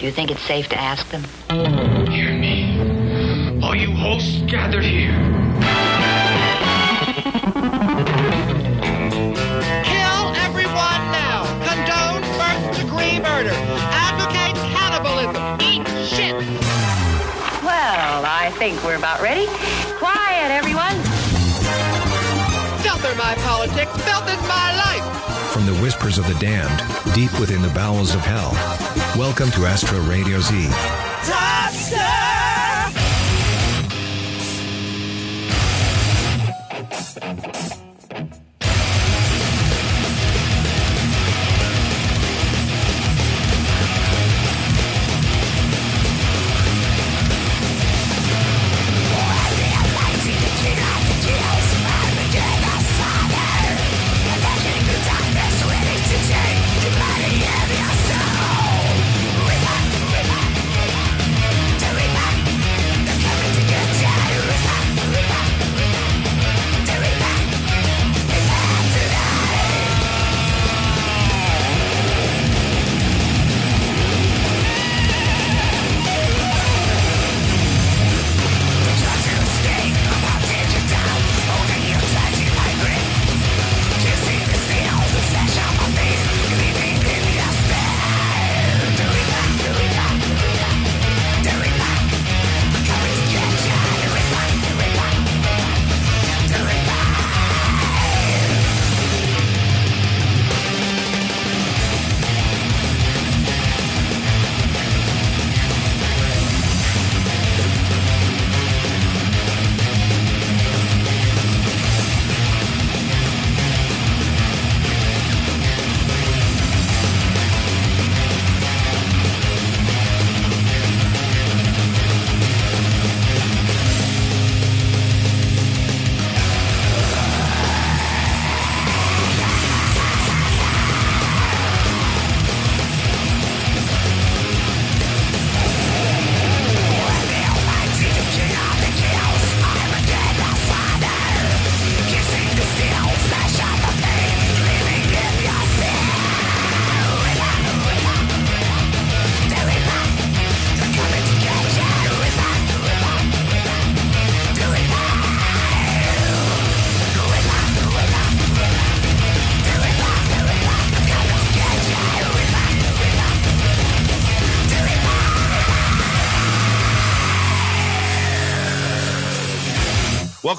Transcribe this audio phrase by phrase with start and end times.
[0.00, 1.24] Do you think it's safe to ask them?
[2.08, 3.60] Hear me.
[3.62, 5.12] All you hosts gathered here.
[9.84, 11.44] Kill everyone now.
[11.68, 13.52] Condone first degree murder.
[13.92, 15.60] Advocate cannibalism.
[15.60, 16.32] Eat shit.
[17.62, 19.48] Well, I think we're about ready.
[19.98, 20.96] Quiet, everyone.
[22.80, 23.92] Filth are my politics.
[24.02, 25.52] Filth is my life.
[25.52, 26.80] From the whispers of the damned,
[27.14, 28.56] deep within the bowels of hell.
[29.16, 30.70] Welcome to Astro Radio Z.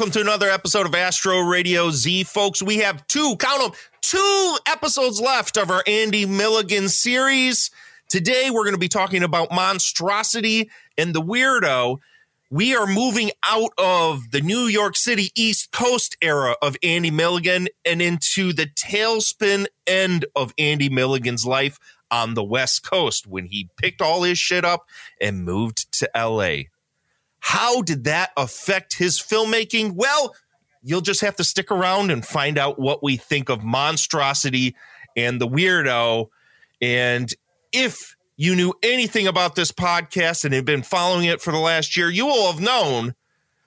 [0.01, 2.63] Welcome to another episode of Astro Radio Z, folks.
[2.63, 7.69] We have two, count them, two episodes left of our Andy Milligan series.
[8.09, 11.99] Today, we're going to be talking about monstrosity and the weirdo.
[12.49, 17.67] We are moving out of the New York City East Coast era of Andy Milligan
[17.85, 21.77] and into the tailspin end of Andy Milligan's life
[22.09, 24.87] on the West Coast when he picked all his shit up
[25.21, 26.70] and moved to LA.
[27.41, 29.93] How did that affect his filmmaking?
[29.95, 30.33] Well,
[30.83, 34.75] you'll just have to stick around and find out what we think of Monstrosity
[35.17, 36.27] and the Weirdo.
[36.81, 37.33] And
[37.73, 41.97] if you knew anything about this podcast and had been following it for the last
[41.97, 43.15] year, you will have known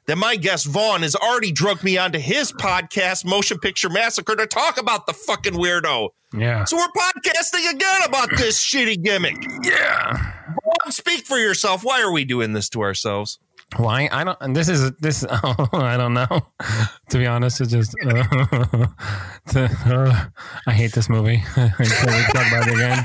[0.07, 4.47] that my guest Vaughn has already drugged me onto his podcast, Motion Picture Massacre, to
[4.47, 6.11] talk about the fucking weirdo.
[6.33, 6.65] Yeah.
[6.65, 9.37] So we're podcasting again about this shitty gimmick.
[9.63, 10.33] Yeah.
[10.63, 11.83] Vaughn, speak for yourself.
[11.83, 13.39] Why are we doing this to ourselves?
[13.77, 14.09] Why?
[14.13, 14.39] I don't.
[14.41, 15.25] And this is this.
[15.47, 16.27] Oh, I don't know.
[17.11, 17.95] to be honest, it's just.
[18.05, 18.23] Uh,
[19.49, 20.25] to, uh,
[20.67, 21.43] I hate this movie.
[21.55, 23.05] Can we talk about it again?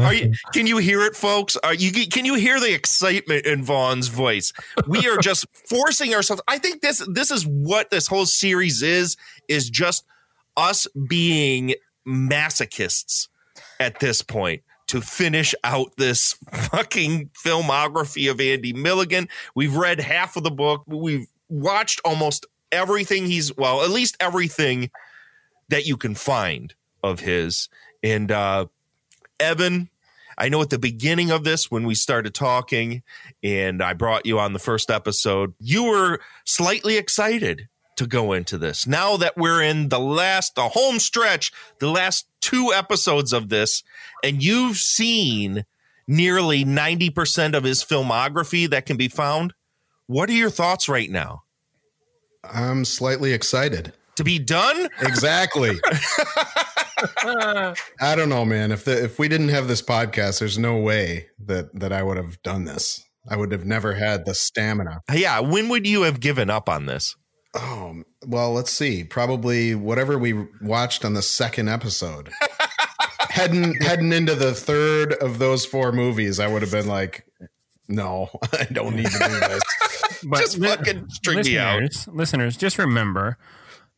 [0.00, 1.56] Are you, can you hear it, folks?
[1.56, 4.52] Are you can you hear the excitement in Vaughn's voice?
[4.86, 6.42] We are just forcing ourselves.
[6.48, 9.16] I think this this is what this whole series is
[9.48, 10.04] is just
[10.56, 11.74] us being
[12.06, 13.28] masochists
[13.80, 14.62] at this point
[14.92, 19.26] to finish out this fucking filmography of Andy Milligan.
[19.54, 20.84] We've read half of the book.
[20.86, 24.90] We've watched almost everything he's well, at least everything
[25.70, 27.70] that you can find of his.
[28.02, 28.66] And uh
[29.40, 29.88] Evan,
[30.36, 33.02] I know at the beginning of this, when we started talking
[33.42, 37.66] and I brought you on the first episode, you were slightly excited
[37.96, 38.86] to go into this.
[38.86, 43.82] Now that we're in the last, the home stretch, the last two episodes of this,
[44.22, 45.64] and you've seen
[46.06, 49.54] nearly 90% of his filmography that can be found,
[50.06, 51.42] what are your thoughts right now?
[52.44, 53.92] I'm slightly excited.
[54.16, 54.88] To be done?
[55.00, 55.80] Exactly.
[57.24, 58.72] I don't know, man.
[58.72, 62.16] If the if we didn't have this podcast, there's no way that that I would
[62.16, 63.04] have done this.
[63.28, 65.00] I would have never had the stamina.
[65.12, 67.16] Yeah, when would you have given up on this?
[67.54, 69.04] Oh, well, let's see.
[69.04, 72.30] Probably whatever we watched on the second episode.
[73.30, 77.26] heading heading into the third of those four movies, I would have been like,
[77.88, 79.62] no, I don't need to do this.
[80.24, 81.82] But Just li- fucking string me out.
[81.82, 83.38] listeners, listeners, just remember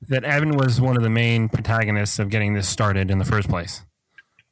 [0.09, 3.47] that Evan was one of the main protagonists of getting this started in the first
[3.47, 3.85] place.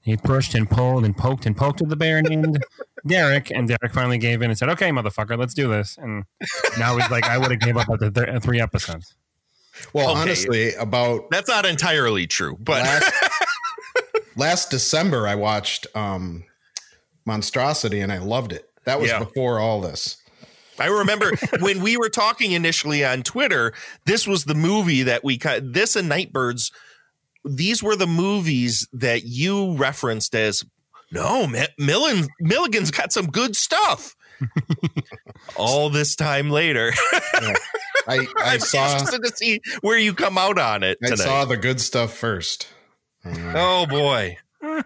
[0.02, 2.62] He pushed and pulled and poked and poked at the bear named
[3.06, 6.24] Derek, and Derek finally gave in and said, "Okay, motherfucker, let's do this." And
[6.78, 9.14] now he's like, "I would have gave up after th- three episodes."
[9.92, 10.20] Well, Okay.
[10.20, 13.12] honestly, about That's not entirely true, but last,
[14.36, 16.44] last December, I watched um,
[17.24, 18.68] Monstrosity and I loved it.
[18.84, 19.18] That was Yeah.
[19.20, 20.16] before all this.
[20.78, 23.72] I remember when we were talking initially on Twitter,
[24.04, 25.72] this was the movie that we cut.
[25.72, 26.70] This and Nightbirds,
[27.44, 30.64] these were the movies that you referenced as
[31.12, 34.16] no, Mi- Millen, Milligan's got some good stuff.
[35.56, 37.54] All this time later, I,
[38.08, 41.24] I I'm saw interested to see where you come out on it I tonight.
[41.24, 42.66] saw the good stuff first.
[43.24, 44.36] Uh, oh boy.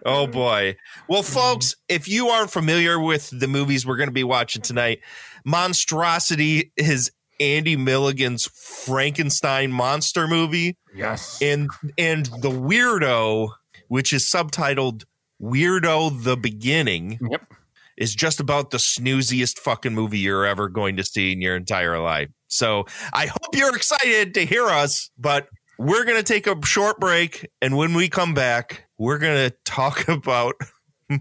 [0.05, 0.76] Oh boy.
[1.08, 5.00] Well, folks, if you aren't familiar with the movies we're going to be watching tonight,
[5.44, 11.38] Monstrosity is Andy Milligan's Frankenstein monster movie Yes.
[11.43, 13.50] and and The Weirdo,
[13.88, 15.05] which is subtitled
[15.43, 17.53] Weirdo the Beginning, Yep.
[17.97, 21.99] is just about the snooziest fucking movie you're ever going to see in your entire
[21.99, 22.29] life.
[22.49, 25.49] So, I hope you're excited to hear us, but
[25.79, 27.49] we're going to take a short break.
[27.61, 30.55] And when we come back, we're going to talk about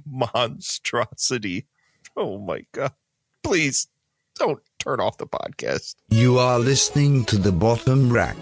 [0.06, 1.66] monstrosity.
[2.16, 2.94] Oh my God.
[3.44, 3.88] Please
[4.38, 5.96] don't turn off the podcast.
[6.10, 8.36] You are listening to the Bottom Rack.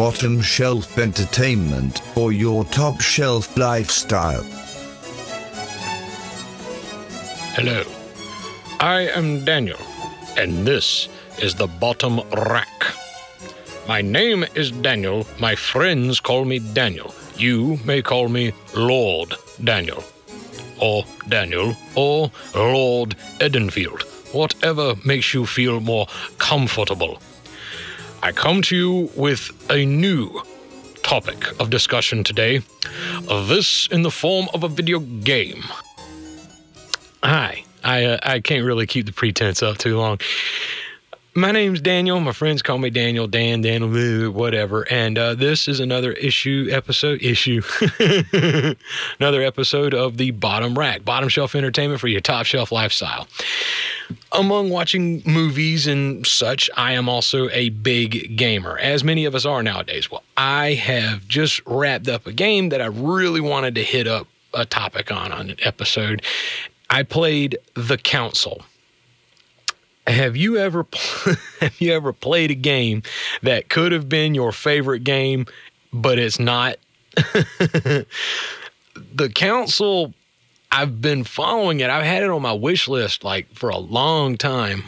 [0.00, 4.42] Bottom shelf entertainment for your top shelf lifestyle.
[7.52, 7.84] Hello,
[8.80, 9.78] I am Daniel,
[10.38, 11.10] and this
[11.42, 12.94] is the Bottom Rack.
[13.86, 15.26] My name is Daniel.
[15.38, 17.14] My friends call me Daniel.
[17.36, 20.02] You may call me Lord Daniel,
[20.80, 24.00] or Daniel, or Lord Edenfield,
[24.32, 26.06] whatever makes you feel more
[26.38, 27.20] comfortable.
[28.22, 30.42] I come to you with a new
[31.02, 32.60] topic of discussion today.
[33.26, 35.64] This in the form of a video game.
[37.22, 37.64] Hi.
[37.82, 40.20] I uh, I can't really keep the pretense up too long.
[41.34, 42.18] My name's Daniel.
[42.18, 44.90] My friends call me Daniel, Dan, Daniel, whatever.
[44.90, 47.22] And uh, this is another issue episode.
[47.22, 47.62] Issue.
[49.20, 53.28] another episode of the Bottom Rack, bottom shelf entertainment for your top shelf lifestyle.
[54.32, 59.46] Among watching movies and such, I am also a big gamer, as many of us
[59.46, 60.10] are nowadays.
[60.10, 64.26] Well, I have just wrapped up a game that I really wanted to hit up
[64.52, 66.22] a topic on on an episode.
[66.90, 68.64] I played The Council.
[70.06, 70.86] Have you ever
[71.60, 73.02] have you ever played a game
[73.42, 75.46] that could have been your favorite game,
[75.92, 76.76] but it's not?
[77.14, 78.06] the
[79.34, 80.14] Council.
[80.72, 81.90] I've been following it.
[81.90, 84.84] I've had it on my wish list like for a long time,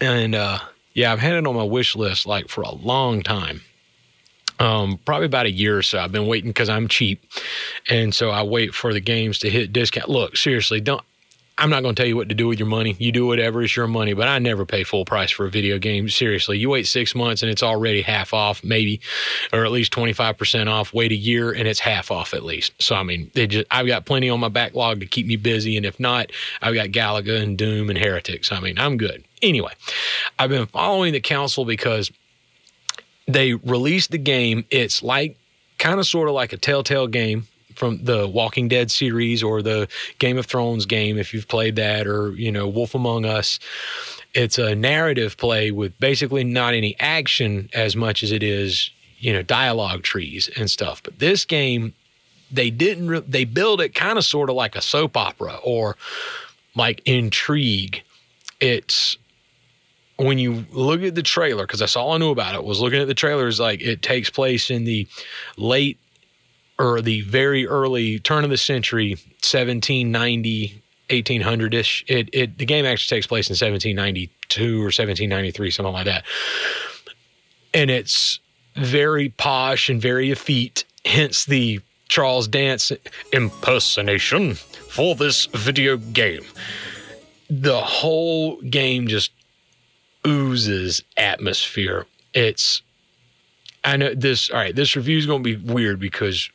[0.00, 0.60] and uh,
[0.94, 3.60] yeah, I've had it on my wish list like for a long time.
[4.60, 5.98] Um, probably about a year or so.
[5.98, 7.24] I've been waiting because I'm cheap,
[7.90, 10.08] and so I wait for the games to hit discount.
[10.08, 11.02] Look, seriously, don't.
[11.56, 12.96] I'm not going to tell you what to do with your money.
[12.98, 15.78] You do whatever is your money, but I never pay full price for a video
[15.78, 16.08] game.
[16.08, 19.00] Seriously, you wait six months and it's already half off, maybe,
[19.52, 20.92] or at least 25% off.
[20.92, 22.72] Wait a year and it's half off at least.
[22.82, 25.76] So, I mean, just, I've got plenty on my backlog to keep me busy.
[25.76, 28.50] And if not, I've got Galaga and Doom and Heretics.
[28.50, 29.22] I mean, I'm good.
[29.40, 29.72] Anyway,
[30.38, 32.10] I've been following the council because
[33.28, 34.64] they released the game.
[34.70, 35.36] It's like
[35.78, 39.88] kind of sort of like a Telltale game from the Walking Dead series or the
[40.18, 43.58] Game of Thrones game, if you've played that, or, you know, Wolf Among Us.
[44.34, 49.32] It's a narrative play with basically not any action as much as it is, you
[49.32, 51.02] know, dialogue trees and stuff.
[51.02, 51.94] But this game,
[52.50, 55.96] they didn't, re- they build it kind of sort of like a soap opera or
[56.74, 58.02] like intrigue.
[58.60, 59.16] It's,
[60.16, 63.00] when you look at the trailer, because that's all I knew about it, was looking
[63.00, 65.08] at the trailers like it takes place in the
[65.56, 65.98] late
[66.78, 72.04] or the very early turn of the century, 1790, 1800 ish.
[72.08, 76.24] It, it, the game actually takes place in 1792 or 1793, something like that.
[77.72, 78.40] And it's
[78.76, 82.92] very posh and very effete, hence the Charles Dance
[83.32, 86.44] impersonation for this video game.
[87.50, 89.30] The whole game just
[90.26, 92.06] oozes atmosphere.
[92.32, 92.82] It's
[93.84, 96.48] I know this all right, this review is gonna be weird because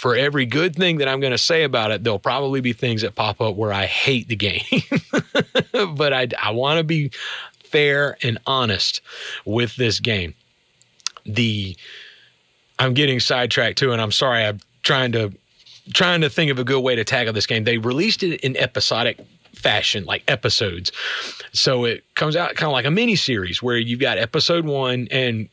[0.00, 3.02] for every good thing that I'm going to say about it, there'll probably be things
[3.02, 4.62] that pop up where I hate the game.
[5.94, 7.10] but I, I want to be
[7.64, 9.02] fair and honest
[9.44, 10.32] with this game.
[11.26, 11.76] The
[12.78, 14.42] I'm getting sidetracked too, and I'm sorry.
[14.42, 15.34] I'm trying to
[15.92, 17.64] trying to think of a good way to tackle this game.
[17.64, 19.18] They released it in episodic
[19.54, 20.92] fashion, like episodes.
[21.52, 25.08] So it comes out kind of like a mini series where you've got episode one,
[25.10, 25.50] and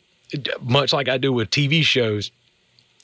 [0.62, 2.32] much like I do with TV shows,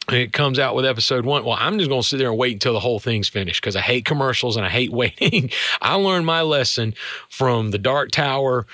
[0.10, 1.45] it comes out with episode one.
[1.45, 3.75] Well, I'm just going to sit there and wait until the whole thing's finished because
[3.75, 5.50] I hate commercials and I hate waiting.
[5.81, 6.93] I learned my lesson
[7.29, 8.65] from the Dark Tower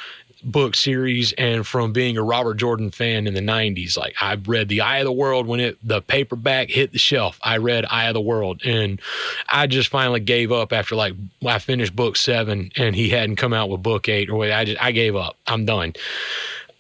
[0.44, 3.98] book series and from being a Robert Jordan fan in the 90s.
[3.98, 7.40] Like I read The Eye of the World when it the paperback hit the shelf.
[7.44, 9.02] I read Eye of the World and
[9.50, 11.14] I just finally gave up after like
[11.46, 14.66] I finished book 7 and he hadn't come out with book 8 or what I
[14.66, 15.36] just I gave up.
[15.48, 15.94] I'm done.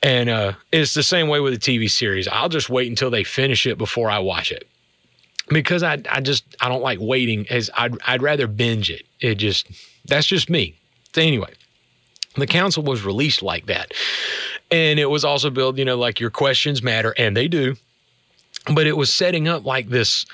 [0.01, 2.27] And uh, it's the same way with the TV series.
[2.27, 4.68] I'll just wait until they finish it before I watch it.
[5.50, 9.03] Because I I just I don't like waiting as I'd I'd rather binge it.
[9.20, 9.68] It just
[10.06, 10.75] that's just me.
[11.13, 11.53] So anyway,
[12.36, 13.94] the council was released like that.
[14.72, 17.75] And it was also built, you know, like your questions matter, and they do.
[18.74, 20.25] But it was setting up like this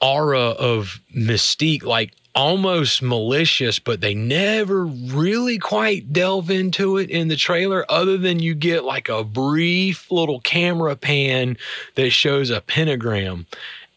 [0.00, 7.28] aura of mystique, like almost malicious, but they never really quite delve into it in
[7.28, 11.56] the trailer, other than you get like a brief little camera pan
[11.94, 13.46] that shows a pentagram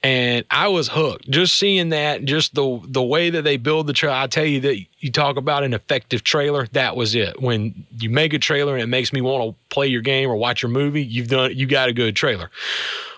[0.03, 1.29] and I was hooked.
[1.29, 4.15] Just seeing that, just the the way that they build the trailer.
[4.15, 6.67] I tell you that you talk about an effective trailer.
[6.73, 7.41] That was it.
[7.41, 10.35] When you make a trailer and it makes me want to play your game or
[10.35, 12.51] watch your movie, you've done you got a good trailer.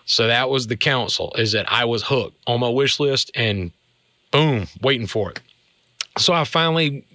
[0.05, 1.33] So that was the council.
[1.37, 3.71] Is that I was hooked on my wish list and
[4.35, 5.39] boom, waiting for it.
[6.17, 7.05] So I finally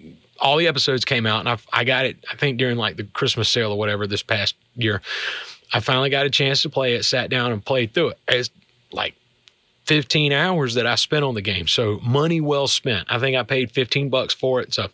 [0.40, 2.24] all the episodes came out and I I got it.
[2.30, 5.02] I think during like the Christmas sale or whatever this past year.
[5.72, 7.04] I finally got a chance to play it.
[7.04, 8.18] Sat down and played through it.
[8.26, 8.50] It's
[8.90, 9.14] like
[9.86, 11.68] 15 hours that I spent on the game.
[11.68, 13.06] So money well spent.
[13.10, 14.74] I think I paid 15 bucks for it.
[14.74, 14.88] So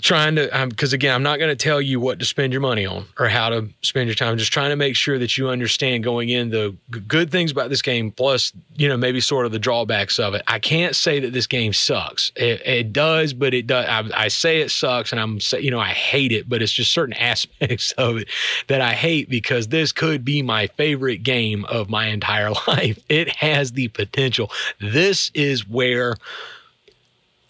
[0.00, 2.60] trying to because um, again i'm not going to tell you what to spend your
[2.60, 4.32] money on or how to spend your time.
[4.32, 7.50] I'm just trying to make sure that you understand going in the g- good things
[7.50, 10.42] about this game plus you know maybe sort of the drawbacks of it.
[10.46, 12.32] I can't say that this game sucks.
[12.36, 15.70] It, it does but it does I, I, say it sucks and i'm say you
[15.70, 18.28] know i hate it but it's just certain aspects of it
[18.68, 22.98] that i hate because this could be my favorite game of my entire life.
[23.08, 24.50] It has the potential.
[24.80, 26.16] This is where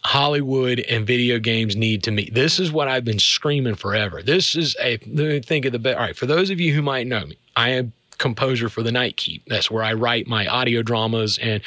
[0.09, 2.33] Hollywood and video games need to meet.
[2.33, 4.23] This is what I've been screaming forever.
[4.23, 5.99] This is a think of the best.
[5.99, 8.91] All right, for those of you who might know me, I am composer for the
[8.91, 9.45] Night Keep.
[9.49, 11.61] That's where I write my audio dramas, and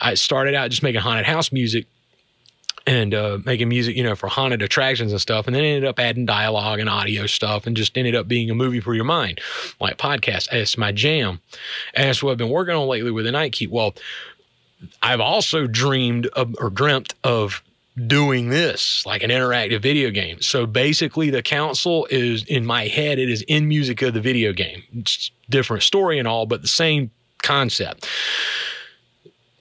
[0.00, 1.86] I started out just making haunted house music
[2.86, 5.98] and uh, making music, you know, for haunted attractions and stuff, and then ended up
[5.98, 9.38] adding dialogue and audio stuff, and just ended up being a movie for your mind,
[9.80, 10.50] like podcast.
[10.50, 11.40] It's my jam,
[11.92, 13.70] and that's what I've been working on lately with the Night Keep.
[13.70, 13.94] Well,
[15.02, 17.62] I've also dreamed of, or dreamt of
[18.06, 20.40] doing this like an interactive video game.
[20.40, 24.52] So basically, the council is in my head, it is in music of the video
[24.52, 24.82] game.
[24.94, 27.10] It's different story and all, but the same
[27.42, 28.08] concept.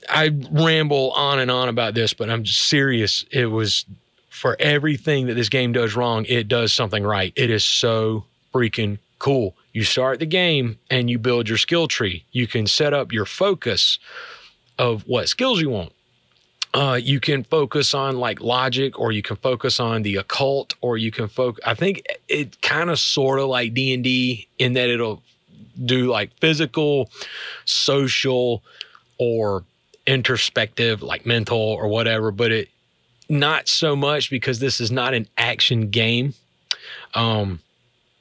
[0.10, 3.26] I ramble on and on about this, but I'm serious.
[3.32, 3.86] It was
[4.30, 7.34] for everything that this game does wrong, it does something right.
[7.36, 9.56] It is so freaking cool.
[9.74, 12.26] You start the game and you build your skill tree.
[12.32, 14.00] You can set up your focus
[14.80, 15.94] of what skills you want
[16.74, 20.98] uh, you can focus on like logic or you can focus on the occult or
[20.98, 25.22] you can focus i think it kind of sort of like d&d in that it'll
[25.86, 27.10] do like physical
[27.66, 28.64] social
[29.18, 29.64] or
[30.08, 32.70] introspective like mental or whatever but it
[33.32, 36.34] not so much because this is not an action game.
[37.16, 37.60] Um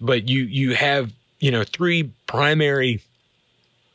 [0.01, 3.03] but you you have you know three primary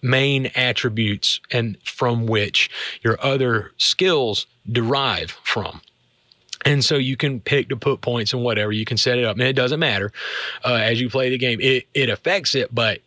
[0.06, 2.70] main attributes and from which
[3.04, 5.82] your other skills derive from.
[6.64, 9.38] And so you can pick to put points and whatever you can set it up,
[9.38, 10.12] and it doesn't matter
[10.64, 11.60] uh, as you play the game.
[11.62, 13.02] It it affects it, but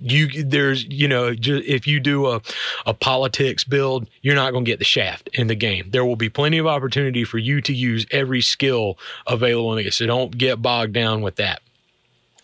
[0.00, 2.40] you there's you know if you do a,
[2.86, 6.16] a politics build you're not going to get the shaft in the game there will
[6.16, 8.96] be plenty of opportunity for you to use every skill
[9.26, 11.62] available in the game so don't get bogged down with that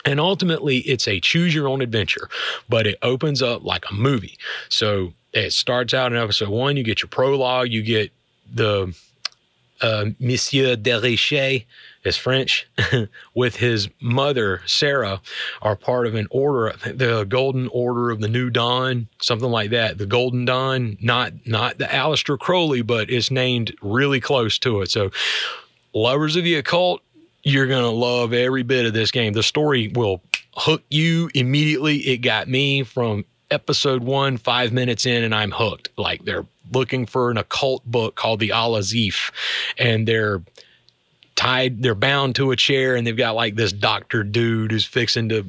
[0.05, 2.29] and ultimately, it's a choose your own adventure,
[2.69, 4.39] but it opens up like a movie.
[4.69, 8.13] So it starts out in episode one, you get your prologue, you get
[8.53, 8.95] the
[9.81, 11.65] uh, Monsieur Desriches
[12.05, 12.69] is French,
[13.35, 15.21] with his mother, Sarah,
[15.63, 19.99] are part of an order, the Golden Order of the New Dawn, something like that.
[19.99, 24.91] The Golden Dawn, not not the Aleister Crowley, but it's named really close to it.
[24.91, 25.11] So
[25.95, 27.01] lovers of the occult,
[27.45, 29.35] you're going to love every bit of this game.
[29.35, 30.21] The story will
[30.57, 31.99] hook you immediately.
[31.99, 35.91] It got me from episode one, five minutes in, and I'm hooked.
[35.97, 39.31] Like they're looking for an occult book called the Al Azif,
[39.79, 40.43] and they're
[41.37, 45.29] tied, they're bound to a chair, and they've got like this doctor dude who's fixing
[45.29, 45.45] to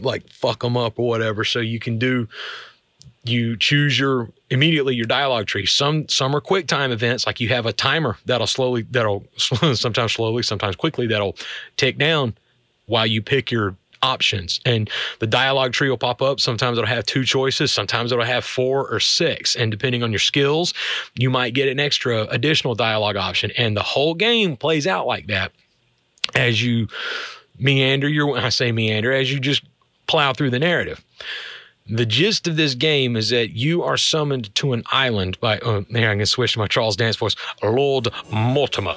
[0.00, 1.44] like fuck them up or whatever.
[1.44, 2.28] So you can do
[3.24, 5.66] you choose your immediately your dialogue tree.
[5.66, 10.12] Some some are quick time events, like you have a timer that'll slowly that'll sometimes
[10.12, 11.36] slowly, sometimes quickly that'll
[11.76, 12.34] tick down
[12.86, 14.60] while you pick your options.
[14.64, 16.40] And the dialogue tree will pop up.
[16.40, 19.54] Sometimes it'll have two choices, sometimes it'll have four or six.
[19.54, 20.72] And depending on your skills,
[21.14, 23.50] you might get an extra additional dialogue option.
[23.56, 25.52] And the whole game plays out like that
[26.34, 26.88] as you
[27.58, 29.62] meander your I say meander, as you just
[30.06, 31.04] plow through the narrative.
[31.92, 35.78] The gist of this game is that you are summoned to an island by, oh,
[35.78, 38.94] I'm going to switch to my Charles Dance voice, Lord Mortimer.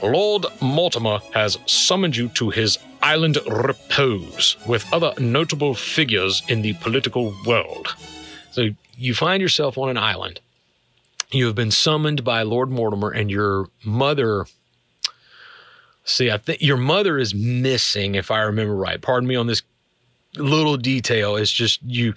[0.00, 6.74] Lord Mortimer has summoned you to his island repose with other notable figures in the
[6.74, 7.96] political world.
[8.52, 10.40] So you find yourself on an island.
[11.32, 14.46] You have been summoned by Lord Mortimer, and your mother.
[16.04, 19.00] See, I think your mother is missing, if I remember right.
[19.00, 19.62] Pardon me on this
[20.36, 21.36] little detail.
[21.36, 22.14] It's just you.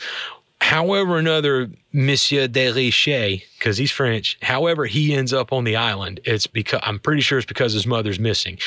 [0.62, 6.22] However, another Monsieur de Richet, because he's French, however he ends up on the island,
[6.24, 8.58] it's because I'm pretty sure it's because his mother's missing.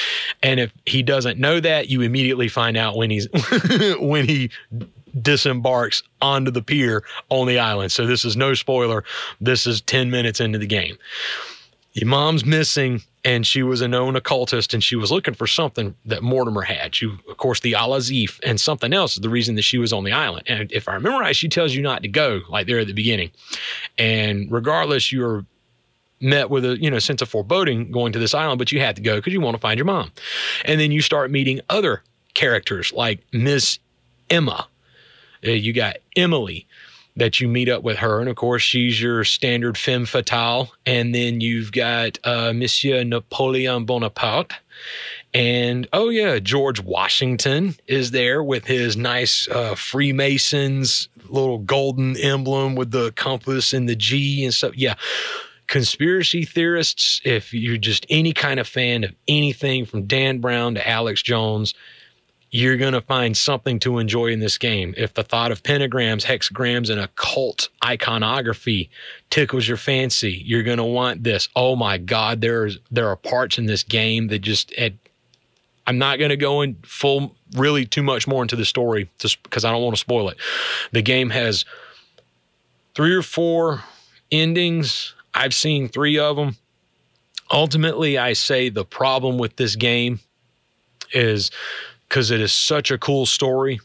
[0.42, 3.28] And if he doesn't know that, you immediately find out when he's
[3.98, 4.50] when he
[5.22, 7.92] disembarks onto the pier on the island.
[7.92, 9.02] So this is no spoiler.
[9.40, 10.98] This is 10 minutes into the game.
[11.96, 15.94] Your mom's missing and she was a known occultist and she was looking for something
[16.04, 16.94] that Mortimer had.
[16.94, 19.94] She, of course, the Al Azif and something else is the reason that she was
[19.94, 20.44] on the island.
[20.46, 22.92] And if I remember right, she tells you not to go like there at the
[22.92, 23.30] beginning.
[23.96, 25.46] And regardless, you're
[26.20, 28.96] met with a you know sense of foreboding going to this island, but you had
[28.96, 30.12] to go because you want to find your mom.
[30.66, 32.02] And then you start meeting other
[32.34, 33.78] characters like Miss
[34.28, 34.68] Emma.
[35.46, 36.66] Uh, you got Emily
[37.16, 38.20] that you meet up with her.
[38.20, 40.72] And of course, she's your standard femme fatale.
[40.84, 44.52] And then you've got uh, Monsieur Napoleon Bonaparte.
[45.32, 52.74] And oh, yeah, George Washington is there with his nice uh, Freemasons little golden emblem
[52.74, 54.76] with the compass and the G and stuff.
[54.76, 54.94] Yeah.
[55.66, 60.88] Conspiracy theorists, if you're just any kind of fan of anything from Dan Brown to
[60.88, 61.74] Alex Jones,
[62.56, 64.94] you're going to find something to enjoy in this game.
[64.96, 68.88] If the thought of pentagrams, hexagrams, and occult iconography
[69.28, 71.50] tickles your fancy, you're going to want this.
[71.54, 74.72] Oh my God, there's there are parts in this game that just
[75.86, 79.42] I'm not going to go in full, really too much more into the story, just
[79.42, 80.38] because I don't want to spoil it.
[80.92, 81.66] The game has
[82.94, 83.82] three or four
[84.32, 85.14] endings.
[85.34, 86.56] I've seen three of them.
[87.50, 90.20] Ultimately, I say the problem with this game
[91.12, 91.50] is
[92.08, 93.80] because it is such a cool story.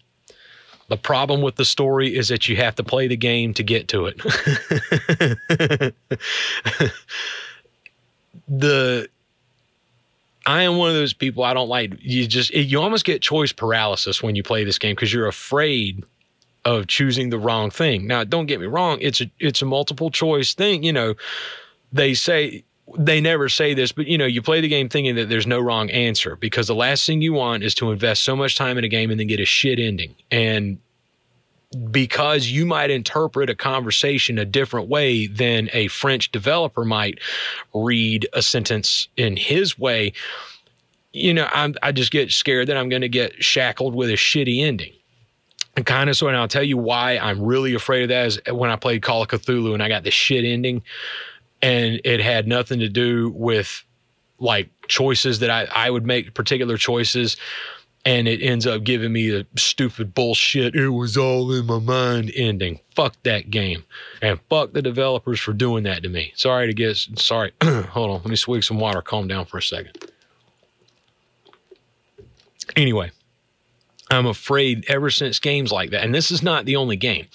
[0.89, 3.87] The problem with the story is that you have to play the game to get
[3.89, 4.17] to it.
[8.47, 9.07] the
[10.45, 13.51] I am one of those people I don't like you just you almost get choice
[13.51, 16.03] paralysis when you play this game because you're afraid
[16.65, 18.05] of choosing the wrong thing.
[18.05, 21.15] Now, don't get me wrong, it's a it's a multiple choice thing, you know.
[21.93, 22.63] They say
[22.97, 25.59] they never say this, but you know, you play the game thinking that there's no
[25.59, 28.83] wrong answer because the last thing you want is to invest so much time in
[28.83, 30.15] a game and then get a shit ending.
[30.31, 30.77] And
[31.89, 37.19] because you might interpret a conversation a different way than a French developer might
[37.73, 40.11] read a sentence in his way,
[41.13, 44.13] you know, I'm, I just get scared that I'm going to get shackled with a
[44.13, 44.93] shitty ending.
[45.77, 48.41] And kind of so, and I'll tell you why I'm really afraid of that is
[48.51, 50.83] when I played Call of Cthulhu and I got the shit ending
[51.61, 53.83] and it had nothing to do with
[54.39, 57.37] like choices that I, I would make particular choices
[58.03, 62.31] and it ends up giving me the stupid bullshit it was all in my mind
[62.35, 62.79] ending.
[62.95, 63.83] Fuck that game.
[64.23, 66.33] And fuck the developers for doing that to me.
[66.35, 69.63] Sorry to get sorry hold on let me swig some water calm down for a
[69.63, 70.11] second.
[72.75, 73.11] Anyway
[74.11, 77.25] i'm afraid ever since games like that and this is not the only game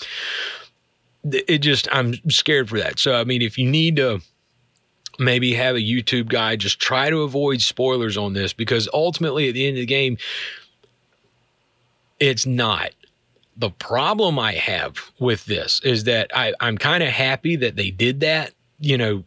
[1.32, 2.98] it just I'm scared for that.
[2.98, 4.20] So I mean, if you need to
[5.18, 9.54] maybe have a YouTube guide, just try to avoid spoilers on this because ultimately at
[9.54, 10.18] the end of the game,
[12.20, 12.90] it's not.
[13.58, 17.90] The problem I have with this is that I, I'm kind of happy that they
[17.90, 18.52] did that.
[18.80, 19.24] You know,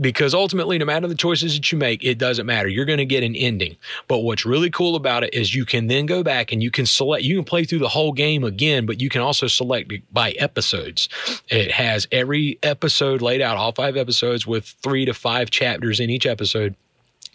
[0.00, 2.68] because ultimately, no matter the choices that you make, it doesn't matter.
[2.68, 3.76] You're going to get an ending.
[4.08, 6.86] But what's really cool about it is you can then go back and you can
[6.86, 10.32] select, you can play through the whole game again, but you can also select by
[10.32, 11.08] episodes.
[11.48, 16.10] It has every episode laid out, all five episodes with three to five chapters in
[16.10, 16.74] each episode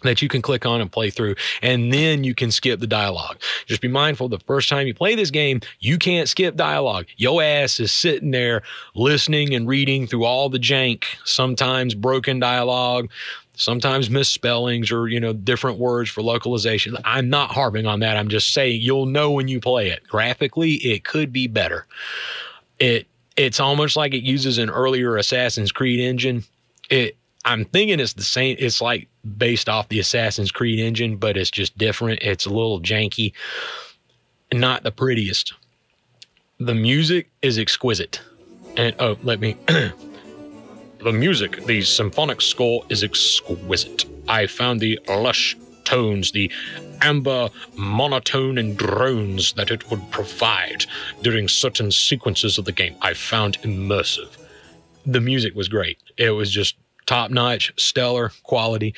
[0.06, 3.38] that you can click on and play through, and then you can skip the dialogue.
[3.66, 7.06] Just be mindful the first time you play this game, you can't skip dialogue.
[7.16, 8.62] Your ass is sitting there
[8.94, 13.10] listening and reading through all the jank, sometimes broken dialogue,
[13.56, 16.96] sometimes misspellings or you know different words for localization.
[17.04, 18.16] I'm not harping on that.
[18.16, 20.06] I'm just saying you'll know when you play it.
[20.06, 21.86] Graphically, it could be better.
[22.78, 26.44] It it's almost like it uses an earlier Assassin's Creed engine.
[26.88, 27.16] It
[27.46, 28.56] I'm thinking it's the same.
[28.58, 32.20] It's like based off the Assassin's Creed engine, but it's just different.
[32.22, 33.32] It's a little janky,
[34.52, 35.54] not the prettiest.
[36.58, 38.20] The music is exquisite,
[38.76, 39.56] and oh, let me.
[39.68, 44.04] the music, the symphonic score is exquisite.
[44.28, 46.50] I found the lush tones, the
[47.00, 50.84] amber monotone and drones that it would provide
[51.22, 52.96] during certain sequences of the game.
[53.02, 54.36] I found immersive.
[55.04, 55.98] The music was great.
[56.16, 56.74] It was just
[57.06, 58.94] top notch, stellar quality.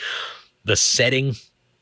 [0.65, 1.35] The setting,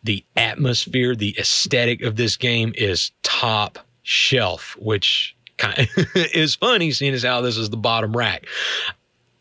[0.05, 6.91] the atmosphere, the aesthetic of this game is top shelf, which kind of is funny
[6.93, 8.47] seeing as how this is the bottom rack.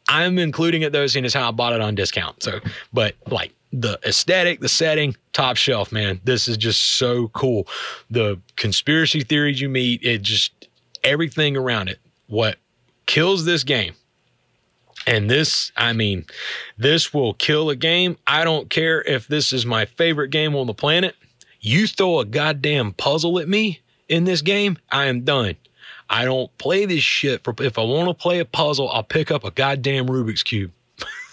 [0.08, 2.42] I'm including it though, seeing as how I bought it on discount.
[2.44, 2.60] So,
[2.94, 6.22] but like the aesthetic, the setting, top shelf, man.
[6.24, 7.68] This is just so cool.
[8.10, 10.68] The conspiracy theories you meet, it just
[11.04, 12.00] everything around it.
[12.28, 12.58] What
[13.06, 13.94] kills this game
[15.08, 16.26] and this, I mean,
[16.78, 18.18] this will kill a game.
[18.26, 21.16] I don't care if this is my favorite game on the planet.
[21.62, 25.56] You throw a goddamn puzzle at me in this game, I am done.
[26.10, 29.32] I don't play this shit for if I want to play a puzzle, I'll pick
[29.32, 30.72] up a goddamn Rubik's cube.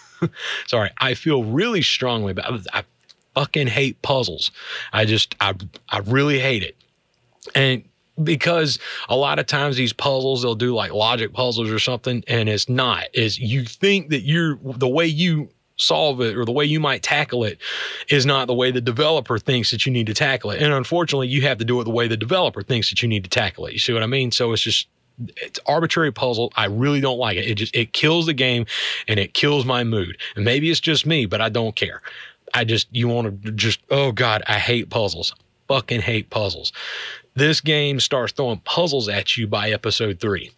[0.67, 2.67] Sorry, I feel really strongly about.
[2.73, 2.85] I
[3.35, 4.51] fucking hate puzzles.
[4.93, 5.55] I just I
[5.91, 6.77] I really hate it.
[7.55, 7.85] And
[8.25, 12.49] because a lot of times these puzzles they'll do like logic puzzles or something and
[12.49, 13.05] it's not.
[13.15, 17.03] Is you think that you're the way you solve it or the way you might
[17.03, 17.59] tackle it
[18.09, 20.63] is not the way the developer thinks that you need to tackle it.
[20.63, 23.25] And unfortunately you have to do it the way the developer thinks that you need
[23.25, 23.73] to tackle it.
[23.73, 24.31] You see what i mean?
[24.31, 24.89] So it's just
[25.37, 26.53] it's arbitrary puzzle.
[26.57, 27.47] I really don't like it.
[27.47, 28.67] It just it kills the game
[29.09, 30.19] and it kills my mood.
[30.37, 32.03] And maybe it's just me but i don't care.
[32.55, 35.35] I just you want to just oh god i hate puzzles.
[35.69, 36.73] Fucking hate puzzles
[37.35, 40.51] this game starts throwing puzzles at you by episode three.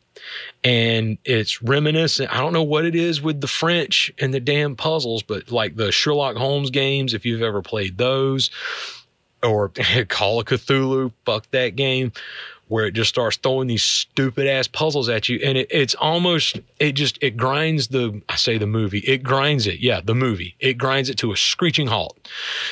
[0.63, 2.33] And it's reminiscent.
[2.35, 5.77] I don't know what it is with the French and the damn puzzles, but like
[5.77, 8.51] the Sherlock Holmes games, if you've ever played those,
[9.43, 9.69] or
[10.09, 12.13] Call of Cthulhu, fuck that game,
[12.69, 15.39] where it just starts throwing these stupid ass puzzles at you.
[15.45, 19.67] And it, it's almost, it just, it grinds the, I say the movie, it grinds
[19.67, 19.81] it.
[19.81, 20.57] Yeah, the movie.
[20.61, 22.29] It grinds it to a screeching halt.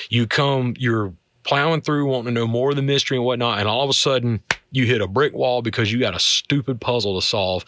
[0.09, 1.13] You come, you're
[1.45, 3.95] plowing through, wanting to know more of the mystery and whatnot, and all of a
[3.95, 7.65] sudden you hit a brick wall because you got a stupid puzzle to solve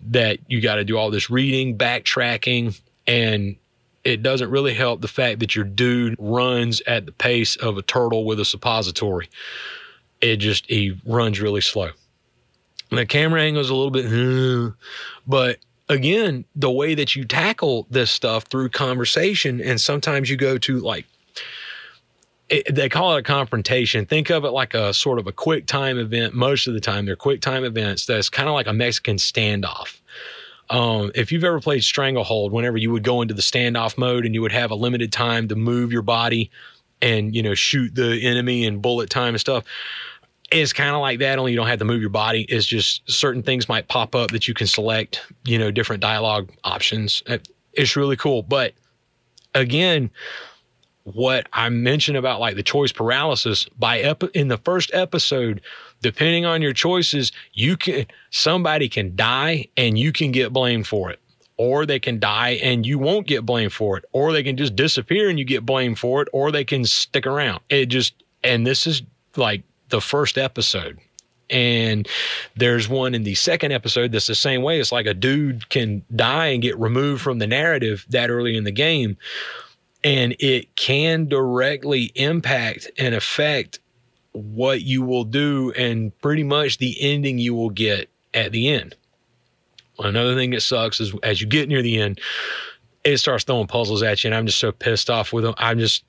[0.00, 3.56] that you got to do all this reading, backtracking, and
[4.04, 7.82] it doesn't really help the fact that your dude runs at the pace of a
[7.82, 9.28] turtle with a suppository.
[10.20, 11.90] It just, he runs really slow.
[12.90, 14.74] The camera angle is a little bit,
[15.26, 15.58] but
[15.90, 20.78] again, the way that you tackle this stuff through conversation, and sometimes you go to
[20.80, 21.04] like
[22.48, 24.06] it, they call it a confrontation.
[24.06, 26.34] Think of it like a sort of a quick time event.
[26.34, 28.06] Most of the time, they're quick time events.
[28.06, 30.00] That's kind of like a Mexican standoff.
[30.70, 34.34] Um, if you've ever played Stranglehold, whenever you would go into the standoff mode and
[34.34, 36.50] you would have a limited time to move your body
[37.00, 39.64] and you know shoot the enemy and bullet time and stuff,
[40.50, 41.38] it's kind of like that.
[41.38, 42.42] Only you don't have to move your body.
[42.48, 45.24] It's just certain things might pop up that you can select.
[45.44, 47.22] You know, different dialogue options.
[47.74, 48.42] It's really cool.
[48.42, 48.74] But
[49.54, 50.10] again,
[51.14, 55.60] what I mentioned about like the choice paralysis by ep- in the first episode,
[56.02, 61.10] depending on your choices, you can somebody can die and you can get blamed for
[61.10, 61.20] it.
[61.56, 64.04] Or they can die and you won't get blamed for it.
[64.12, 66.28] Or they can just disappear and you get blamed for it.
[66.32, 67.60] Or they can stick around.
[67.68, 69.02] It just, and this is
[69.34, 70.98] like the first episode.
[71.50, 72.06] And
[72.54, 74.78] there's one in the second episode that's the same way.
[74.78, 78.64] It's like a dude can die and get removed from the narrative that early in
[78.64, 79.16] the game
[80.04, 83.80] and it can directly impact and affect
[84.32, 88.94] what you will do and pretty much the ending you will get at the end.
[89.98, 92.20] Another thing that sucks is as you get near the end,
[93.04, 95.54] it starts throwing puzzles at you, and I'm just so pissed off with them.
[95.58, 96.04] I'm just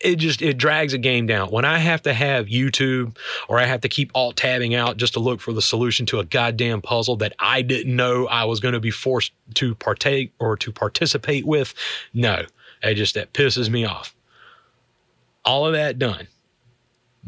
[0.00, 1.50] it just it drags a game down.
[1.50, 3.16] When I have to have YouTube
[3.48, 6.18] or I have to keep alt tabbing out just to look for the solution to
[6.18, 10.32] a goddamn puzzle that I didn't know I was going to be forced to partake
[10.38, 11.74] or to participate with,
[12.12, 12.44] no.
[12.82, 14.14] It just that pisses me off.
[15.44, 16.26] All of that done.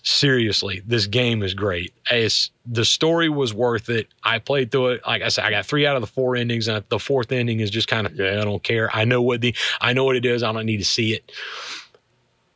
[0.07, 1.93] seriously, this game is great.
[2.09, 4.07] It's the story was worth it.
[4.23, 5.01] I played through it.
[5.05, 7.59] Like I said, I got three out of the four endings, and the fourth ending
[7.59, 8.89] is just kind of yeah, I don't care.
[8.95, 10.43] I know what the I know what it is.
[10.43, 11.31] I don't need to see it.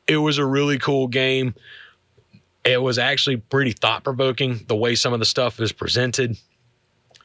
[0.08, 1.54] It was a really cool game.
[2.63, 6.38] It was actually pretty thought provoking the way some of the stuff is presented.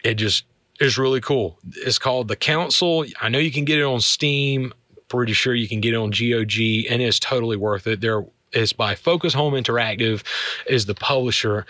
[0.03, 0.44] It just
[0.81, 1.59] is really cool.
[1.77, 3.05] It's called The Council.
[3.21, 4.73] I know you can get it on Steam.
[5.09, 8.01] Pretty sure you can get it on GOG, and it's totally worth it.
[8.01, 10.25] There is by Focus Home Interactive,
[10.67, 11.67] is the publisher.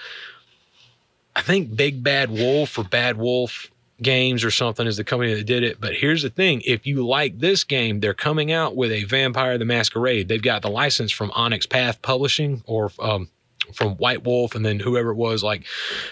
[1.34, 3.70] I think Big Bad Wolf or Bad Wolf
[4.02, 5.80] Games or something is the company that did it.
[5.80, 9.58] But here's the thing if you like this game, they're coming out with a Vampire
[9.58, 10.28] the Masquerade.
[10.28, 13.28] They've got the license from Onyx Path Publishing or um,
[13.74, 15.64] from White Wolf, and then whoever it was, like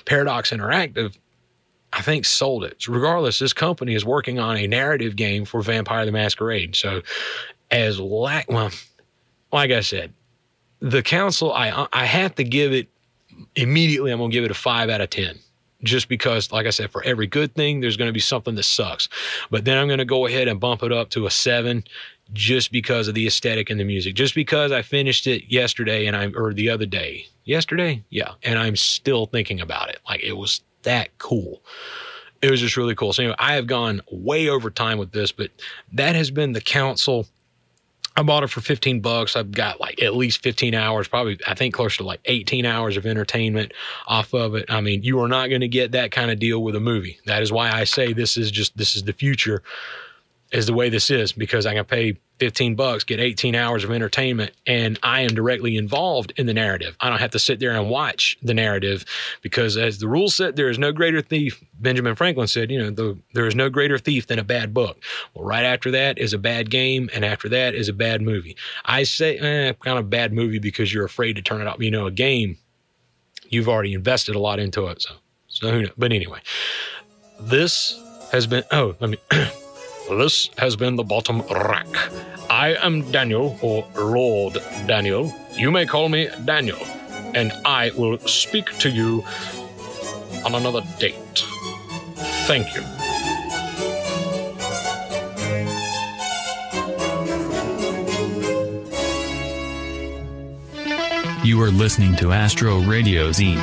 [0.05, 1.17] Paradox Interactive.
[1.95, 2.89] I think sold it.
[2.89, 6.75] Regardless, this company is working on a narrative game for Vampire the Masquerade.
[6.75, 7.03] So,
[7.71, 8.71] as lack, well,
[9.53, 10.13] like I said,
[10.81, 12.89] the council, I I have to give it
[13.55, 14.11] immediately.
[14.11, 15.39] I'm gonna give it a five out of ten,
[15.85, 19.09] just because, like I said, for every good thing, there's gonna be something that sucks.
[19.51, 21.85] But then I'm gonna go ahead and bump it up to a seven,
[22.33, 24.17] just because of the aesthetic and the music.
[24.17, 28.59] Just because I finished it yesterday and I'm or the other day, yesterday, yeah, and
[28.59, 30.01] I'm still thinking about it.
[30.09, 31.63] Like it was that cool.
[32.41, 33.13] It was just really cool.
[33.13, 35.51] So anyway, I have gone way over time with this, but
[35.93, 37.27] that has been the council
[38.17, 39.35] I bought it for 15 bucks.
[39.35, 42.97] I've got like at least 15 hours, probably, I think close to like 18 hours
[42.97, 43.73] of entertainment
[44.07, 44.67] off of it.
[44.69, 47.19] I mean, you are not going to get that kind of deal with a movie.
[47.27, 49.63] That is why I say this is just, this is the future,
[50.55, 53.91] is the way this is, because I can pay 15 bucks, get 18 hours of
[53.91, 56.97] entertainment, and I am directly involved in the narrative.
[57.01, 59.05] I don't have to sit there and watch the narrative
[59.43, 61.63] because, as the rule said, there is no greater thief.
[61.81, 65.03] Benjamin Franklin said, you know, the, there is no greater thief than a bad book.
[65.35, 68.57] Well, right after that is a bad game, and after that is a bad movie.
[68.85, 71.81] I say, eh, kind of bad movie because you're afraid to turn it off.
[71.81, 72.57] You know, a game,
[73.49, 75.03] you've already invested a lot into it.
[75.03, 75.15] So,
[75.49, 75.93] so who knows?
[75.99, 76.41] But anyway,
[77.41, 79.19] this has been, oh, let me.
[80.11, 81.87] This has been the bottom rack.
[82.51, 85.35] I am Daniel, or Lord Daniel.
[85.53, 86.79] You may call me Daniel,
[87.35, 89.25] and I will speak to you
[90.45, 91.45] on another date.
[92.47, 92.83] Thank you.
[101.45, 103.57] You are listening to Astro Radio Z.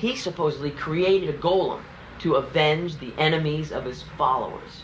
[0.00, 1.82] He supposedly created a golem
[2.20, 4.82] to avenge the enemies of his followers.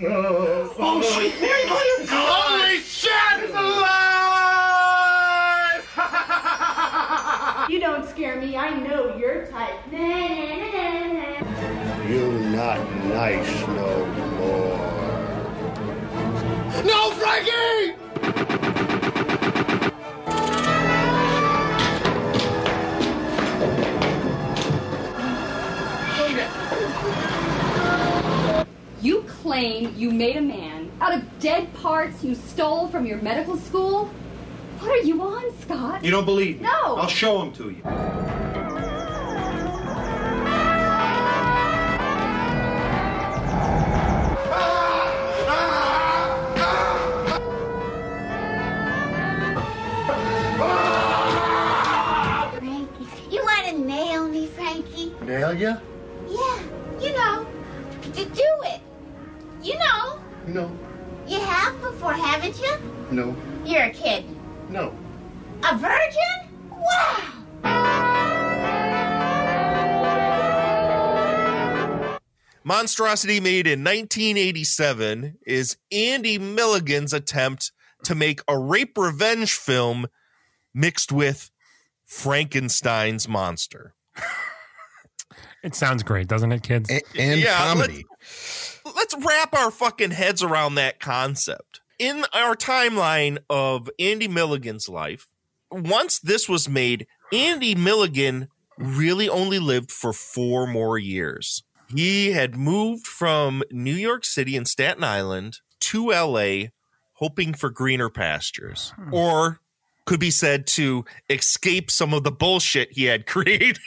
[0.00, 1.64] Oh, sweet Mary,
[2.08, 3.10] Holy shit!
[3.42, 3.88] It's alive!
[3.92, 3.97] You
[8.18, 8.56] scare me.
[8.56, 9.78] I know your type.
[9.92, 12.04] Na, na, na, na, na.
[12.08, 14.06] You not nice no
[14.38, 14.88] more.
[16.84, 17.94] No, Frankie!
[29.00, 33.56] You claim you made a man out of dead parts you stole from your medical
[33.56, 34.10] school?
[34.80, 36.04] What are you on, Scott?
[36.04, 36.62] You don't believe me?
[36.64, 36.96] No.
[36.96, 37.82] I'll show them to you.
[52.58, 55.12] Frankie, you want to nail me, Frankie?
[55.22, 55.76] Nail ya?
[56.28, 56.58] Yeah,
[57.00, 57.46] you know,
[58.02, 58.80] to do it.
[59.62, 60.70] You know, No.
[61.26, 62.74] you have before, haven't you?
[63.10, 63.36] No.
[63.64, 64.24] You're a kid.
[64.68, 64.94] No.
[65.64, 66.20] A virgin?
[66.70, 67.38] Wow!
[72.64, 77.72] Monstrosity made in 1987 is Andy Milligan's attempt
[78.04, 80.06] to make a rape revenge film
[80.74, 81.50] mixed with
[82.04, 83.94] Frankenstein's monster.
[85.60, 86.88] It sounds great, doesn't it, kids?
[87.18, 88.06] and comedy.
[88.08, 91.80] Let's, let's wrap our fucking heads around that concept.
[91.98, 95.26] In our timeline of Andy Milligan's life,
[95.70, 101.64] once this was made, Andy Milligan really only lived for four more years.
[101.92, 106.68] He had moved from New York City and Staten Island to LA
[107.14, 108.92] hoping for greener pastures.
[108.94, 109.14] Hmm.
[109.14, 109.60] Or
[110.04, 113.78] could be said to escape some of the bullshit he had created.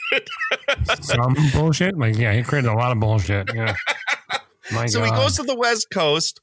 [1.00, 1.98] Some bullshit.
[1.98, 3.52] Like, yeah, he created a lot of bullshit.
[3.54, 3.74] Yeah.
[4.72, 6.40] My so he goes to the West Coast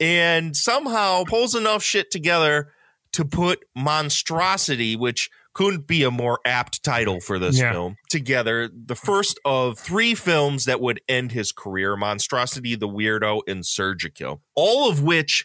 [0.00, 2.72] and somehow pulls enough shit together
[3.12, 7.72] to put Monstrosity, which couldn't be a more apt title for this Yeah.
[7.72, 8.68] film, together.
[8.72, 14.40] The first of three films that would end his career Monstrosity, The Weirdo, and Surgikill,
[14.54, 15.44] all of which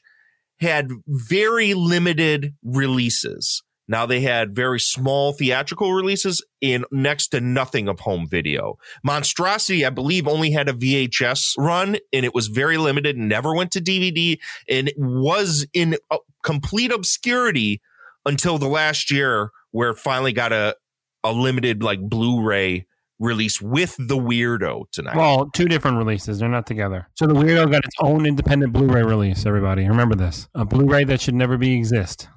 [0.59, 3.63] had very limited releases.
[3.87, 8.77] Now they had very small theatrical releases in next to nothing of home video.
[9.03, 13.71] Monstrosity, I believe, only had a VHS run and it was very limited, never went
[13.71, 17.81] to DVD, and it was in uh, complete obscurity
[18.25, 20.75] until the last year where it finally got a,
[21.23, 22.87] a limited like Blu-ray
[23.19, 25.15] release with the weirdo tonight.
[25.15, 26.39] Well, two different releases.
[26.39, 27.07] They're not together.
[27.15, 29.45] So the Weirdo got its own independent Blu-ray release.
[29.45, 32.27] Everybody, remember this: a Blu-ray that should never be exist.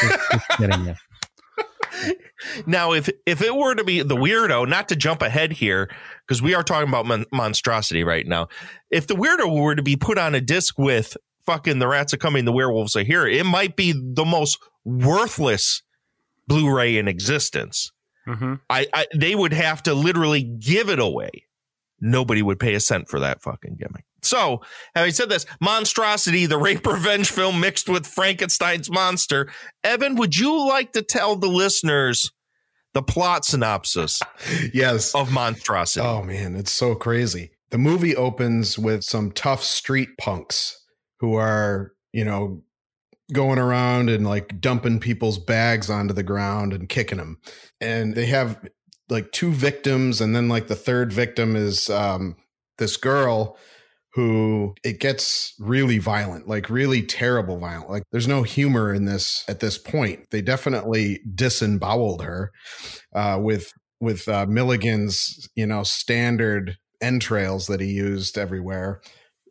[0.00, 0.94] Just- just kidding you.
[2.66, 5.90] Now, if if it were to be the weirdo, not to jump ahead here,
[6.26, 8.48] because we are talking about mon- monstrosity right now.
[8.90, 12.18] If the weirdo were to be put on a disc with fucking the rats are
[12.18, 15.82] coming, the werewolves are here, it might be the most worthless
[16.46, 17.92] Blu-ray in existence.
[18.26, 18.54] Mm-hmm.
[18.70, 21.30] I, I they would have to literally give it away.
[22.00, 24.04] Nobody would pay a cent for that fucking gimmick.
[24.22, 24.60] So,
[24.94, 29.50] having said this, Monstrosity, the rape revenge film mixed with Frankenstein's monster.
[29.84, 32.30] Evan, would you like to tell the listeners
[32.92, 34.20] the plot synopsis
[34.74, 36.06] yes of Monstrosity?
[36.06, 37.52] Oh man, it's so crazy.
[37.70, 40.76] The movie opens with some tough street punks
[41.20, 42.64] who are, you know,
[43.32, 47.38] going around and like dumping people's bags onto the ground and kicking them.
[47.80, 48.58] And they have
[49.08, 52.36] like two victims and then like the third victim is um
[52.78, 53.56] this girl
[54.14, 57.90] who it gets really violent, like really terrible violent.
[57.90, 60.30] Like there's no humor in this at this point.
[60.30, 62.50] They definitely disemboweled her
[63.14, 69.00] uh, with with uh, Milligan's, you know, standard entrails that he used everywhere.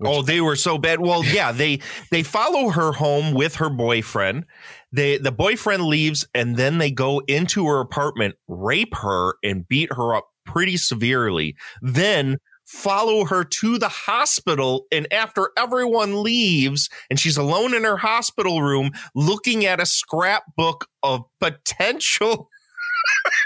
[0.04, 1.00] Oh, they were so bad.
[1.00, 1.80] Well, yeah, they
[2.12, 4.46] they follow her home with her boyfriend.
[4.92, 9.94] They the boyfriend leaves and then they go into her apartment, rape her and beat
[9.94, 11.56] her up pretty severely.
[11.82, 12.38] Then
[12.70, 18.62] follow her to the hospital and after everyone leaves and she's alone in her hospital
[18.62, 22.48] room looking at a scrapbook of potential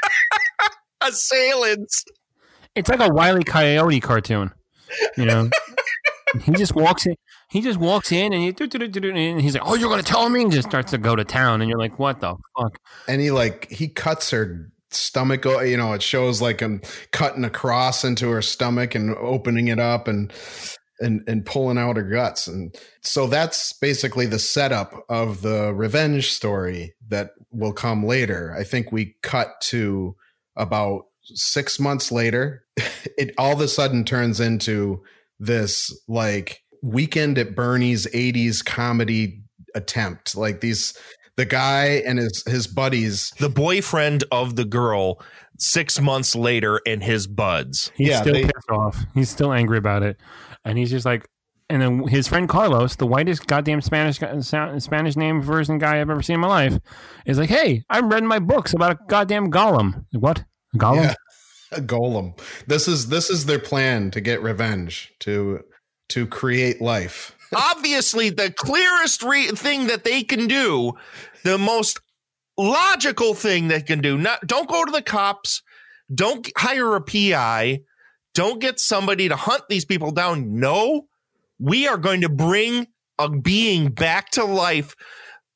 [1.02, 2.04] assailants.
[2.76, 4.52] It's like a Wiley Coyote cartoon.
[5.16, 5.50] You know,
[6.42, 7.16] he just walks in.
[7.50, 10.42] He just walks in and, he, and he's like, "Oh, you're going to tell me?"
[10.42, 13.32] And just starts to go to town, and you're like, "What the fuck?" And he
[13.32, 15.45] like he cuts her stomach.
[15.45, 20.08] You know, it shows like him cutting across into her stomach and opening it up
[20.08, 20.32] and
[20.99, 22.47] and and pulling out her guts.
[22.47, 28.56] And so that's basically the setup of the revenge story that will come later.
[28.58, 30.15] I think we cut to
[30.56, 32.65] about six months later.
[33.15, 35.03] It all of a sudden turns into
[35.39, 39.43] this like weekend at Bernie's 80s comedy
[39.75, 40.36] attempt.
[40.36, 40.97] Like these
[41.38, 45.22] the guy and his his buddies the boyfriend of the girl
[45.58, 48.98] six months later and his buds He's still pissed off.
[49.13, 50.17] He's still angry about it,
[50.65, 51.28] and he's just like,
[51.69, 56.22] and then his friend Carlos, the whitest goddamn Spanish Spanish name version guy I've ever
[56.22, 56.78] seen in my life,
[57.26, 60.43] is like, "Hey, I'm reading my books about a goddamn golem." Like, what?
[60.74, 61.04] A golem?
[61.04, 61.15] Yeah,
[61.72, 62.38] a golem.
[62.67, 65.62] This is this is their plan to get revenge to
[66.10, 67.33] to create life.
[67.56, 70.94] Obviously the clearest re- thing that they can do
[71.44, 72.00] the most
[72.58, 75.62] logical thing they can do not don't go to the cops
[76.13, 77.80] don't hire a pi
[78.34, 80.60] don't get somebody to hunt these people down.
[80.60, 81.08] No
[81.60, 82.88] we are going to bring
[83.20, 84.96] a being back to life.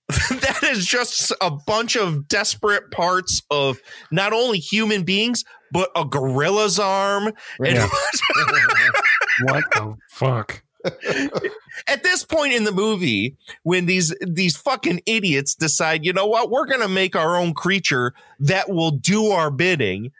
[0.30, 3.78] That is just a bunch of desperate parts of
[4.10, 7.78] not only human beings but a gorilla's arm and
[9.44, 10.64] what the fuck?
[11.88, 16.50] at this point in the movie when these these fucking idiots decide you know what
[16.50, 20.12] we're gonna make our own creature that will do our bidding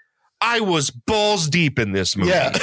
[0.42, 2.58] i was balls deep in this movie Yeah.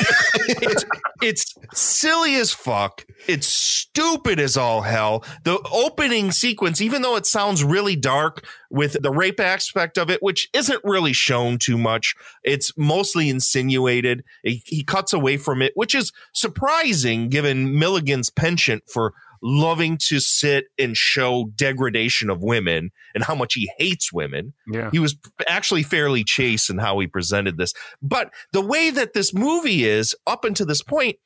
[1.25, 3.07] it's, silly as fuck.
[3.27, 5.25] It's stupid as all hell.
[5.45, 10.23] The opening sequence even though it sounds really dark with the rape aspect of it
[10.23, 14.25] which isn't really shown too much it's mostly insinuated.
[14.43, 19.15] He cuts away from it which is surprising given milligan's penchant for
[19.45, 24.55] loving to sit and show degradation of women and how much he hates women.
[24.67, 24.89] Yeah.
[24.91, 25.17] He was
[25.47, 27.75] actually fairly chaste in how he presented this.
[28.01, 31.17] But the way that this movie is up until this point,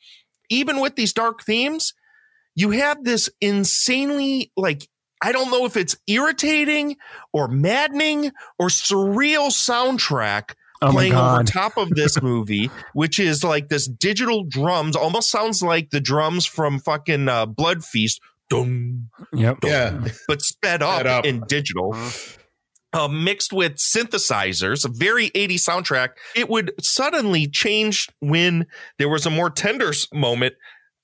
[0.50, 1.94] even with these dark themes,
[2.56, 4.88] you have this insanely like
[5.22, 6.96] I don't know if it's irritating
[7.32, 11.46] or maddening or surreal soundtrack Oh playing over God.
[11.46, 16.46] top of this movie, which is like this digital drums, almost sounds like the drums
[16.46, 18.20] from fucking uh, Blood Feast.
[18.48, 19.60] Dum, Yep.
[19.60, 20.08] dum, Yeah.
[20.26, 21.24] but sped up, Sped up.
[21.26, 21.94] in digital.
[22.94, 26.10] Uh, mixed with synthesizers, a very 80s soundtrack.
[26.34, 28.66] It would suddenly change when
[28.98, 30.54] there was a more tender moment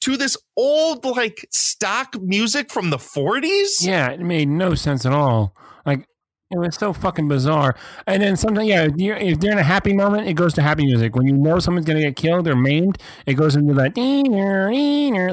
[0.00, 3.68] to this old, like stock music from the 40s.
[3.82, 5.54] Yeah, it made no sense at all.
[5.84, 6.08] Like
[6.50, 7.74] it was so fucking bizarre.
[8.06, 10.62] And then sometimes, yeah, if you're, if they're in a happy moment, it goes to
[10.62, 11.16] happy music.
[11.16, 13.96] When you know someone's gonna get killed or maimed, it goes into that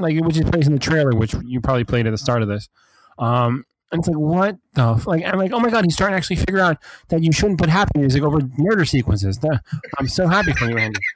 [0.01, 2.47] like which is plays in the trailer, which you probably played at the start of
[2.47, 2.69] this.
[3.19, 5.05] Um, and it's like, what the f-?
[5.05, 5.23] like?
[5.25, 6.77] I'm like, oh my god, he's starting to actually figure out
[7.09, 9.37] that you shouldn't put happy music over murder sequences.
[9.99, 10.99] I'm so happy for you, Andy.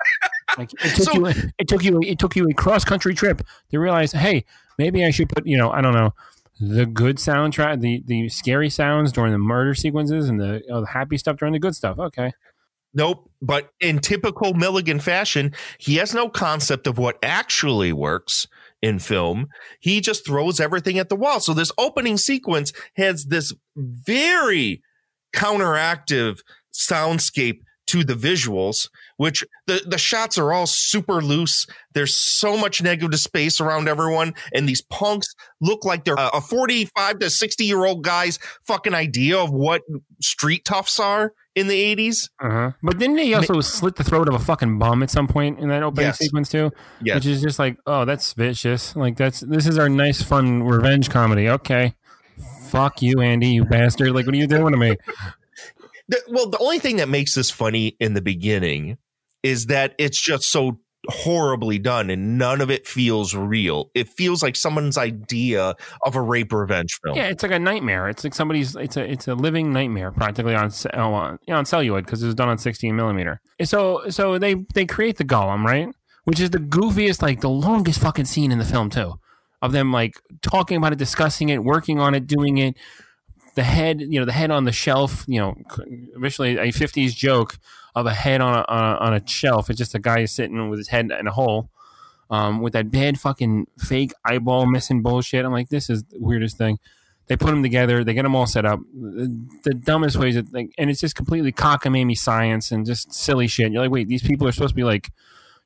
[0.57, 3.41] Like it took So- you, it took you, it took you a cross country trip
[3.71, 4.45] to realize, hey,
[4.77, 6.13] maybe I should put, you know, I don't know,
[6.59, 11.17] the good soundtrack, the the scary sounds during the murder sequences, and the, the happy
[11.17, 11.99] stuff during the good stuff.
[11.99, 12.31] Okay,
[12.95, 13.29] Nope.
[13.41, 18.47] But in typical Milligan fashion, he has no concept of what actually works
[18.81, 19.47] in film.
[19.81, 21.41] He just throws everything at the wall.
[21.41, 24.81] So this opening sequence has this very
[25.35, 26.39] counteractive
[26.73, 31.65] soundscape to the visuals, which the, the shots are all super loose.
[31.93, 34.33] There's so much negative space around everyone.
[34.53, 38.93] And these punks look like they're a a 45 to 60 year old guy's fucking
[38.93, 39.81] idea of what
[40.21, 42.29] street toughs are in the 80s.
[42.41, 42.71] uh-huh.
[42.83, 45.69] but didn't he also slit the throat of a fucking bum at some point in
[45.69, 46.17] that opening Yes.
[46.17, 46.71] sequence too?
[47.01, 47.15] Yes.
[47.15, 48.93] which is just like, oh, that's vicious.
[48.97, 51.47] Like that's this is our nice, fun revenge comedy.
[51.47, 51.95] Okay,
[52.67, 54.11] fuck you, Andy, you bastard.
[54.11, 54.97] Like, what are you doing to me?
[56.07, 58.99] The, well, the only thing that makes this funny in the beginning
[59.45, 63.91] is that it's just so horribly done and none of it feels real.
[63.93, 67.15] It feels like someone's idea of a rape revenge film.
[67.15, 68.09] Yeah, it's like a nightmare.
[68.09, 68.75] It's like somebody's.
[68.75, 72.33] It's a it's a living nightmare practically on oh, on, on celluloid because it was
[72.33, 73.39] done on 16 millimeter.
[73.63, 75.89] So so they they create the golem right,
[76.23, 79.13] which is the goofiest like the longest fucking scene in the film too,
[79.61, 82.75] of them like talking about it, discussing it, working on it, doing it.
[83.53, 85.23] The head, you know, the head on the shelf.
[85.27, 85.55] You know,
[86.17, 87.59] eventually a 50s joke
[87.95, 89.69] of a head on a, on a, on a shelf.
[89.69, 91.69] It's just a guy sitting with his head in a hole
[92.29, 95.45] um, with that bad fucking fake eyeball missing bullshit.
[95.45, 96.77] I'm like, this is the weirdest thing.
[97.27, 98.03] They put them together.
[98.03, 98.79] They get them all set up.
[98.93, 103.47] The, the dumbest ways, that, like, and it's just completely cockamamie science and just silly
[103.47, 103.71] shit.
[103.71, 105.11] You're like, wait, these people are supposed to be like,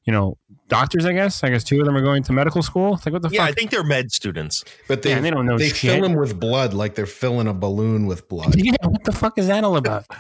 [0.06, 0.38] you know,
[0.70, 1.06] doctors.
[1.06, 1.44] I guess.
[1.44, 2.94] I guess two of them are going to medical school.
[2.96, 4.64] It's like, what the Yeah, I think they're med students.
[4.88, 5.92] But they Yeah, they don't know They shit.
[5.92, 8.56] fill them with blood like they're filling a balloon with blood.
[8.58, 10.06] yeah, what the fuck is that all about?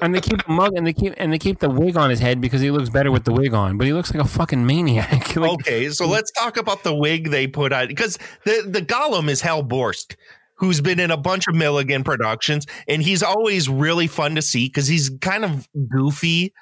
[0.00, 2.20] and they keep a mug and they keep and they keep the wig on his
[2.20, 4.66] head because he looks better with the wig on, but he looks like a fucking
[4.66, 5.34] maniac.
[5.44, 9.28] Like, okay, so let's talk about the wig they put on because the the Gollum
[9.28, 10.14] is Hal Borsk,
[10.56, 14.66] who's been in a bunch of Milligan productions, and he's always really fun to see
[14.66, 16.52] because he's kind of goofy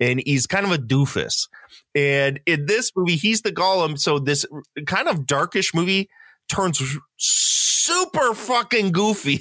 [0.00, 1.48] and he's kind of a doofus.
[1.94, 3.98] And in this movie, he's the Gollum.
[3.98, 4.44] So this
[4.86, 6.08] kind of darkish movie
[6.48, 6.82] turns
[7.16, 9.40] super fucking goofy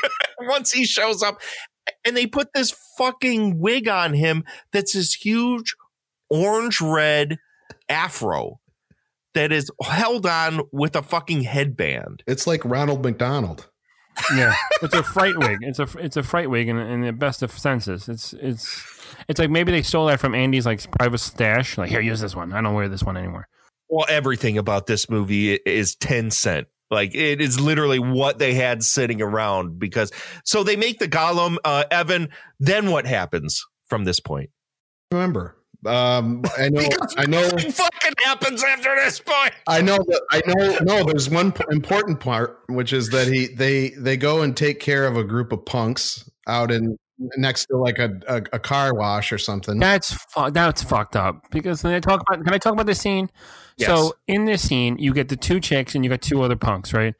[0.40, 1.40] once he shows up.
[2.04, 5.74] And they put this fucking wig on him that's this huge
[6.30, 7.38] orange red
[7.88, 8.60] afro
[9.34, 12.22] that is held on with a fucking headband.
[12.26, 13.68] It's like Ronald McDonald.
[14.36, 15.58] yeah, it's a fright wig.
[15.62, 18.10] It's a it's a fright wig in, in the best of senses.
[18.10, 18.84] It's it's
[19.26, 21.78] it's like maybe they stole that from Andy's like private stash.
[21.78, 22.52] Like here, use this one.
[22.52, 23.48] I don't wear this one anymore.
[23.88, 26.66] Well, everything about this movie is 10 cent.
[26.92, 30.12] Like it is literally what they had sitting around because
[30.44, 32.28] so they make the Gollum, uh, Evan.
[32.60, 34.50] Then what happens from this point?
[35.10, 39.52] Remember, um, I know, I know, nothing fucking happens after this point.
[39.66, 40.78] I know that I know.
[40.82, 45.06] No, there's one important part, which is that he they they go and take care
[45.06, 46.98] of a group of punks out in
[47.38, 49.78] next to like a a, a car wash or something.
[49.78, 53.00] That's fu- that's fucked up because when I talk about can I talk about this
[53.00, 53.30] scene?
[53.78, 56.92] So in this scene, you get the two chicks and you got two other punks,
[56.92, 57.14] right?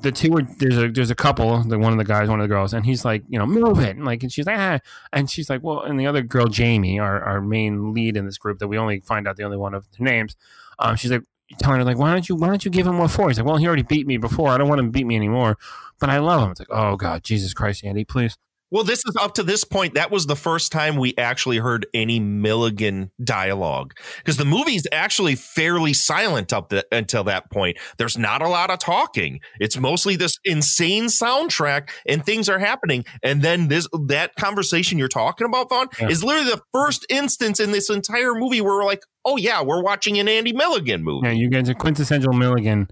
[0.00, 2.44] The two are there's a there's a couple, the one of the guys, one of
[2.44, 4.78] the girls, and he's like, you know, move it, and like, and she's like, ah,
[5.12, 8.36] and she's like, well, and the other girl, Jamie, our our main lead in this
[8.36, 10.36] group, that we only find out the only one of the names,
[10.78, 11.22] um, she's like
[11.58, 13.28] telling her like, why don't you why don't you give him what for?
[13.28, 15.16] He's like, well, he already beat me before, I don't want him to beat me
[15.16, 15.56] anymore,
[16.00, 16.50] but I love him.
[16.50, 18.36] It's like, oh god, Jesus Christ, Andy, please.
[18.74, 19.94] Well, this is up to this point.
[19.94, 25.36] That was the first time we actually heard any Milligan dialogue because the movie's actually
[25.36, 27.78] fairly silent up the, until that point.
[27.98, 29.38] There's not a lot of talking.
[29.60, 33.04] It's mostly this insane soundtrack and things are happening.
[33.22, 36.08] And then this that conversation you're talking about, Vaughn, Yeah.
[36.08, 39.84] is literally the first instance in this entire movie where we're like, oh yeah, we're
[39.84, 41.28] watching an Andy Milligan movie.
[41.28, 42.88] Yeah, you guys are quintessential Milligan.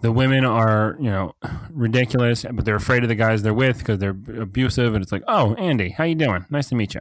[0.00, 1.34] The women are, you know,
[1.70, 4.94] ridiculous, but they're afraid of the guys they're with because they're abusive.
[4.94, 6.44] And it's like, oh, Andy, how you doing?
[6.50, 7.00] Nice to meet you.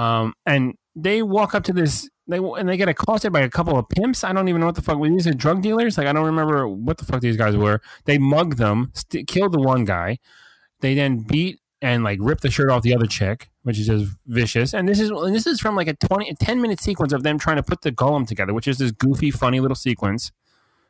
[0.00, 3.78] Um, and they walk up to this, they and they get accosted by a couple
[3.78, 4.24] of pimps.
[4.24, 4.98] I don't even know what the fuck.
[4.98, 5.98] Were these are drug dealers?
[5.98, 7.80] Like I don't remember what the fuck these guys were.
[8.04, 10.18] They mug them, st- kill the one guy.
[10.80, 14.12] They then beat and like rip the shirt off the other chick, which is just
[14.26, 14.74] vicious.
[14.74, 17.22] And this is and this is from like a 20 a 10 minute sequence of
[17.22, 20.32] them trying to put the golem together, which is this goofy, funny little sequence.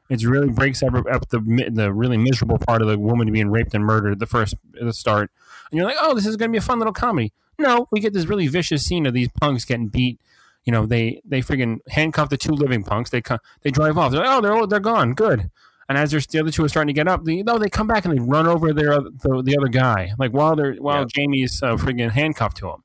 [0.09, 3.74] It really breaks up, up the the really miserable part of the woman being raped
[3.74, 5.30] and murdered at the first at the start.
[5.70, 7.32] And you're like, oh, this is going to be a fun little comedy.
[7.59, 10.20] No, we get this really vicious scene of these punks getting beat.
[10.64, 13.11] You know, they they friggin' handcuff the two living punks.
[13.11, 13.22] They
[13.62, 14.12] they drive off.
[14.12, 15.14] They're like, oh, they're oh, they're gone.
[15.14, 15.50] Good.
[15.88, 17.86] And as they're, the other two are starting to get up, they, no, they come
[17.86, 21.62] back and they run over their the, the other guy, like while they're while Jamie's
[21.62, 22.82] uh, friggin' handcuffed to him.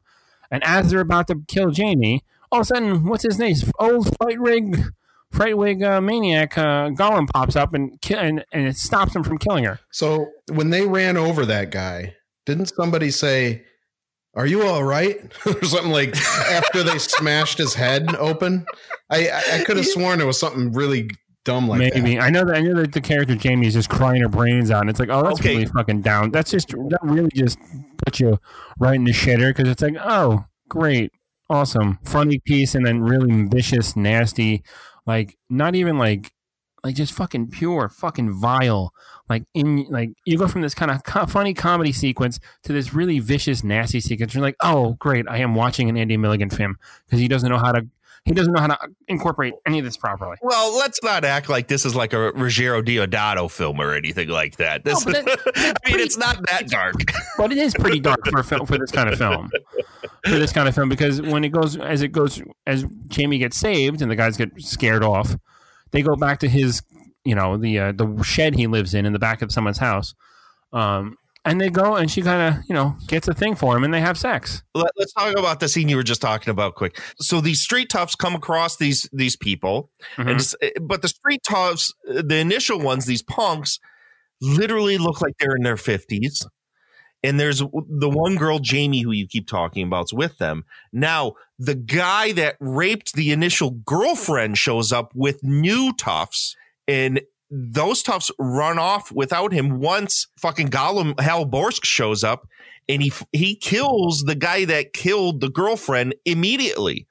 [0.51, 3.55] And as they're about to kill Jamie, all of a sudden, what's his name?
[3.80, 4.84] Old fright rig,
[5.32, 9.23] fright wig uh, maniac uh, Gollum pops up and, ki- and and it stops him
[9.23, 9.79] from killing her.
[9.91, 12.15] So when they ran over that guy,
[12.45, 13.63] didn't somebody say,
[14.36, 18.65] "Are you all right?" or something like after they smashed his head open?
[19.09, 21.09] I I, I could have sworn it was something really
[21.43, 22.21] dumb like Maybe that.
[22.23, 24.82] I know that I know that the character Jamie is just crying her brains out.
[24.82, 25.53] And it's like, oh, that's Okay.
[25.55, 26.29] really fucking down.
[26.32, 27.57] That's just that really just
[28.05, 28.38] puts you
[28.79, 31.11] right in the shitter because it's like, oh, great,
[31.49, 34.63] awesome, funny piece, and then really vicious, nasty,
[35.06, 36.32] like not even like
[36.84, 38.93] like just fucking pure, fucking vile.
[39.30, 42.93] Like in like you go from this kind of co- funny comedy sequence to this
[42.93, 44.34] really vicious, nasty sequence.
[44.34, 47.58] You're like, oh, great, I am watching an Andy Milligan film because he doesn't know
[47.60, 47.88] how to
[48.26, 50.38] he doesn't know how to uh, incorporate any of this properly.
[50.41, 54.58] Well, let's not act like this is like a Ruggero Deodato film or anything like
[54.58, 54.84] that.
[54.84, 55.16] This, but
[55.56, 56.95] I mean, it's not that dark.
[57.38, 59.49] but it is pretty dark for a film for this kind of film.
[60.26, 63.57] For this kind of film, because when it goes as it goes as Jamie gets
[63.57, 65.36] saved and the guys get scared off,
[65.91, 66.84] they go back to his,
[67.26, 70.13] you know, the uh, the shed he lives in in the back of someone's house,
[70.74, 73.84] um, and they go and she kind of you know gets a thing for him
[73.84, 74.61] and they have sex.
[74.76, 76.99] Let, us talk about the scene you were just talking about quick.
[77.19, 80.30] So these street toughs come across these these people, Mm-hmm.
[80.30, 83.80] and but the street toughs, the initial ones, these punks,
[84.39, 86.45] literally look like they're in their fifties.
[87.24, 90.65] And there's the one girl, Jamie, who you keep talking about, is with them.
[90.91, 96.55] Now, the guy that raped the initial girlfriend shows up with new toughs,
[96.88, 102.47] and those toughs run off without him once fucking Gollum Hal Borsk shows up
[102.88, 107.07] and he he kills the guy that killed the girlfriend immediately.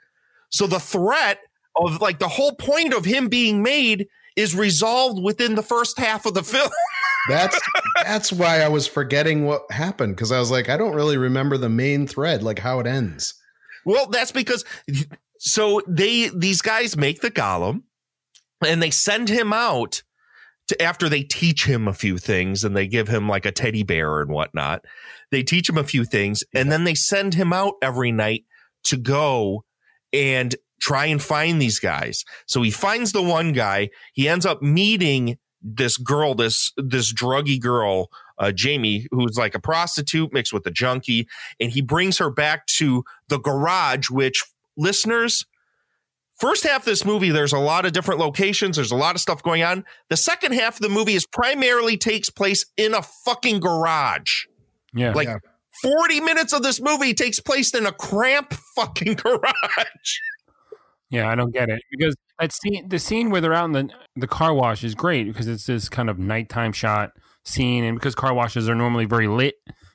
[0.50, 1.38] So the threat
[1.76, 4.08] of like the whole point of him being made
[4.40, 6.70] is resolved within the first half of the film.
[7.28, 7.60] That's
[8.02, 11.58] that's why I was forgetting what happened because I was like, I don't really remember
[11.58, 13.34] the main thread, like how it ends.
[13.84, 14.64] Well, that's because
[15.38, 17.82] so they these guys make the golem
[18.66, 20.02] and they send him out
[20.68, 23.82] to after they teach him a few things and they give him like a teddy
[23.82, 24.84] bear and whatnot.
[25.30, 28.44] They teach him a few things and then they send him out every night
[28.84, 29.64] to go
[30.12, 32.24] and try and find these guys.
[32.46, 33.90] So he finds the one guy.
[34.12, 38.08] He ends up meeting this girl, this this druggy girl,
[38.38, 41.28] uh, Jamie, who's like a prostitute mixed with a junkie,
[41.60, 44.08] and he brings her back to the garage.
[44.08, 44.42] Which
[44.76, 45.44] listeners,
[46.38, 48.76] first half of this movie, there's a lot of different locations.
[48.76, 49.84] There's a lot of stuff going on.
[50.08, 54.46] The second half of the movie is primarily takes place in a fucking garage.
[54.94, 55.28] Yeah, Like
[55.82, 60.18] 40 minutes of this movie takes place in a cramp fucking garage.
[61.10, 63.90] Yeah, I don't get it because that scene, the scene where they're out in the
[64.16, 67.10] the car wash is great because it's this kind of nighttime shot
[67.44, 69.54] scene, and because car washes are normally very lit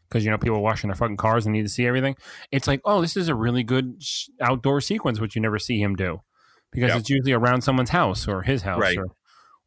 [0.09, 2.15] because you know people are washing their fucking cars and need to see everything.
[2.51, 4.01] It's like, oh, this is a really good
[4.41, 6.19] outdoor sequence, which you never see him do
[6.73, 6.99] because Yep.
[6.99, 8.97] it's usually around someone's house or his house Right.
[8.97, 9.07] or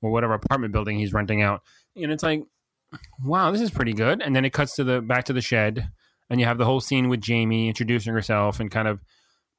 [0.03, 1.63] or whatever apartment building he's renting out,
[1.97, 2.43] and it's like,
[3.25, 4.21] wow, this is pretty good.
[4.23, 5.89] And then it cuts to the back to the shed,
[6.29, 9.01] and you have the whole scene with Jamie introducing herself and kind of.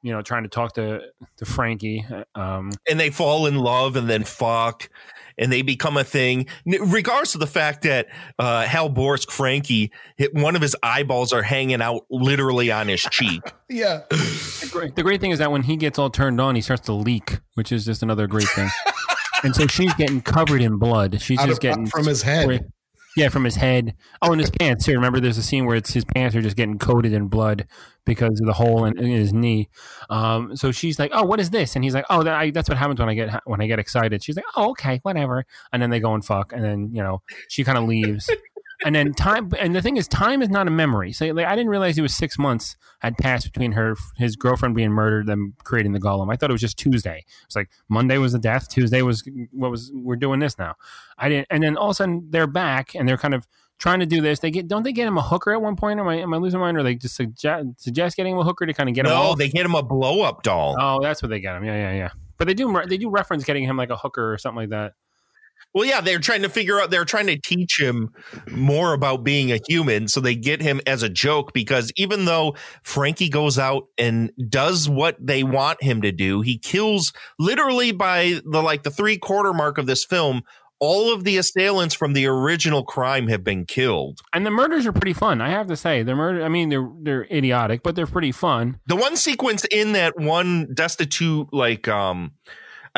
[0.02, 1.02] You know, trying to talk to
[1.38, 4.90] to Frankie, um, and they fall in love and then fuck
[5.38, 8.08] and they become a thing N- regards to the fact that
[8.40, 13.02] uh hal borsk frankie hit one of his eyeballs are hanging out literally on his
[13.04, 14.02] cheek Yeah.
[14.10, 16.86] The great, the great thing is that when he gets all turned on, he starts
[16.88, 18.68] to leak, which is just another great thing.
[19.44, 21.22] and so she's getting covered in blood.
[21.22, 22.70] She's Out just of- getting from his head.
[23.20, 23.96] Yeah, from his head.
[24.22, 24.94] Oh, and his pants too.
[24.94, 27.68] Remember, there's a scene where it's his pants are just getting coated in blood
[28.06, 29.68] because of the hole in, in his knee.
[30.10, 32.70] Um, so she's like, "Oh, what is this?" And he's like, "Oh, that, I, that's
[32.70, 35.44] what happens when I get when I get excited." She's like, "Oh, okay, whatever."
[35.74, 38.30] And then they go and fuck, and then you know she kind of leaves.
[38.86, 41.12] And then time, and the thing is, time is not a memory.
[41.12, 44.76] So like, I didn't realize it was six months had passed between her his girlfriend
[44.76, 46.32] being murdered, them creating the golem.
[46.32, 47.26] I thought it was just Tuesday.
[47.46, 50.76] It's like Monday was the death, Tuesday was what was we're doing this now.
[51.18, 53.48] I didn't, and then all of a sudden they're back and they're kind of
[53.80, 54.40] trying to do this.
[54.40, 56.00] They get don't they get him a hooker at one point?
[56.00, 56.78] Am I am I losing my mind?
[56.78, 59.12] Or they just suggest, suggest getting him a hooker to kind of get him?
[59.12, 60.76] No, they get him a blow up doll.
[60.80, 61.66] Oh, that's what they get him.
[61.66, 62.10] Yeah, yeah, yeah.
[62.38, 64.94] But they do they do reference getting him like a hooker or something like that.
[65.74, 68.10] Well, yeah, they're trying to figure out, they're trying to teach him
[68.50, 70.08] more about being a human.
[70.08, 74.90] So they get him as a joke because even though Frankie goes out and does
[74.90, 79.54] what they want him to do, he kills literally by the like the three quarter
[79.54, 80.42] mark of this film.
[80.82, 84.22] All of the assailants from the original crime have been killed.
[84.32, 85.42] And the murders are pretty fun.
[85.42, 86.42] I have to say, the murder.
[86.42, 88.80] I mean, they're they're idiotic, but they're pretty fun.
[88.88, 92.32] The one sequence in that one destitute, like, um,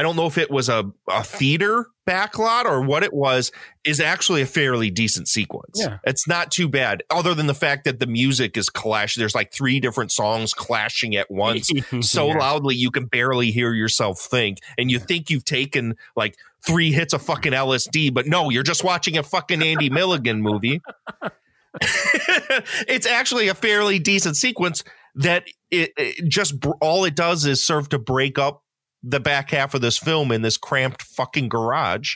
[0.01, 3.51] I don't know if it was a, a theater backlot or what it was,
[3.85, 5.79] is actually a fairly decent sequence.
[5.79, 5.99] Yeah.
[6.05, 9.13] It's not too bad, other than the fact that the music is clash.
[9.13, 11.69] There's like three different songs clashing at once
[12.01, 12.37] so Yeah.
[12.39, 14.57] loudly you can barely hear yourself think.
[14.75, 16.35] And you think you've taken like
[16.65, 20.81] three hits of fucking LSD, but no, you're just watching a fucking Andy Milligan movie.
[21.79, 24.83] it's actually a fairly decent sequence
[25.13, 28.63] that it, it just all it does is serve to break up
[29.03, 32.15] the back half of this film in this cramped fucking garage.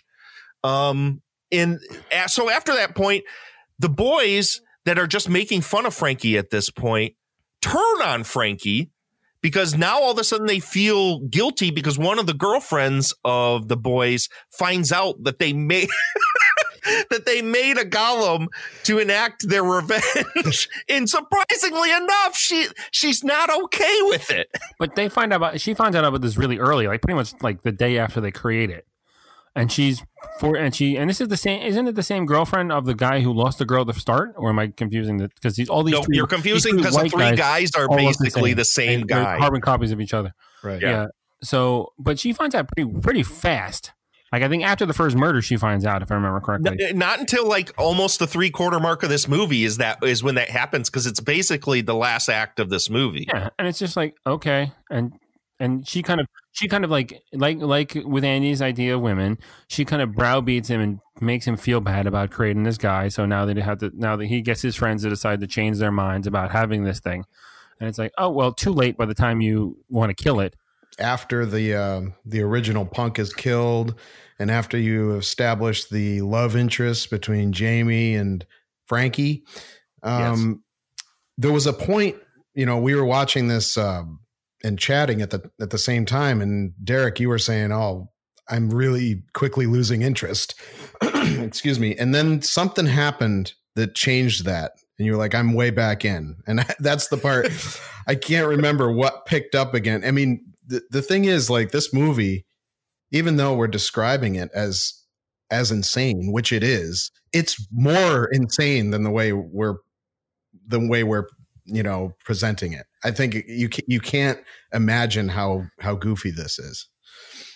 [0.63, 1.21] Um,
[1.51, 1.79] and
[2.27, 3.23] so after that point,
[3.79, 7.15] the boys that are just making fun of Frankie at this point
[7.61, 8.91] turn on Frankie
[9.41, 13.67] because now all of a sudden they feel guilty because one of the girlfriends of
[13.67, 15.89] the boys finds out that they made
[17.09, 18.47] that they made a golem
[18.83, 20.69] to enact their revenge.
[20.89, 24.47] and surprisingly enough, she she's not okay with it.
[24.79, 27.33] But they find out about she finds out about this really early, like pretty much
[27.41, 28.85] like the day after they create it.
[29.57, 30.03] And she's
[30.41, 32.93] for and she and this is the same isn't it the same girlfriend of the
[32.93, 35.69] guy who lost the girl at the start or am I confusing the because these
[35.69, 39.23] all these No, three- you're confusing because the three guys are basically the same They're
[39.23, 39.37] guy.
[39.39, 40.81] carbon copies of each other Right.
[40.81, 40.89] yeah.
[40.89, 41.05] Yeah.
[41.41, 43.93] so but she finds out pretty pretty fast
[44.35, 47.19] like I think after the first murder she finds out if I remember correctly Not
[47.19, 50.49] until like almost the three quarter mark of this movie is that is when that
[50.49, 53.25] happens because it's basically the last act of this movie.
[53.29, 55.13] Yeah, and it's just like okay, and
[55.59, 59.37] and she kind of she kind of like like like with Andy's idea of women,
[59.69, 63.07] she kind of browbeats him and makes him feel bad about creating this guy.
[63.07, 65.77] So now they have to now that he gets his friends to decide to change
[65.77, 67.23] their minds about having this thing,
[67.79, 70.57] and it's like oh well, too late by the time you want to kill it.
[70.99, 73.95] After the uh, the original punk is killed,
[74.39, 78.45] and after you establish the love interest between Jamie and
[78.87, 79.43] Frankie,
[80.03, 80.63] um,
[81.37, 82.15] there was a point.
[82.53, 84.19] You know, we were watching this um,
[84.63, 88.09] and chatting at the at the same time, and Derek, you were saying, "Oh,
[88.49, 90.55] I'm really quickly losing interest."
[91.01, 94.73] Excuse me, and then something happened that changed that.
[94.97, 96.37] And you're like, I'm way back in.
[96.47, 97.49] And that's the part
[98.07, 100.03] I can't remember what picked up again.
[100.05, 102.45] I mean, the, the thing is, like, this movie,
[103.11, 104.93] even though we're describing it as
[105.51, 109.75] as insane, which it is, it's more insane than the way we're
[110.67, 111.27] the way we're
[111.65, 112.85] you know presenting it.
[113.03, 114.39] I think you you can't
[114.73, 116.87] imagine how how goofy this is.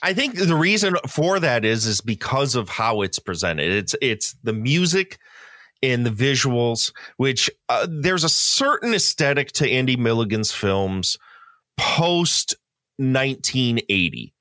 [0.01, 3.71] I think the reason for that is is because of how it's presented.
[3.71, 5.19] It's it's the music
[5.81, 11.17] and the visuals, which uh, there's a certain aesthetic to Andy Milligan's films
[11.77, 12.55] post
[12.99, 14.33] 1980.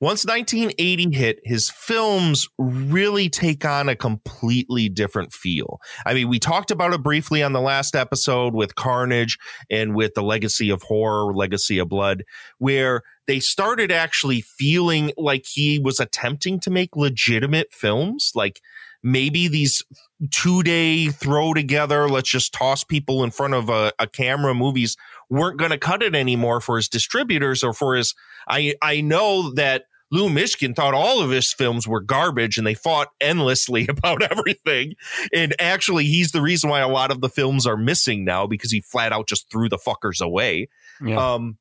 [0.00, 5.78] Once 1980 hit, his films really take on a completely different feel.
[6.06, 9.38] I mean, we talked about it briefly on the last episode with Carnage
[9.70, 12.24] and with the Legacy of Horror, Legacy of Blood,
[12.58, 18.32] where they started actually feeling like he was attempting to make legitimate films.
[18.34, 18.60] Like
[19.02, 19.84] maybe these
[20.30, 24.96] two day throw together, let's just toss people in front of a, a camera movies
[25.30, 28.14] weren't going to cut it anymore for his distributors or for his.
[28.48, 32.74] I, I know that Lou Mishkin thought all of his films were garbage and they
[32.74, 34.94] fought endlessly about everything.
[35.32, 38.72] And actually, he's the reason why a lot of the films are missing now because
[38.72, 40.68] he flat out just threw the fuckers away.
[41.04, 41.34] Yeah.
[41.34, 41.58] Um,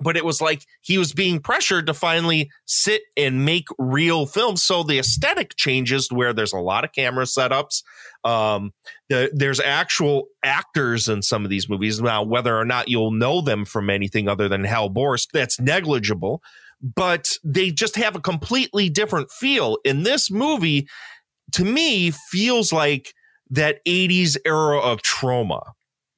[0.00, 4.62] but it was like he was being pressured to finally sit and make real films.
[4.62, 7.82] So the aesthetic changes where there's a lot of camera setups.
[8.24, 8.72] Um,
[9.08, 12.00] the, there's actual actors in some of these movies.
[12.00, 16.42] Now, whether or not you'll know them from anything other than Hal Borst, that's negligible.
[16.80, 19.78] But they just have a completely different feel.
[19.84, 20.88] In this movie,
[21.52, 23.14] to me feels like
[23.50, 25.62] that 80s era of trauma,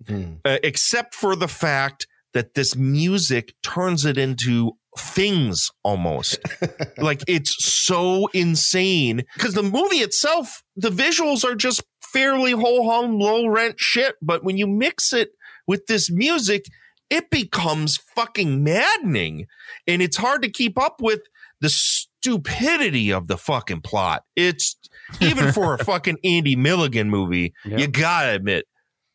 [0.07, 0.35] Hmm.
[0.45, 6.39] uh, except for the fact that this music turns it into things almost.
[6.99, 13.19] like it's so insane because the movie itself, the visuals are just fairly whole hum,
[13.19, 14.17] low rent shit.
[14.21, 15.31] But when you mix it
[15.67, 16.65] with this music,
[17.09, 19.47] it becomes fucking maddening.
[19.87, 21.21] And it's hard to keep up with
[21.61, 24.25] the stupidity of the fucking plot.
[24.37, 24.77] It's
[25.21, 28.67] even for a fucking Andy Milligan movie, you gotta admit,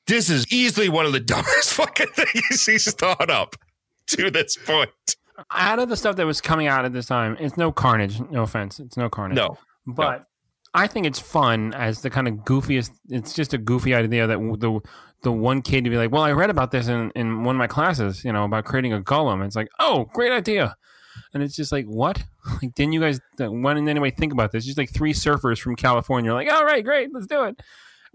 [0.07, 3.55] this is easily one of the dumbest fucking things he's thought up
[4.07, 4.89] to this point.
[5.51, 8.21] Out of the stuff that was coming out at this time, it's no Carnage.
[8.31, 9.35] No offense, it's no Carnage.
[9.35, 10.25] No, but
[10.73, 12.91] I think it's fun as the kind of goofiest.
[13.09, 14.79] It's just a goofy idea that the
[15.23, 17.59] the one kid to be like, "Well, I read about this in in one of
[17.59, 20.75] my classes, you know, about creating a golem." It's like, "Oh, great idea."
[21.33, 22.23] And it's just like, what?
[22.61, 23.19] Like, didn't you guys?
[23.41, 24.65] Uh, why didn't anybody think about this?
[24.65, 27.59] Just like three surfers from California, are like, all right, great, let's do it.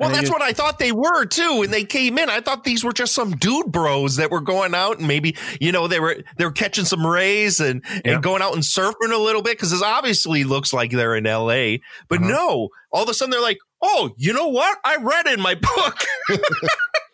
[0.00, 1.58] Well, that's what I thought they were too.
[1.58, 4.74] When they came in, I thought these were just some dude bros that were going
[4.74, 8.14] out and maybe you know they were they were catching some rays and Yeah.
[8.14, 11.26] and going out and surfing a little bit because it obviously looks like they're in
[11.26, 11.82] L.A.
[12.08, 12.28] But Uh-huh.
[12.30, 14.78] no, all of a sudden they're like, oh, you know what?
[14.84, 15.96] I read in my book.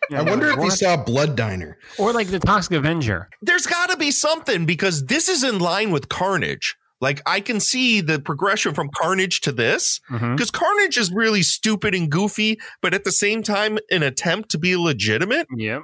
[0.09, 1.79] Yeah, I wonder if he saw Blood Diner.
[1.99, 3.29] or like the Toxic Avenger.
[3.43, 6.77] There's got to be something because this is in line with Carnage.
[7.01, 11.95] Like I can see the progression from Carnage to this because Carnage is really stupid
[11.95, 15.47] and goofy, but at the same time, an attempt to be legitimate.
[15.55, 15.83] Yep.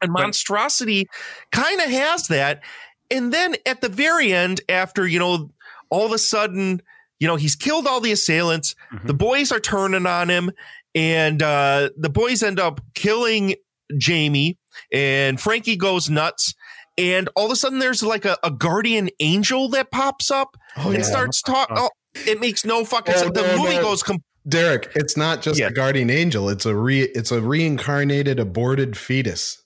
[0.00, 1.08] And monstrosity
[1.50, 2.62] kind of has that.
[3.10, 5.50] And then at the very end, after, you know,
[5.90, 6.82] all of a sudden,
[7.18, 8.74] you know, he's killed all the assailants,
[9.04, 10.50] the boys are turning on him,
[10.94, 13.54] and uh, the boys end up killing
[13.96, 14.58] Jamie,
[14.92, 16.54] and Frankie goes nuts.
[16.96, 20.88] And all of a sudden, there's like a, a guardian angel that pops up Oh,
[20.90, 21.02] and yeah.
[21.04, 21.76] starts talking.
[21.76, 21.88] Uh-huh.
[21.92, 23.30] Oh, it makes no fucking sense.
[23.34, 26.48] The movie goes com- Derek, it's not just a guardian angel.
[26.48, 29.60] It's a re it's a reincarnated aborted fetus.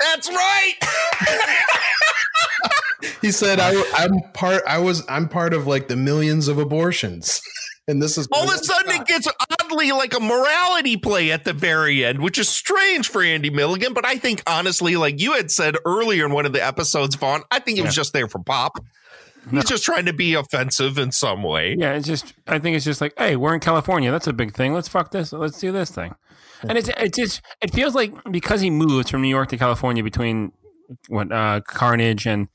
[0.00, 0.74] That's right.
[3.20, 4.62] He said, I, "I'm part.
[4.66, 5.02] I was.
[5.08, 7.40] I'm part of like the millions of abortions."
[7.86, 9.28] And this is All of a sudden, it gets
[9.60, 13.92] oddly like a morality play at the very end, which is strange for Andy Milligan.
[13.92, 17.42] But I think, honestly, like you had said earlier in one of the episodes, Vaughn,
[17.50, 18.78] I think it was just there for pop.
[19.50, 21.76] He's just trying to be offensive in some way.
[21.78, 24.10] Yeah, it's just I think it's just like, hey, we're in California.
[24.10, 24.72] That's a big thing.
[24.72, 25.32] Let's fuck this.
[25.32, 26.14] Let's do this thing.
[26.66, 30.02] And it's it just it feels like because he moved from New York to California
[30.02, 30.52] between
[31.08, 32.48] what uh Carnage and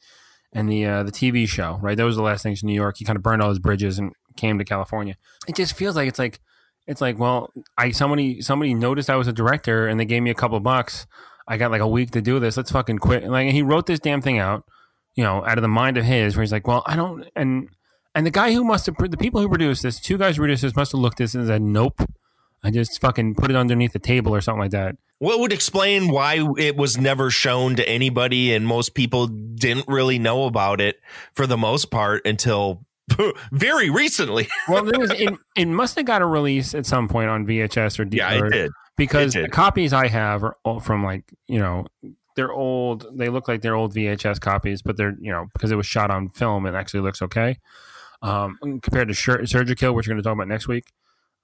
[0.53, 1.95] and the uh, the TV show, right?
[1.95, 2.95] Those were the last things in New York.
[2.97, 5.17] He kind of burned all his bridges and came to California.
[5.47, 6.39] It just feels like it's like
[6.87, 10.31] it's like, well, I somebody somebody noticed I was a director and they gave me
[10.31, 11.05] a couple bucks.
[11.47, 12.57] I got like a week to do this.
[12.57, 13.23] Let's fucking quit.
[13.23, 14.65] Like he wrote this damn thing out,
[15.15, 17.69] you know, out of the mind of his, where he's like, well, I don't and
[18.15, 20.63] and the guy who must have the people who produced this, two guys who produced
[20.63, 22.01] this must have looked at this and said, nope.
[22.63, 24.97] I just fucking put it underneath the table or something like that.
[25.19, 30.17] What would explain why it was never shown to anybody and most people didn't really
[30.19, 30.99] know about it
[31.33, 32.85] for the most part until
[33.51, 34.47] very recently.
[34.67, 37.99] Well, there was, it, it must have got a release at some point on VHS
[37.99, 38.71] or D- Yeah, it did.
[38.97, 41.85] because It the copies I have are all from like you know
[42.35, 43.05] they're old.
[43.17, 46.11] They look like they're old VHS copies, but they're you know because it was shot
[46.11, 47.57] on film, it actually looks okay.
[48.21, 50.91] Um, compared to Sur- Surgikill, which we're going to talk about next week.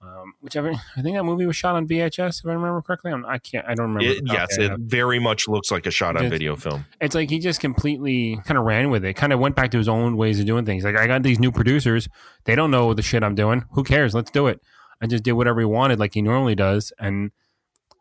[0.06, 3.12] Um, whichever I think that movie was shot on VHS, if I remember correctly.
[3.12, 3.66] I'm, I can't.
[3.68, 4.06] I don't remember.
[4.18, 6.86] It- yes, it very much looks like a shot on video film.
[7.01, 9.14] It's like he just completely kind of ran with it.
[9.16, 10.84] Kind of went back to his own ways of doing things.
[10.84, 12.08] Like I got these new producers.
[12.45, 13.66] They don't know the shit I'm doing.
[13.72, 14.14] Who cares?
[14.14, 14.62] Let's do it.
[15.01, 17.32] I just did whatever he wanted, like he normally does, and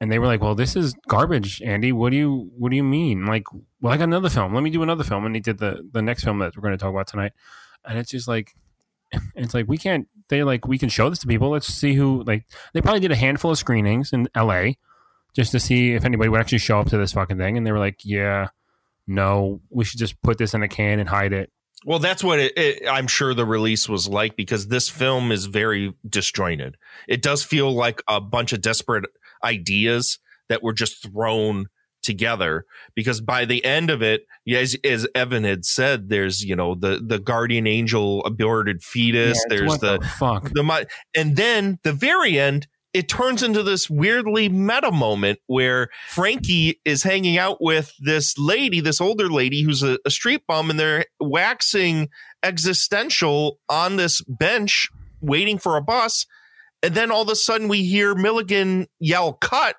[0.01, 1.93] and they were like, "Well, this is garbage, Andy.
[1.93, 3.27] What do you what do you mean?
[3.27, 3.45] Like,
[3.81, 4.55] well, I got another film.
[4.55, 6.73] Let me do another film." And he did the the next film that we're going
[6.77, 7.33] to talk about tonight.
[7.85, 8.55] And it's just like,
[9.35, 10.07] it's like we can't.
[10.29, 11.51] They're like, we can show this to people.
[11.51, 12.23] Let's see who.
[12.25, 14.79] Like, they probably did a handful of screenings in L.A.
[15.35, 17.57] just to see if anybody would actually show up to this fucking thing.
[17.57, 18.49] And they were like, "Yeah,
[19.07, 21.51] no, we should just put this in a can and hide it."
[21.85, 25.47] Well, that's what it, it, I'm sure the release was like because this film is
[25.47, 26.77] very disjointed.
[27.07, 29.05] It does feel like a bunch of desperate
[29.43, 30.19] ideas
[30.49, 31.67] that were just thrown
[32.05, 36.75] together because by the end of it, as, as Evan had said, there's, you know,
[36.75, 39.39] the, the guardian angel aborted fetus.
[39.49, 40.51] Yeah, there's the, the fuck?
[40.51, 40.87] the,
[41.17, 47.03] and then the very end, it turns into this weirdly meta moment where Frankie is
[47.03, 51.05] hanging out with this lady, this older lady who's a, a street bum, and they're
[51.19, 52.09] waxing
[52.45, 54.89] existential on this bench
[55.21, 56.25] waiting for a bus.
[56.85, 59.77] And then all of a sudden we hear Milligan yell cut.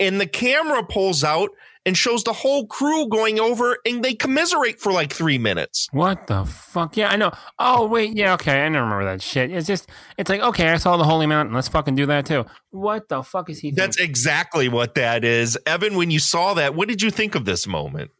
[0.00, 1.50] And the camera pulls out
[1.86, 5.88] and shows the whole crew going over and they commiserate for like three minutes.
[5.92, 6.96] What the fuck?
[6.96, 7.32] Yeah, I know.
[7.58, 8.62] Oh wait, yeah, okay.
[8.62, 9.50] I don't remember that shit.
[9.50, 11.54] It's just, it's like, okay, I saw the Holy Mountain.
[11.54, 12.46] Let's fucking do that too.
[12.70, 13.70] What the fuck is he?
[13.70, 15.58] That's exactly what that is.
[15.66, 18.10] Evan, when you saw that, what did you think of this moment?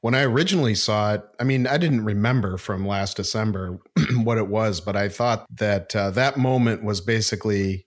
[0.00, 3.78] When I originally saw it, I mean, I didn't remember from last December
[4.16, 7.86] what it was, but I thought that uh, that moment was basically,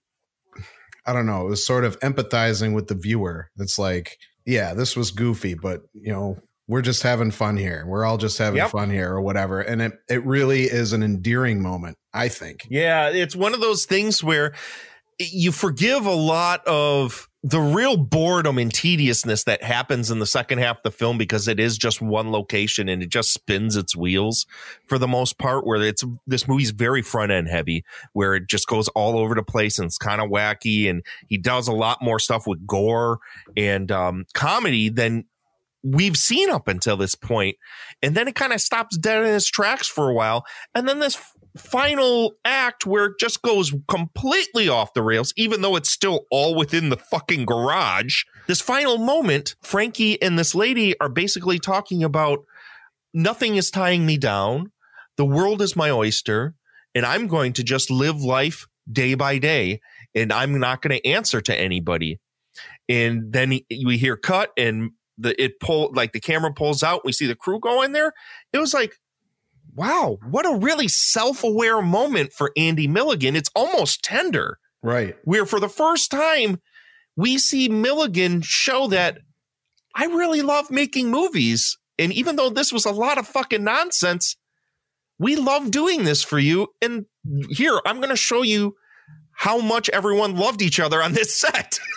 [1.07, 3.49] I don't know, it was sort of empathizing with the viewer.
[3.57, 6.37] It's like, yeah, this was goofy, but you know,
[6.67, 7.85] we're just having fun here.
[7.87, 8.71] We're all just having Yep.
[8.71, 9.61] fun here or whatever.
[9.61, 12.67] And it, it really is an endearing moment, I think.
[12.69, 14.53] Yeah, it's one of those things where
[15.17, 20.57] you forgive a lot of the real boredom and tediousness that happens in the second
[20.57, 23.95] half of the film because it is just one location and it just spins its
[23.95, 24.45] wheels
[24.85, 28.67] for the most part where it's this movie's very front end heavy where it just
[28.67, 32.01] goes all over the place and it's kind of wacky and he does a lot
[32.01, 33.19] more stuff with gore
[33.55, 35.23] and um, comedy than
[35.83, 37.55] we've seen up until this point.
[38.01, 40.45] And then it kind of stops dead in its tracks for a while.
[40.75, 41.17] And then this
[41.55, 46.55] final act where it just goes completely off the rails even though it's still all
[46.55, 48.23] within the fucking garage.
[48.47, 52.39] This final moment frankie and this lady are basically talking about
[53.13, 54.71] nothing is tying me down.
[55.17, 56.53] The world is my oyster
[56.93, 59.79] and i'm going to just live life day by day
[60.15, 62.19] and i'm not going to answer to anybody.
[62.89, 67.03] And then he- we hear cut and the it pull like the camera pulls out
[67.03, 68.13] we see the crew go in there.
[68.53, 68.95] It was like
[69.77, 73.35] wow what a really self-aware moment for andy milligan.
[73.35, 74.59] It's almost tender.
[74.83, 75.15] Right.
[75.23, 76.59] where for the first time
[77.15, 79.19] we see milligan show that
[79.95, 84.35] i really love making movies and even though this was a lot of fucking nonsense
[85.19, 87.05] we love doing this for you and
[87.49, 88.75] here i'm going to show you
[89.37, 91.79] how much everyone loved each other on this set.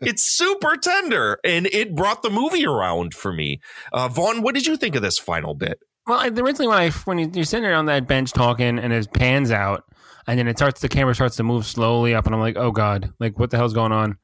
[0.00, 3.60] It's super tender and it brought the movie around for me.
[3.92, 5.80] Uh vaughn what did you think of this final bit
[6.10, 9.52] Well, originally when I when you- you're sitting on that bench talking and it pans
[9.52, 9.84] out,
[10.26, 12.72] and then it starts the camera starts to move slowly up, and I'm like, oh
[12.72, 14.18] god, like what the hell's going on?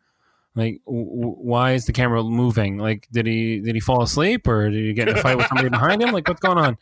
[0.56, 2.76] Like, w- why is the camera moving?
[2.78, 5.46] Like, did he did he fall asleep or did he get in a fight with
[5.46, 6.12] somebody behind him?
[6.12, 6.76] Like, what's going on?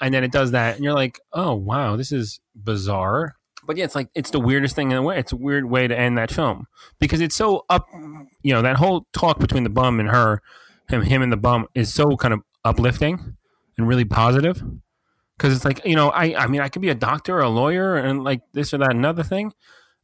[0.00, 3.34] And then it does that, and you're like, oh wow, this is bizarre.
[3.66, 5.18] But yeah, it's like it's the weirdest thing in a way.
[5.18, 6.68] It's a weird way to end that film
[7.00, 7.88] because it's so up.
[8.44, 10.40] You know, that whole talk between the bum and her,
[10.88, 13.36] him, him and the bum is so kind of uplifting
[13.76, 14.62] and really positive.
[15.36, 17.48] Because it's like you know I I mean I could be a doctor or a
[17.48, 19.52] lawyer and like this or that another thing,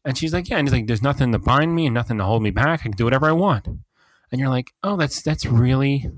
[0.05, 2.25] and she's like yeah and he's like there's nothing to bind me and nothing to
[2.25, 2.81] hold me back.
[2.81, 6.11] I can do whatever I want, and you're like oh that's that's really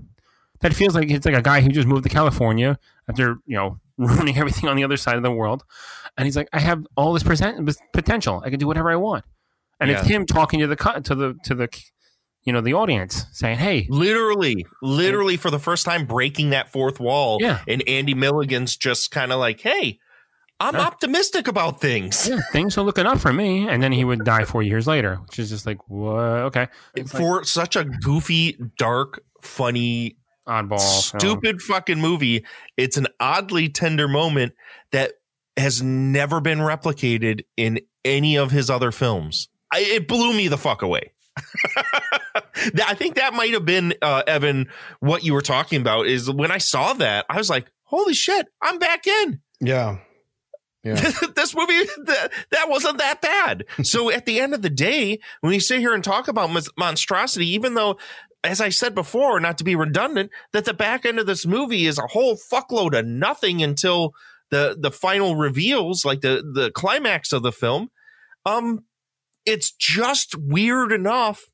[0.60, 2.78] that feels like it's like a guy who just moved to California
[3.08, 5.62] after you know ruining everything on the other side of the world,
[6.16, 8.42] and he's like I have all this present potential.
[8.44, 9.24] I can do whatever I want,
[9.78, 11.68] and it's him talking to the to the to the
[12.44, 17.00] you know the audience saying hey literally literally for the first time breaking that fourth
[17.00, 17.60] wall Yeah.
[17.66, 19.98] and andy milligan's just kind of like hey
[20.60, 23.68] i'm optimistic about things yeah, things are looking up for me.
[23.68, 26.20] And then he would die four years later, which is just like, what?
[26.48, 26.68] Okay.
[26.94, 30.16] It's like for such a goofy dark funny
[30.46, 30.78] oddball.
[30.78, 32.44] stupid fucking movie
[32.76, 34.52] it's an oddly tender moment
[34.92, 35.14] that
[35.56, 40.58] has never been replicated in any of his other films I, it blew me the
[40.58, 41.12] fuck away
[42.86, 44.68] I think that might have been uh, Evan.
[45.00, 48.46] What you were talking about is when I saw that, I was like, "Holy shit,
[48.62, 49.98] I'm back in." Yeah.
[50.84, 50.96] Yeah.
[51.34, 53.64] this movie that, that wasn't that bad.
[53.84, 56.62] So at the end of the day, when we sit here and talk about mon-
[56.76, 57.98] monstrosity, even though,
[58.42, 61.86] as I said before, not to be redundant, that the back end of this movie
[61.86, 64.12] is a whole fuckload of nothing until
[64.50, 67.88] the the final reveals, like the the climax of the film.
[68.46, 68.84] Um,
[69.46, 71.44] it's just weird enough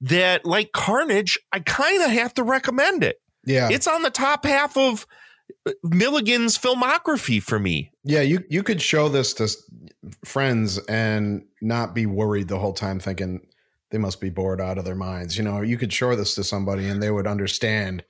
[0.00, 3.16] that, like Carnage, I kind of have to recommend it.
[3.44, 3.68] Yeah.
[3.70, 5.06] It's on the top half of
[5.66, 7.90] uh, Milligan's filmography for me.
[8.04, 9.48] Yeah, you you could show this to
[10.24, 13.40] friends and not be worried the whole time thinking
[13.90, 15.36] they must be bored out of their minds.
[15.36, 18.04] You know, you could show this to somebody and they would understand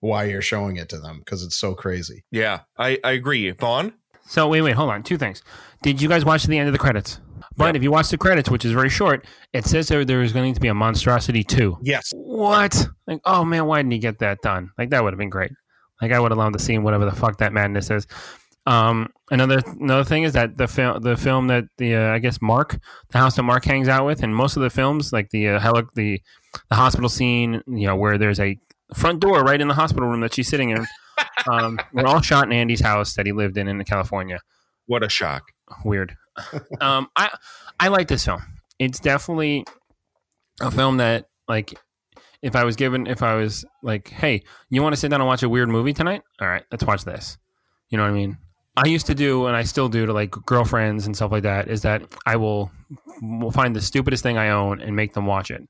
[0.00, 2.24] why you're showing it to them because it's so crazy.
[2.30, 3.50] Yeah, I, I agree.
[3.50, 3.94] Vaughn?
[4.26, 5.02] So wait, wait, hold on.
[5.02, 5.42] Two things.
[5.82, 7.20] Did you guys watch the end of the credits?
[7.56, 10.32] But if you watch the credits, which is very short, it says there there is
[10.32, 11.78] going to be a monstrosity two.
[11.82, 12.10] Yes.
[12.14, 12.88] What?
[13.06, 14.70] Like, oh man, why didn't he get that done?
[14.78, 15.52] Like that would have been great.
[16.00, 18.06] Like I would have loved to see whatever the fuck that madness is.
[18.66, 22.42] Um, another another thing is that the film the film that the uh, I guess
[22.42, 22.78] Mark
[23.10, 25.58] the house that Mark hangs out with, and most of the films like the uh,
[25.58, 26.20] heli- the
[26.68, 28.58] the hospital scene, you know, where there's a
[28.94, 30.86] front door right in the hospital room that she's sitting in.
[31.50, 34.38] um, were all shot in Andy's house that he lived in in California.
[34.86, 35.44] What a shock!
[35.84, 36.14] Weird.
[36.80, 37.30] Um, I
[37.80, 38.42] I like this film.
[38.78, 39.64] It's definitely
[40.60, 41.74] a film that like
[42.42, 45.26] if I was given, if I was like, hey, you want to sit down and
[45.26, 46.22] watch a weird movie tonight?
[46.40, 47.36] All right, let's watch this.
[47.90, 48.38] You know what I mean?
[48.76, 51.66] I used to do, and I still do to like girlfriends and stuff like that,
[51.68, 52.70] is that I will,
[53.20, 55.62] will find the stupidest thing I own and make them watch it.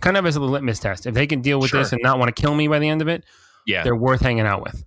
[0.00, 1.06] Kind of as a litmus test.
[1.06, 1.80] If they can deal with Sure.
[1.80, 3.22] this and not want to kill me by the end of it,
[3.66, 3.84] Yeah.
[3.84, 4.82] they're worth hanging out with.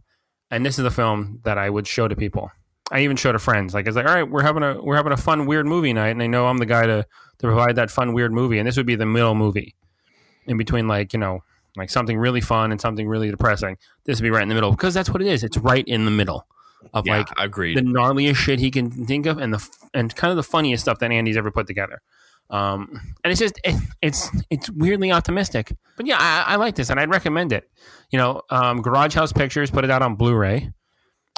[0.51, 2.51] And this is a film that I would show to people.
[2.91, 3.73] I even show to friends.
[3.73, 6.09] Like it's like, all right, we're having a we're having a fun weird movie night,
[6.09, 8.57] and they know I'm the guy to to provide that fun weird movie.
[8.59, 9.75] And this would be the middle movie,
[10.47, 11.43] in between like you know
[11.77, 13.77] like something really fun and something really depressing.
[14.05, 15.43] This would be right in the middle because that's what it is.
[15.43, 16.47] It's right in the middle
[16.93, 17.77] of Yeah, like agreed.
[17.77, 20.99] the gnarliest shit he can think of and the and kind of the funniest stuff
[20.99, 22.01] that Andy's ever put together.
[22.49, 25.71] Um, and it's just it, it's it's weirdly optimistic.
[25.95, 27.69] But yeah, I, I like this and I'd recommend it.
[28.09, 30.71] You know, um, Garage House Pictures put it out on Blu-ray,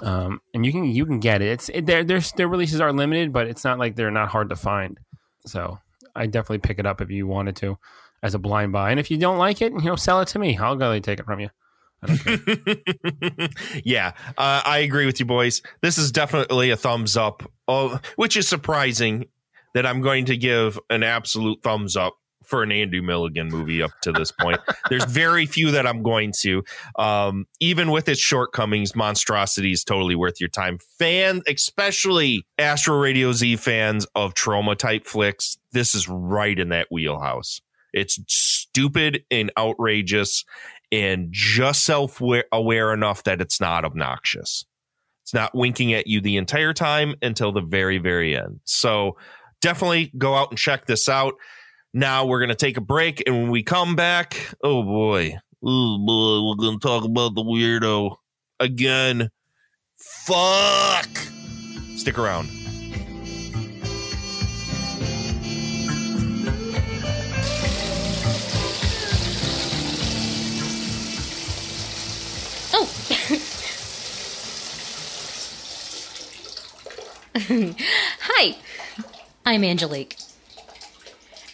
[0.02, 1.49] um, and you can you can get it.
[1.49, 4.49] It's it, their their their releases are limited, but it's not like they're not hard
[4.49, 4.99] to find.
[5.45, 5.80] So
[6.16, 7.78] I definitely pick it up if you wanted to
[8.24, 8.91] as a blind buy.
[8.91, 10.58] And if you don't like it, you know, sell it to me.
[10.58, 11.49] I'll gladly take it from you.
[13.84, 15.62] yeah, uh, I agree with you, boys.
[15.82, 19.26] This is definitely a thumbs up, oh, which is surprising
[19.76, 22.16] that I'm going to give an absolute thumbs up
[22.52, 24.60] for an Andy Milligan movie up to this point.
[24.89, 26.64] There's very few that I'm going to.
[26.99, 30.78] Um, even with its shortcomings, Monstrosity is totally worth your time.
[30.99, 36.88] Fan, especially Astro Radio Z fans of Troma type flicks, this is right in that
[36.91, 37.62] wheelhouse.
[37.93, 40.43] It's stupid and outrageous
[40.91, 42.22] and just self
[42.52, 44.66] aware enough that it's not obnoxious.
[45.24, 48.60] It's not winking at you the entire time until the very, very end.
[48.66, 49.16] So
[49.62, 51.36] definitely go out and check this out.
[51.94, 53.22] Now we're going to take a break.
[53.26, 57.44] And when we come back, oh boy, oh boy, we're going to talk about the
[57.44, 58.16] weirdo
[58.60, 59.30] again.
[59.98, 61.10] Fuck.
[61.98, 62.50] Stick around.
[72.74, 72.89] Oh.
[78.22, 78.56] Hi,
[79.46, 80.16] I'm Angelique.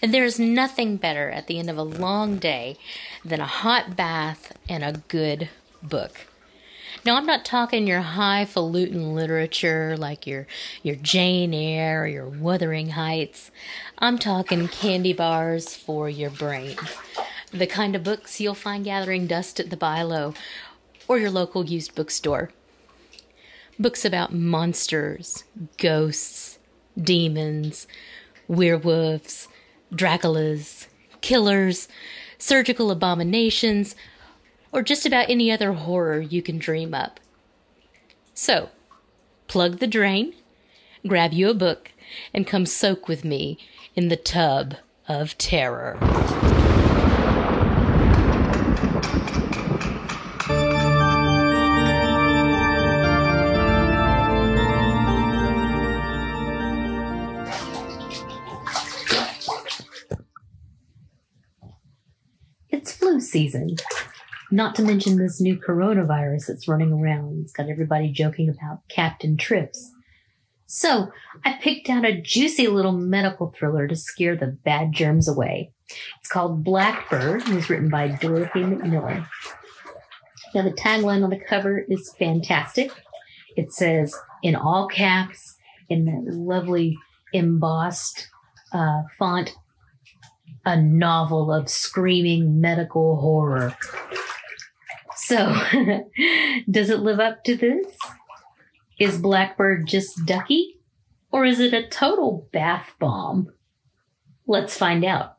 [0.02, 2.78] And there's nothing better at the end of a long day
[3.26, 5.50] than a hot bath and a good
[5.82, 6.28] book.
[7.06, 10.46] Now, I'm not talking your highfalutin literature like your
[10.84, 13.52] your Jane Eyre or your Wuthering Heights.
[14.00, 16.76] I'm talking candy bars for your brain.
[17.52, 20.36] The kind of books you'll find gathering dust at the Bilo
[21.08, 22.52] or your local used bookstore.
[23.80, 25.44] Books about monsters,
[25.78, 26.60] ghosts,
[27.02, 27.88] demons,
[28.48, 29.48] werewolves,
[29.94, 30.88] Draculas,
[31.22, 31.88] killers,
[32.38, 33.96] surgical abominations,
[34.72, 37.20] or just about any other horror you can dream up.
[38.34, 38.70] So,
[39.48, 40.34] plug the drain,
[41.08, 41.92] grab you a book,
[42.34, 43.58] and come soak with me
[43.96, 44.76] in the tub
[45.08, 45.98] of terror.
[63.22, 63.76] Season.
[64.52, 67.42] Not to mention this new coronavirus that's running around.
[67.42, 69.92] It's got everybody joking about Captain Trips.
[70.68, 71.12] So
[71.46, 75.72] I picked out a juicy little medical thriller to scare the bad germs away.
[76.20, 79.26] It's called Blackbird and was written by Dorothy McMillan.
[80.54, 82.92] Now the tagline on the cover is fantastic.
[83.56, 85.56] It says in all caps
[85.90, 86.98] in that lovely
[87.34, 88.30] embossed
[88.74, 89.54] uh, font,
[90.68, 93.74] a novel of screaming medical horror.
[95.16, 95.56] So,
[96.70, 97.88] does it live up to this?
[99.00, 100.82] Is Blackbird just ducky?
[101.32, 103.48] Or is it a total bath bomb?
[104.46, 105.38] Let's find out.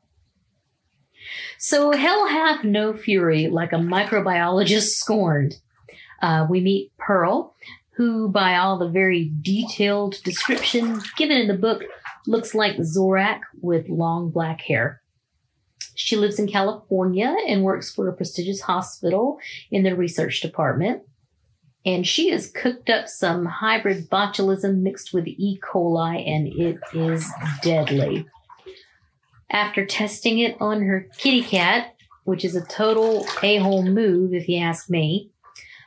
[1.58, 5.56] So, hell hath no fury like a microbiologist scorned.
[6.22, 7.54] Uh, we meet Pearl,
[7.96, 11.82] who, by all the very detailed description given in the book,
[12.26, 15.02] looks like Zorak with long black hair.
[15.98, 19.40] She lives in California and works for a prestigious hospital
[19.72, 21.02] in the research department.
[21.84, 25.58] And she has cooked up some hybrid botulism mixed with E.
[25.60, 27.28] coli, and it is
[27.62, 28.26] deadly.
[29.50, 34.48] After testing it on her kitty cat, which is a total a hole move, if
[34.48, 35.32] you ask me,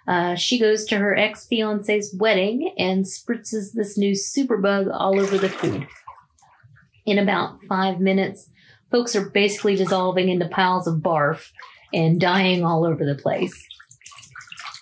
[0.10, 5.38] uh, she goes to her ex fiance's wedding and spritzes this new superbug all over
[5.38, 5.88] the food.
[7.06, 8.50] In about five minutes,
[8.92, 11.50] folks are basically dissolving into piles of barf
[11.94, 13.68] and dying all over the place.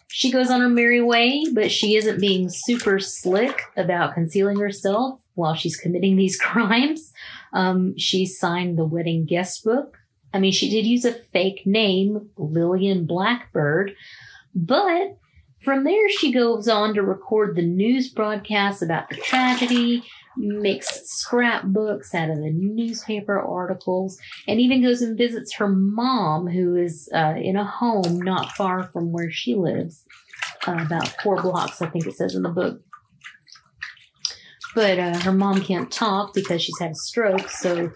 [0.09, 5.21] She goes on her merry way, but she isn't being super slick about concealing herself
[5.35, 7.13] while she's committing these crimes.
[7.53, 9.99] Um, she signed the wedding guest book
[10.33, 13.95] I mean, she did use a fake name, Lillian Blackbird,
[14.53, 15.17] but
[15.63, 20.03] from there she goes on to record the news broadcasts about the tragedy,
[20.37, 26.75] makes scrapbooks out of the newspaper articles, and even goes and visits her mom, who
[26.75, 30.05] is uh, in a home not far from where she lives,
[30.67, 32.81] uh, about four blocks, I think it says in the book.
[34.75, 37.91] But uh, her mom can't talk because she's had a stroke, so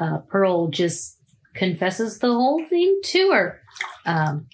[0.00, 1.18] uh, Pearl just
[1.54, 3.60] confesses the whole thing to her.
[4.06, 4.46] Um,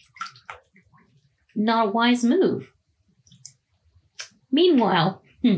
[1.59, 2.73] not a wise move.
[4.51, 5.57] Meanwhile, hmm,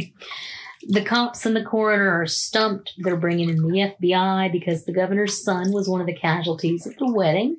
[0.89, 2.95] the cops and the coroner are stumped.
[2.99, 6.99] They're bringing in the FBI because the governor's son was one of the casualties at
[6.99, 7.59] the wedding.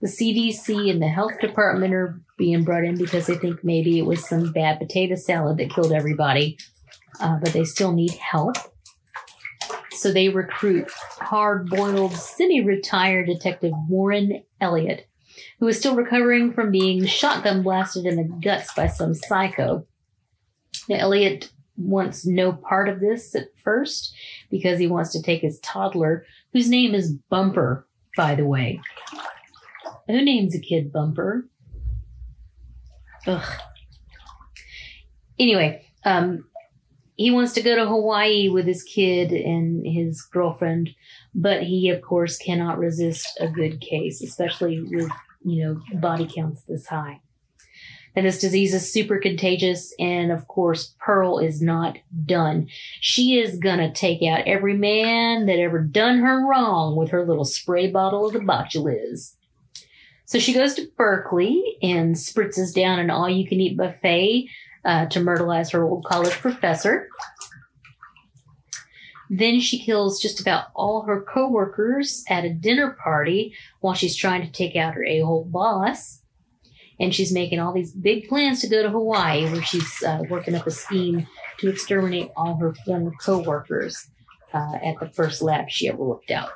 [0.00, 4.06] The CDC and the health department are being brought in because they think maybe it
[4.06, 6.56] was some bad potato salad that killed everybody,
[7.20, 8.56] uh, but they still need help.
[9.90, 15.06] So they recruit hard boiled, semi retired detective Warren Elliott,
[15.58, 19.86] who is still recovering from being shotgun blasted in the guts by some psycho.
[20.88, 24.14] Now, Elliot wants no part of this at first
[24.50, 27.86] because he wants to take his toddler, whose name is Bumper,
[28.16, 28.80] by the way.
[30.06, 31.48] Who names a kid Bumper?
[33.26, 33.60] Ugh.
[35.38, 36.44] Anyway, um,
[37.16, 40.90] he wants to go to Hawaii with his kid and his girlfriend,
[41.34, 45.10] but he, of course, cannot resist a good case, especially with,
[45.42, 47.20] you know, body counts this high.
[48.16, 49.94] And this disease is super contagious.
[49.98, 52.68] And of course, Pearl is not done.
[53.00, 57.44] She is gonna take out every man that ever done her wrong with her little
[57.44, 59.36] spray bottle of the botulids.
[60.24, 64.48] So she goes to Berkeley and spritzes down an all you can eat buffet
[64.84, 67.08] uh, to myrtleize her old college professor.
[69.32, 74.42] Then she kills just about all her coworkers at a dinner party while she's trying
[74.42, 76.22] to take out her a-hole boss.
[76.98, 80.56] And she's making all these big plans to go to Hawaii where she's uh, working
[80.56, 81.28] up a scheme
[81.60, 84.10] to exterminate all her former coworkers
[84.52, 86.50] uh, at the first lab she ever looked out.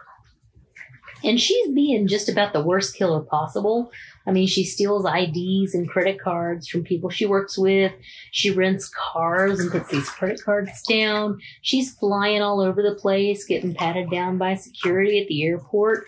[1.22, 3.92] And she's being just about the worst killer possible.
[4.26, 7.92] I mean, she steals IDs and credit cards from people she works with.
[8.30, 11.40] She rents cars and puts these credit cards down.
[11.60, 16.04] She's flying all over the place, getting patted down by security at the airport.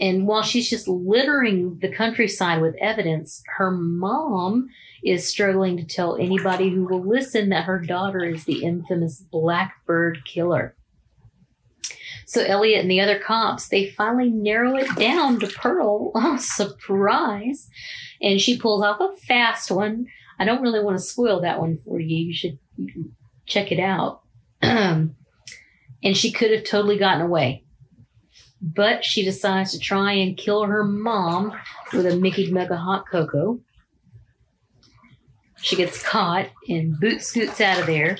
[0.00, 4.68] And while she's just littering the countryside with evidence, her mom
[5.04, 10.24] is struggling to tell anybody who will listen that her daughter is the infamous Blackbird
[10.24, 10.74] killer.
[12.32, 16.12] So Elliot and the other cops, they finally narrow it down to Pearl.
[16.14, 17.68] Oh, surprise.
[18.22, 20.06] And she pulls off a fast one.
[20.38, 22.28] I don't really want to spoil that one for you.
[22.28, 22.58] You should
[23.44, 24.22] check it out.
[24.62, 25.14] and
[26.14, 27.64] she could have totally gotten away.
[28.62, 31.52] But she decides to try and kill her mom
[31.92, 33.60] with a Mickey Mega Hot Cocoa.
[35.60, 38.16] She gets caught and boot scoots out of there.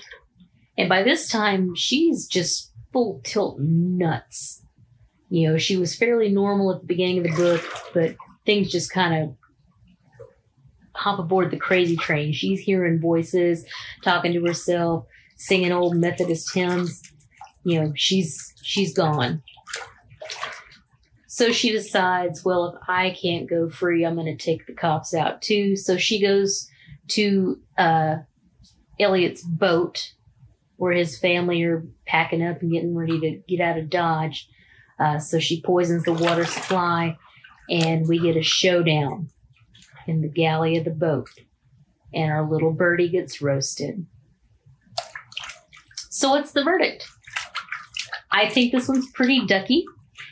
[0.77, 4.65] And by this time, she's just full tilt nuts.
[5.29, 7.65] You know, she was fairly normal at the beginning of the book,
[7.95, 9.37] but things just kind of
[10.95, 12.33] hop aboard the crazy train.
[12.33, 13.65] She's hearing voices,
[14.05, 17.03] talking to herself, singing old Methodist hymns.
[17.65, 19.43] You know, she's she's gone.
[21.29, 25.15] So she decides, well, if I can't go free, I'm going to take the cops
[25.15, 25.77] out too.
[25.77, 26.69] So she goes
[27.09, 28.17] to uh,
[29.01, 30.13] Elliot's boat
[30.83, 34.49] where his family are packing up and getting ready to get out of Dodge.
[34.99, 37.17] Uh, so she poisons the water supply,
[37.71, 39.29] and we get a showdown
[40.09, 41.29] in the galley of the boat,
[42.13, 44.05] and our little birdie gets roasted.
[46.11, 47.07] So, what's the verdict?
[48.33, 49.85] I think this one's pretty ducky.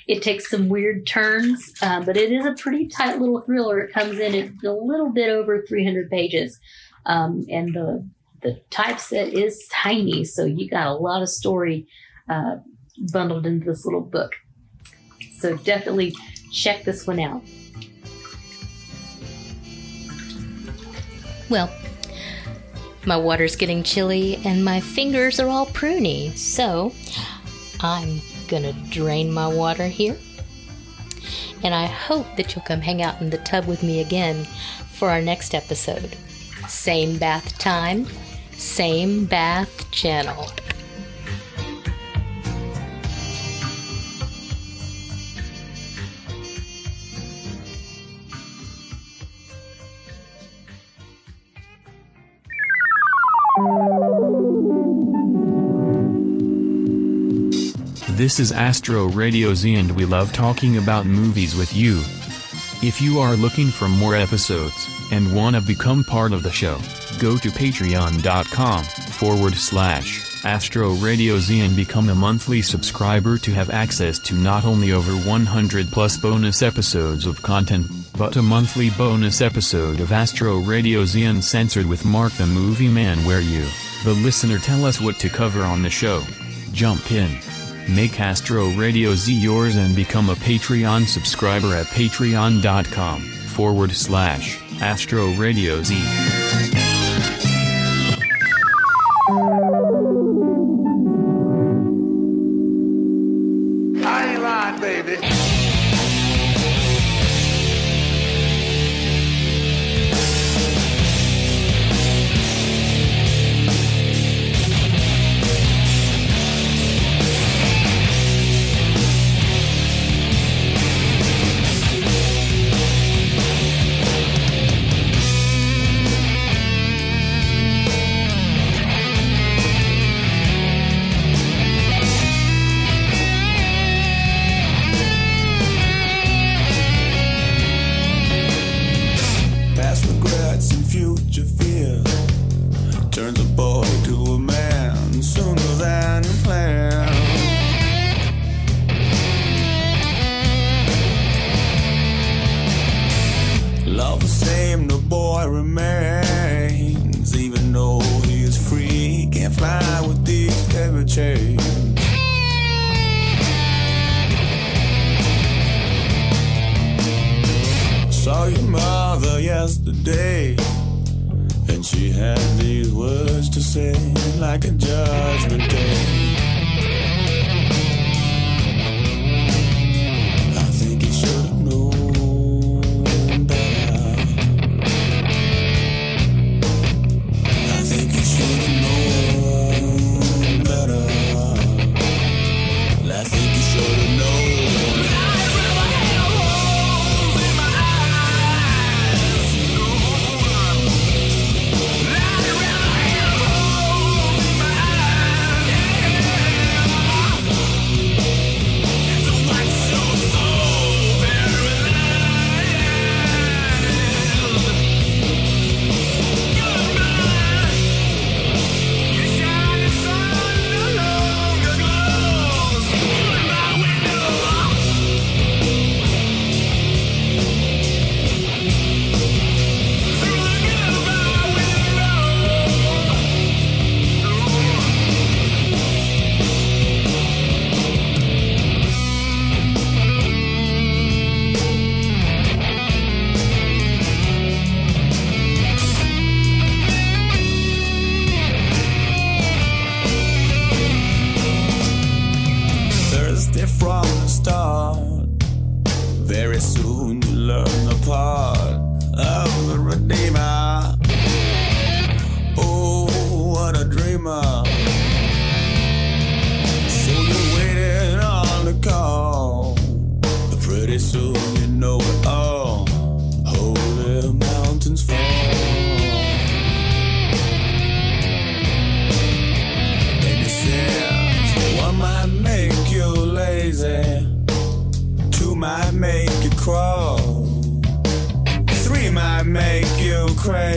[0.09, 3.79] It takes some weird turns, uh, but it is a pretty tight little thriller.
[3.79, 6.59] It comes in at a little bit over 300 pages,
[7.07, 8.05] um, and the
[8.43, 11.87] the typeset is tiny, so you got a lot of story
[12.29, 12.57] uh,
[13.13, 14.35] bundled into this little book.
[15.39, 16.15] So definitely
[16.53, 17.43] check this one out.
[21.49, 21.71] Well,
[23.07, 26.93] my water's getting chilly and my fingers are all pruny, so
[27.81, 30.17] I'm gonna drain my water here.
[31.63, 34.45] And I hope that you'll come hang out in the tub with me again
[34.93, 36.17] for our next episode.
[36.69, 38.07] Same bath time,
[38.61, 40.47] same bath channel.
[58.11, 62.01] This is Astro Radio Z and we love talking about movies with you.
[62.87, 66.79] If you are looking for more episodes, and want to become part of the show,
[67.21, 73.69] go to patreon.com forward slash Astro Radio Z and become a monthly subscriber to have
[73.69, 77.87] access to not only over 100 plus bonus episodes of content,
[78.17, 83.19] but a monthly bonus episode of Astro Radio Z Uncensored with Mark the Movie Man
[83.27, 83.67] where you,
[84.03, 86.23] the listener tell us what to cover on the show.
[86.73, 87.39] Jump in.
[87.95, 95.33] Make Astro Radio Z yours and become a Patreon subscriber at patreon.com forward slash Astro
[95.35, 96.90] Radio Z.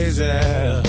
[0.04, 0.83] crazy.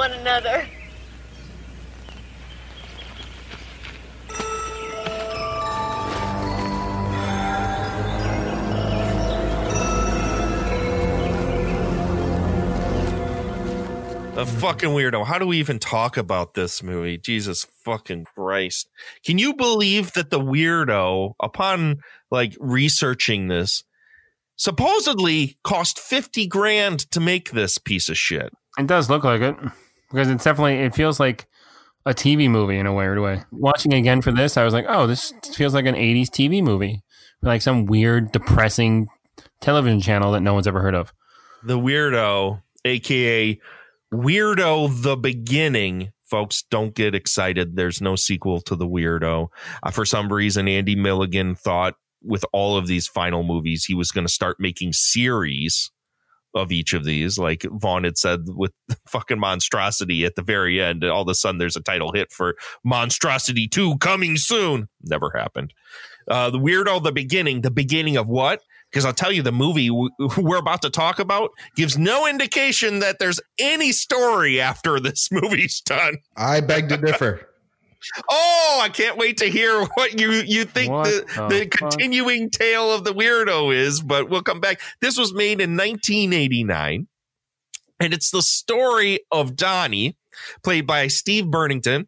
[0.00, 0.66] One another?
[14.38, 15.26] A fucking weirdo.
[15.26, 17.18] How do we even talk about this movie?
[17.18, 18.88] Jesus fucking Christ.
[19.22, 21.98] Can you believe that the weirdo, upon
[22.30, 23.84] like researching this,
[24.56, 28.50] supposedly cost 50 grand to make this piece of shit?
[28.78, 29.56] It does look like it
[30.10, 31.46] because it's definitely it feels like
[32.06, 33.42] a TV movie in a weird way.
[33.50, 37.02] Watching again for this, I was like, oh, this feels like an '80s TV movie,
[37.42, 39.08] like some weird, depressing
[39.60, 41.12] television channel that no one's ever heard of.
[41.62, 43.60] The weirdo, aka
[44.12, 46.12] Weirdo the Beginning.
[46.24, 47.76] Folks, don't get excited.
[47.76, 49.48] There's no sequel to The Weirdo.
[49.82, 54.10] Uh, for some reason, Andy Milligan thought with all of these final movies, he was
[54.10, 55.90] going to start making series
[56.54, 57.38] of each of these.
[57.38, 58.72] Like Vaughn had said with
[59.08, 62.56] fucking Monstrosity at the very end, all of a sudden there's a title hit for
[62.84, 64.88] Monstrosity 2 coming soon.
[65.02, 65.72] Never happened.
[66.28, 68.62] Uh, the Weirdo, the beginning, the beginning of what?
[68.90, 72.98] Because I'll tell you, the movie w- we're about to talk about gives no indication
[73.00, 76.18] that there's any story after this movie's done.
[76.36, 77.49] I beg to differ.
[78.28, 82.50] Oh, I can't wait to hear what you you think What the, the the continuing
[82.50, 84.80] tale of the weirdo is, but we'll come back.
[85.00, 87.06] This was made in 1989,
[87.98, 90.16] and it's the story of Donnie,
[90.62, 92.06] played by Steve Burnington,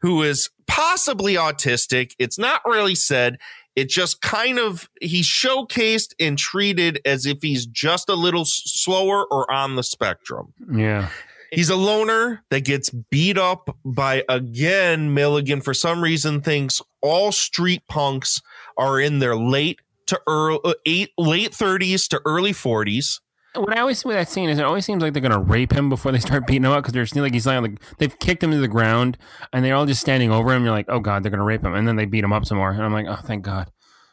[0.00, 2.12] who is possibly autistic.
[2.18, 3.38] It's not really said.
[3.76, 9.24] It just kind of he's showcased and treated as if he's just a little slower
[9.30, 10.52] or on the spectrum.
[10.72, 11.08] Yeah.
[11.52, 17.32] He's a loner that gets beat up by again Milligan for some reason thinks all
[17.32, 18.40] street punks
[18.76, 23.20] are in their late to early uh, eight late 30s to early 40s.
[23.56, 25.72] What I always see with that scene is it always seems like they're gonna rape
[25.72, 28.44] him before they start beating him up because they're like he's like, like they've kicked
[28.44, 29.18] him to the ground
[29.52, 30.62] and they're all just standing over him.
[30.62, 32.58] You're like, oh god, they're gonna rape him, and then they beat him up some
[32.58, 33.70] more, and I'm like, oh thank God.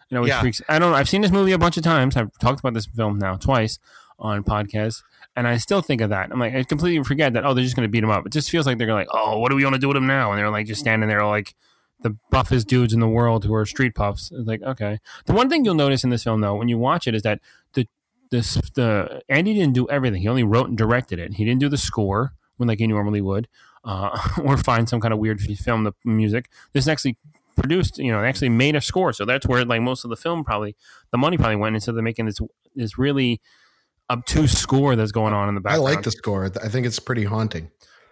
[0.09, 0.41] It always Yeah.
[0.41, 0.61] freaks.
[0.69, 0.97] I don't know.
[0.97, 2.15] I've seen this movie a bunch of times.
[2.17, 3.77] I've talked about this film now twice
[4.17, 5.03] on podcasts,
[5.37, 6.31] and I still think of that.
[6.31, 7.45] I'm like, I completely forget that.
[7.45, 8.25] Oh, they're just gonna beat him up.
[8.25, 10.07] It just feels like they're like, oh, what do we want to do with him
[10.07, 10.31] now?
[10.31, 11.53] And they're like just standing there like
[12.01, 14.31] the buffest dudes in the world who are street puffs.
[14.31, 14.99] It's like, okay.
[15.27, 17.39] The one thing you'll notice in this film, though, when you watch it, is that
[17.73, 17.87] the
[18.31, 20.23] this the Andy didn't do everything.
[20.23, 21.35] He only wrote and directed it.
[21.35, 23.47] He didn't do the score when like he normally would,
[23.83, 26.49] uh, or find some kind of weird film the music.
[26.73, 27.15] This actually
[27.55, 29.13] produced, you know, actually made a score.
[29.13, 30.75] So that's where like most of the film probably
[31.11, 32.39] the money probably went into the making this
[32.75, 33.39] this really
[34.09, 35.87] obtuse score that's going on in the background.
[35.87, 36.51] I like the score.
[36.63, 37.69] I think it's pretty haunting.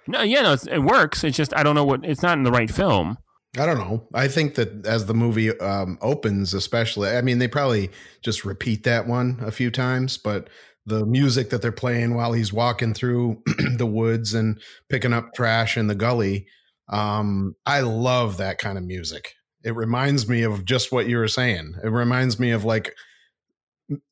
[0.08, 1.24] No, yeah, no, it's, it works.
[1.24, 3.18] It's just I don't know what it's not in the right film.
[3.58, 4.08] I don't know.
[4.14, 7.90] I think that as the movie um, opens, especially, I mean, they probably
[8.22, 10.50] just repeat that one a few times, but
[10.86, 13.42] the music that they're playing while he's walking through
[13.78, 16.48] the woods and picking up trash in the gully,
[16.90, 19.34] um, I love that kind of music.
[19.64, 21.76] It reminds me of just what you were saying.
[21.84, 22.94] It reminds me of like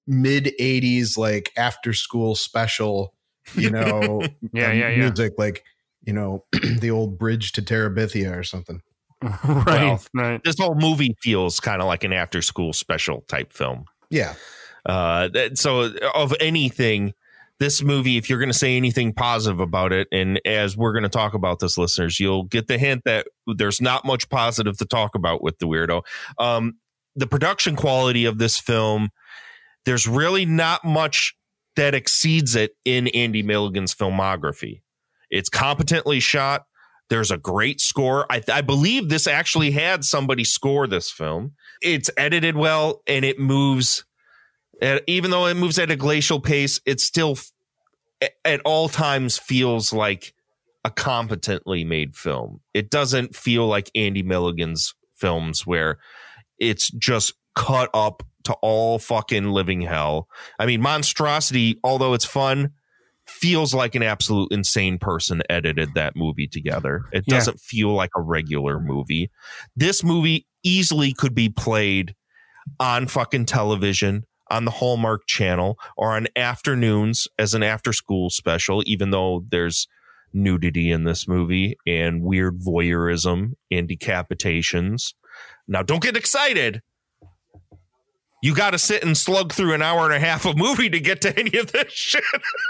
[0.07, 3.13] mid 80s, like after school special,
[3.55, 4.21] you know,
[4.53, 4.95] Yeah, um, yeah, yeah.
[4.97, 5.63] music, like,
[6.03, 6.45] you know,
[6.79, 8.81] the old bridge to Terabithia or something.
[9.43, 13.85] right, Well, This whole movie feels kind of like an after school special type film.
[14.09, 14.33] Yeah.
[14.85, 17.13] Uh, so of anything,
[17.59, 21.03] this movie, if you're going to say anything positive about it, and as we're going
[21.03, 24.85] to talk about this, listeners, you'll get the hint that there's not much positive to
[24.85, 26.01] talk about with the weirdo.
[26.37, 26.73] Um,
[27.15, 29.09] the production quality of this film,
[29.85, 31.35] there's really not much
[31.75, 34.81] that exceeds it in Andy Milligan's filmography.
[35.29, 36.65] It's competently shot.
[37.09, 38.25] There's a great score.
[38.31, 41.53] I, I believe this actually had somebody score this film.
[41.81, 44.05] It's edited well and it moves.
[44.81, 47.37] At, even though it moves at a glacial pace, it still
[48.45, 50.33] at all times feels like
[50.85, 52.61] a competently made film.
[52.73, 55.99] It doesn't feel like Andy Milligan's films where
[56.59, 60.27] it's just cut up to all fucking living hell.
[60.59, 62.71] I mean, Monstrosity, although it's fun,
[63.25, 67.05] feels like an absolute insane person edited that movie together.
[67.13, 67.35] It Yeah.
[67.37, 69.31] doesn't feel like a regular movie.
[69.75, 72.15] This movie easily could be played
[72.79, 78.83] on fucking television on the Hallmark channel or on afternoons as an after school special,
[78.85, 79.87] even though there's
[80.33, 85.13] nudity in this movie and weird voyeurism and decapitations.
[85.67, 86.81] Now, don't get excited.
[88.43, 90.99] You got to sit and slug through an hour and a half of movie to
[90.99, 92.23] get to any of this shit.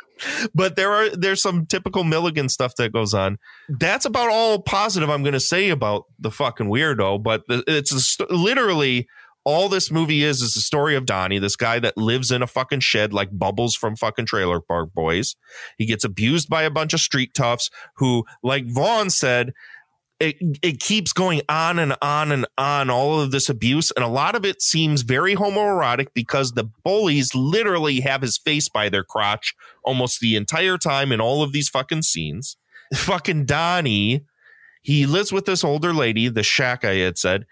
[0.56, 3.40] but there are there's some typical Milligan stuff that goes on.
[3.68, 7.24] That's about all positive I'm going to say about the fucking weirdo.
[7.24, 9.08] But it's a literally
[9.46, 12.48] all this movie is is the story of Donnie, this guy that lives in a
[12.48, 15.36] fucking shed like Bubbles from fucking Trailer Park Boys.
[15.80, 19.54] He gets abused by a bunch of street toughs who, like Vaughn said,
[20.24, 23.92] it it keeps going on and on and on all of this abuse.
[23.92, 28.70] And a lot of it seems very homoerotic because the bullies literally have his face
[28.70, 32.58] by their crotch almost the entire time in all of these fucking scenes.
[32.94, 34.26] Fucking donnie
[34.84, 37.46] he lives with this older lady the shack i had said.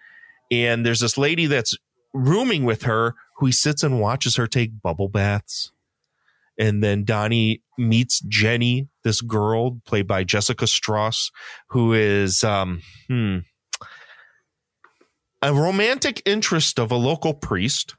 [0.52, 1.77] And there's this lady that's
[2.14, 5.72] rooming with her who he sits and watches her take bubble baths
[6.57, 11.31] and then Donnie meets Jenny, this girl played by Jessica Strauss,
[11.69, 13.39] who is um, hmm,
[15.41, 17.95] a romantic interest of a local priest,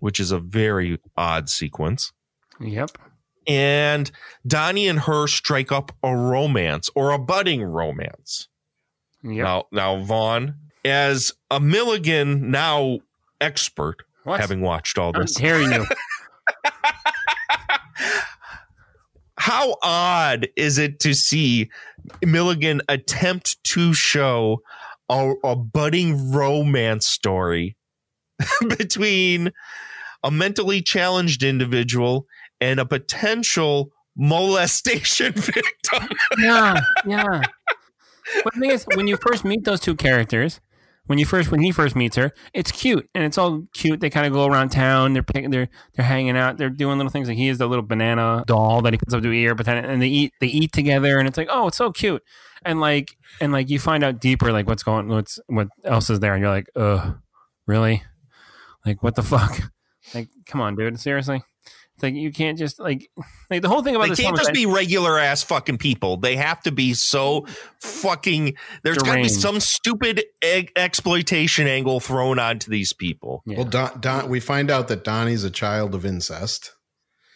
[0.00, 2.12] which is a very odd sequence.
[2.60, 2.90] Yep.
[3.46, 4.10] And
[4.46, 8.48] Donnie and her strike up a romance or a budding romance.
[9.22, 9.44] Yep.
[9.44, 12.98] Now, now Vaughn, as a Milligan now
[13.40, 14.40] expert, What?
[14.40, 15.86] having watched all this, I'm this, hearing you.
[19.36, 21.70] how odd is it to see
[22.24, 24.62] Milligan attempt to show
[25.08, 27.76] a, a budding romance story
[28.78, 29.52] between
[30.22, 32.26] a mentally challenged individual
[32.60, 36.08] and a potential molestation victim?
[36.38, 37.42] yeah, yeah.
[38.42, 40.60] But the thing is, when you first meet those two characters,
[41.06, 44.00] when you first when he first meets her, it's cute and it's all cute.
[44.00, 45.12] They kind of go around town.
[45.12, 46.56] They're picking, they're they're hanging out.
[46.56, 47.28] They're doing little things.
[47.28, 49.84] Like he is the little banana doll that he puts up to ear, but then
[49.84, 52.22] and they eat they eat together, and it's like oh, it's so cute.
[52.64, 56.20] And like and like you find out deeper like what's going what's what else is
[56.20, 57.18] there, and you're like, ugh,
[57.66, 58.02] really?
[58.86, 59.60] Like what the fuck?
[60.14, 61.42] Like come on, dude, seriously.
[62.04, 63.10] It's like you can't just like
[63.50, 66.16] like the whole thing about They this can't just that- be regular ass fucking people.
[66.18, 67.46] They have to be so
[67.80, 68.54] fucking.
[68.82, 73.42] There's got to be some stupid egg exploitation angle thrown onto these people.
[73.46, 76.72] Well, Don, Don, we find out that Donnie's a child of incest.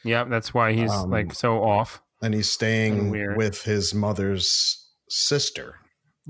[0.04, 2.00] Yeah, that's why he's Um, like so off.
[2.22, 5.76] and he's staying And with his mother's sister.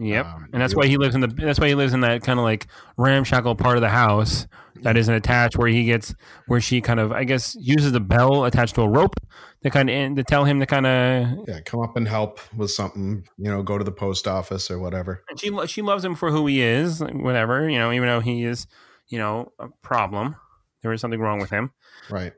[0.01, 1.27] Yep, Um, and that's why he lives in the.
[1.27, 4.47] That's why he lives in that kind of like ramshackle part of the house
[4.83, 6.15] that isn't attached, where he gets
[6.47, 9.15] where she kind of, I guess, uses a bell attached to a rope
[9.63, 11.49] to kind of to tell him to kind of.
[11.49, 13.27] Yeah, come up and help with something.
[13.37, 15.23] You know, go to the post office or whatever.
[15.29, 18.45] And she she loves him for who he is, whatever you know, even though he
[18.45, 18.67] is,
[19.09, 20.37] you know, a problem.
[20.83, 21.73] There is something wrong with him.
[22.11, 22.33] Right.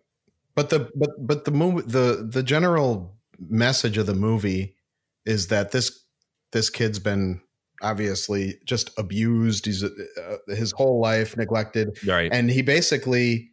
[0.54, 4.76] But the but but the movie the the general message of the movie
[5.24, 6.04] is that this
[6.52, 7.40] this kid's been
[7.82, 9.66] obviously just abused.
[9.66, 12.30] He's uh, his whole life neglected, right?
[12.32, 13.50] And he basically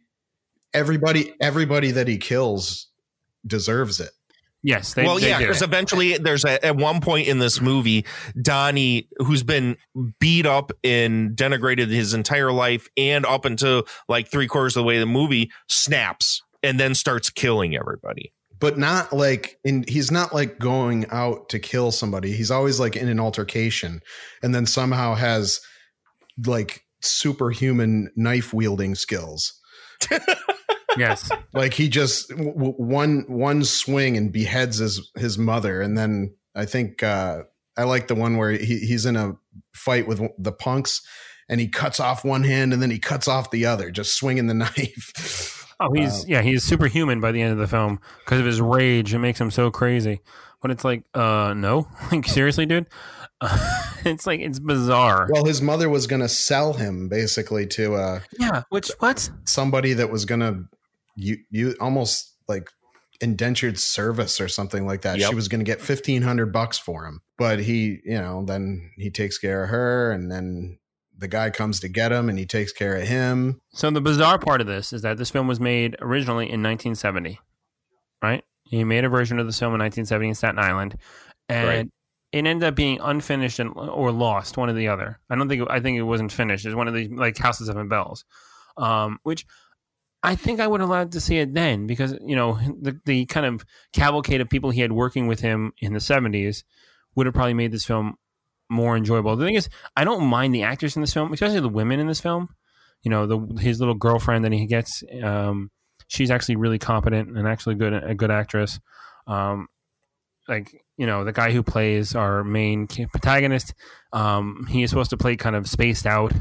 [0.74, 2.88] everybody everybody that he kills
[3.46, 4.10] deserves it.
[4.64, 8.04] Yes, well, yeah, because eventually there's a, at one point in this movie,
[8.42, 9.76] Donnie, who's been
[10.18, 14.84] beat up and denigrated his entire life, and up until like three quarters of the
[14.84, 18.32] way of the movie, snaps and then starts killing everybody.
[18.60, 22.32] But not like in he's not like going out to kill somebody.
[22.32, 24.00] He's always like in an altercation
[24.42, 25.60] and then somehow has
[26.46, 29.58] like superhuman knife wielding skills.
[30.98, 31.30] Yes.
[31.52, 36.64] Like he just w- one one swing and beheads his his mother and then i
[36.64, 37.42] think uh
[37.76, 39.36] i like the one where he, he's in a
[39.74, 41.02] fight with the punks
[41.48, 44.46] and he cuts off one hand and then he cuts off the other just swinging
[44.46, 48.46] the knife Oh, he's yeah, he's superhuman by the end of the film because of
[48.46, 49.14] his rage.
[49.14, 50.20] It makes him so crazy.
[50.60, 52.86] But it's like, uh, no, like seriously, dude.
[54.04, 55.28] it's like it's bizarre.
[55.30, 59.92] Well, his mother was going to sell him basically to uh Yeah, which what somebody
[59.92, 60.64] that was going to
[61.14, 62.70] you you almost like
[63.20, 65.18] indentured service or something like that.
[65.18, 65.28] Yep.
[65.30, 67.20] She was going to get 1500 bucks for him.
[67.36, 70.78] But he, you know, then he takes care of her and then
[71.18, 73.60] the guy comes to get him and he takes care of him.
[73.72, 77.40] So the bizarre part of this is that this film was made originally in 1970,
[78.22, 78.44] right?
[78.64, 80.96] He made a version of this film in 1970 in Staten Island,
[81.48, 81.88] and Right.
[82.32, 85.18] it ended up being unfinished and or lost, one or the other.
[85.28, 86.64] I don't think I think it wasn't finished.
[86.66, 88.24] It's one of these like Houses of Seven Bells,
[88.76, 89.44] um, which
[90.22, 93.24] I think I would have loved to see it then because you know the the
[93.26, 96.64] kind of cavalcade of people he had working with him in the 70s
[97.14, 98.16] would have probably made this film
[98.68, 99.36] more enjoyable.
[99.36, 102.06] The thing is, I don't mind the actors in this film, especially the women in
[102.06, 102.48] this film.
[103.02, 105.70] You know, the his little girlfriend that he gets, um,
[106.08, 108.80] she's actually really competent and actually good a good actress.
[109.26, 109.68] Um,
[110.48, 113.74] like you know, the guy who plays our main protagonist,
[114.12, 116.32] um, he is supposed to play kind of spaced out,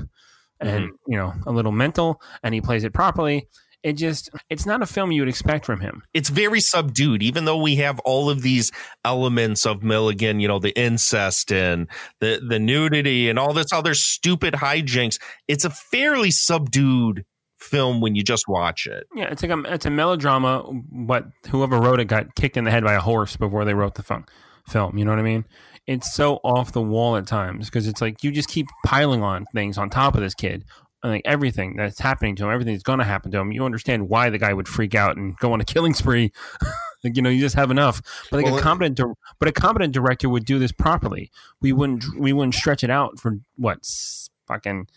[0.59, 1.11] and Mm-hmm.
[1.11, 3.47] you know a little mental, and he plays it properly.
[3.87, 6.03] It just it's not a film you would expect from him.
[6.13, 8.69] it's very subdued, even though we have all of these
[9.05, 11.87] elements of Milligan, you know, the incest and
[12.19, 15.21] the, the nudity and all this other stupid hijinks.
[15.47, 17.23] It's a fairly subdued
[17.57, 19.07] film when you just watch it.
[19.15, 22.71] Yeah, it's like a it's a melodrama, but whoever wrote it got kicked in the
[22.71, 24.25] head by a horse before they wrote the film.
[24.67, 25.45] Film, you know what I mean?
[25.85, 29.45] It's so off the wall at times because it's like you just keep piling on
[29.53, 30.65] things on top of this kid,
[31.09, 33.51] like everything that's happening to him, everything that's going to happen to him.
[33.51, 36.31] You understand why the guy would freak out and go on a killing spree.
[37.03, 38.01] like you know, you just have enough.
[38.31, 41.31] But like Well, a competent, dir- but a competent director would do this properly.
[41.61, 44.87] We wouldn't we wouldn't stretch it out for what s- fucking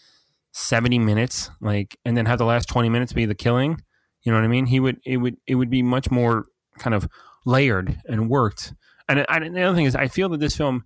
[0.53, 3.81] 70 minutes like and then have the last 20 minutes be the killing
[4.23, 6.47] you know what i mean he would it would it would be much more
[6.79, 7.09] kind of
[7.47, 8.75] layered and worked
[9.09, 10.85] and, I, and the other thing is i feel that this film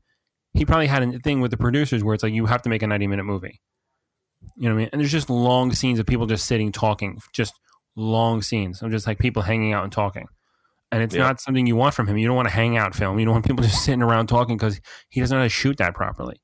[0.52, 2.82] he probably had a thing with the producers where it's like you have to make
[2.82, 3.60] a 90 minute movie
[4.56, 7.20] you know what i mean and there's just long scenes of people just sitting talking
[7.32, 7.54] just
[7.96, 10.26] long scenes of just like people hanging out and talking
[10.92, 11.22] and it's Yeah.
[11.22, 13.46] not something you want from him you don't want a hangout film you don't want
[13.46, 16.40] people just sitting around talking because he doesn't know how to shoot that properly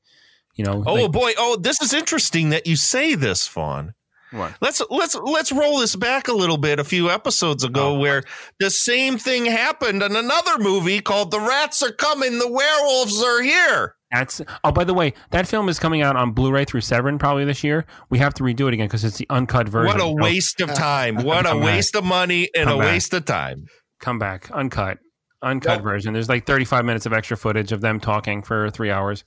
[0.55, 1.33] you know Oh like- boy!
[1.39, 3.95] Oh, this is interesting that you say this, Vaughn.
[4.33, 4.55] What?
[4.61, 6.79] Let's let's let's roll this back a little bit.
[6.79, 7.99] A few episodes ago, oh.
[7.99, 8.23] where
[8.61, 13.43] the same thing happened in another movie called "The Rats Are Coming, the Werewolves Are
[13.43, 17.19] Here." That's oh, by the way, that film is coming out on Blu-ray through Severin
[17.19, 17.87] probably this year.
[18.09, 19.87] We have to redo it again because it's the uncut version.
[19.87, 21.17] What a So- waste of time!
[21.25, 21.67] What a Come back.
[21.67, 22.87] waste of money and a back.
[22.87, 23.67] waste of time.
[24.01, 24.99] Come back, uncut,
[25.43, 25.83] uncut Yep.
[25.83, 26.13] version.
[26.13, 29.25] There's like 35 minutes of extra footage of them talking for three hours.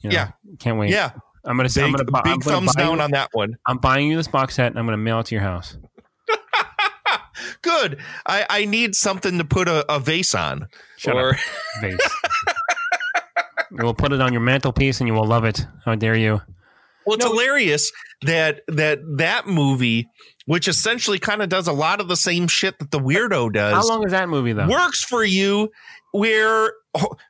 [0.00, 0.30] You know, Yeah.
[0.58, 0.90] can't wait.
[0.90, 1.10] Yeah.
[1.44, 1.68] I'm gonna.
[1.68, 3.56] Big, I'm gonna, bu- I'm big gonna thumbs down you- on that one.
[3.66, 5.76] I'm buying you this box set and I'm gonna mail it to your house.
[7.62, 7.98] Good.
[8.26, 10.68] I, I need something to put a, a vase on.
[10.98, 11.36] Shut or up.
[11.80, 11.98] Vase.
[13.72, 15.66] will put it on your mantelpiece and you will love it.
[15.84, 16.40] How dare you?
[17.06, 17.92] Well, it's hilarious
[18.22, 20.08] that that that movie,
[20.46, 23.74] which essentially kind of does a lot of the same shit that the weirdo does,
[23.74, 24.68] How long is that movie though?
[24.68, 25.70] works for you.
[26.12, 26.72] Where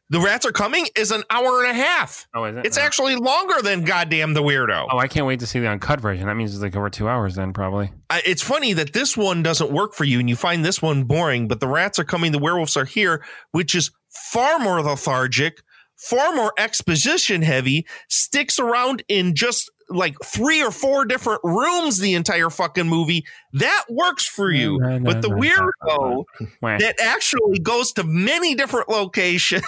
[0.08, 2.26] the rats are coming is an hour and a half.
[2.34, 2.64] Oh, is it?
[2.64, 2.82] It's Oh.
[2.82, 4.86] actually longer than goddamn the weirdo.
[4.90, 6.26] Oh, I can't wait to see the uncut version.
[6.26, 7.92] That means it's like over two hours then, probably.
[8.08, 11.04] I- it's funny that this one doesn't work for you and you find this one
[11.04, 13.90] boring, but the rats are coming, the werewolves are here, which is
[14.32, 15.60] far more lethargic,
[16.00, 22.14] far more exposition heavy, sticks around in just like three or four different rooms the
[22.14, 23.24] entire fucking movie.
[23.54, 24.78] That works for you.
[24.78, 26.24] No, no, but the no, weirdo
[26.62, 26.78] Wah.
[26.78, 29.64] that actually goes to many different locations.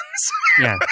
[0.61, 0.77] Yeah.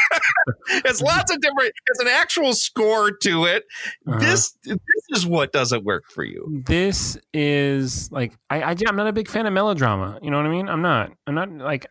[0.73, 1.73] It's lots of different.
[1.87, 3.65] It's an actual score to it.
[4.09, 4.19] Uh-huh.
[4.19, 4.79] This this
[5.11, 6.62] is what doesn't work for you.
[6.67, 10.19] this is like I, I I'm not a big fan of melodrama.
[10.23, 10.69] You know what I mean?
[10.69, 11.12] I'm not.
[11.27, 11.87] I'm not like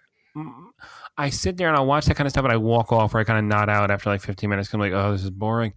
[1.19, 3.19] I sit there and I'll watch that kind of stuff, and I walk off or
[3.19, 4.73] I kind of nod out after like 15 minutes.
[4.73, 5.73] I'm like, oh, this is boring.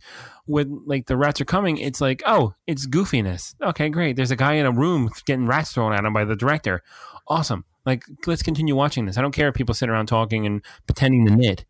[0.47, 3.56] With like the rats are coming, it's like, oh, it's goofiness.
[3.60, 4.14] Okay, great.
[4.14, 6.81] There's a guy in a room getting rats thrown at him by the director.
[7.27, 7.64] Awesome.
[7.85, 9.19] Like, let's continue watching this.
[9.19, 11.64] I don't care if people sit around talking and pretending to knit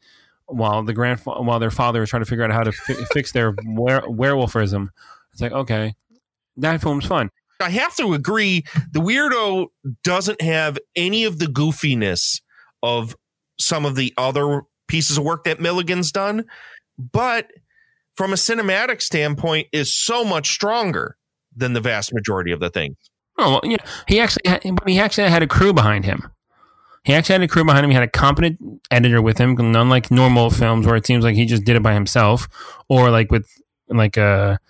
[0.44, 3.32] while the grand while their father is trying to figure out how to fi- fix
[3.32, 4.88] their were- werewolfism.
[5.32, 5.94] It's like, okay,
[6.58, 7.30] that film's fun.
[7.58, 8.64] I have to agree.
[8.90, 9.68] The weirdo
[10.04, 12.42] doesn't have any of the goofiness
[12.82, 13.16] of
[13.64, 16.44] some of the other pieces of work that Milligan's done,
[16.98, 17.50] but
[18.14, 21.16] from a cinematic standpoint, is so much stronger
[21.56, 22.96] than the vast majority of the things.
[23.38, 23.78] Oh, well, yeah.
[24.06, 26.30] He actually, had, he actually had a crew behind him.
[27.04, 27.90] He actually had a crew behind him.
[27.90, 31.46] He had a competent editor with him, unlike normal films where it seems like he
[31.46, 32.48] just did it by himself,
[32.88, 33.48] or like with
[33.88, 34.60] like a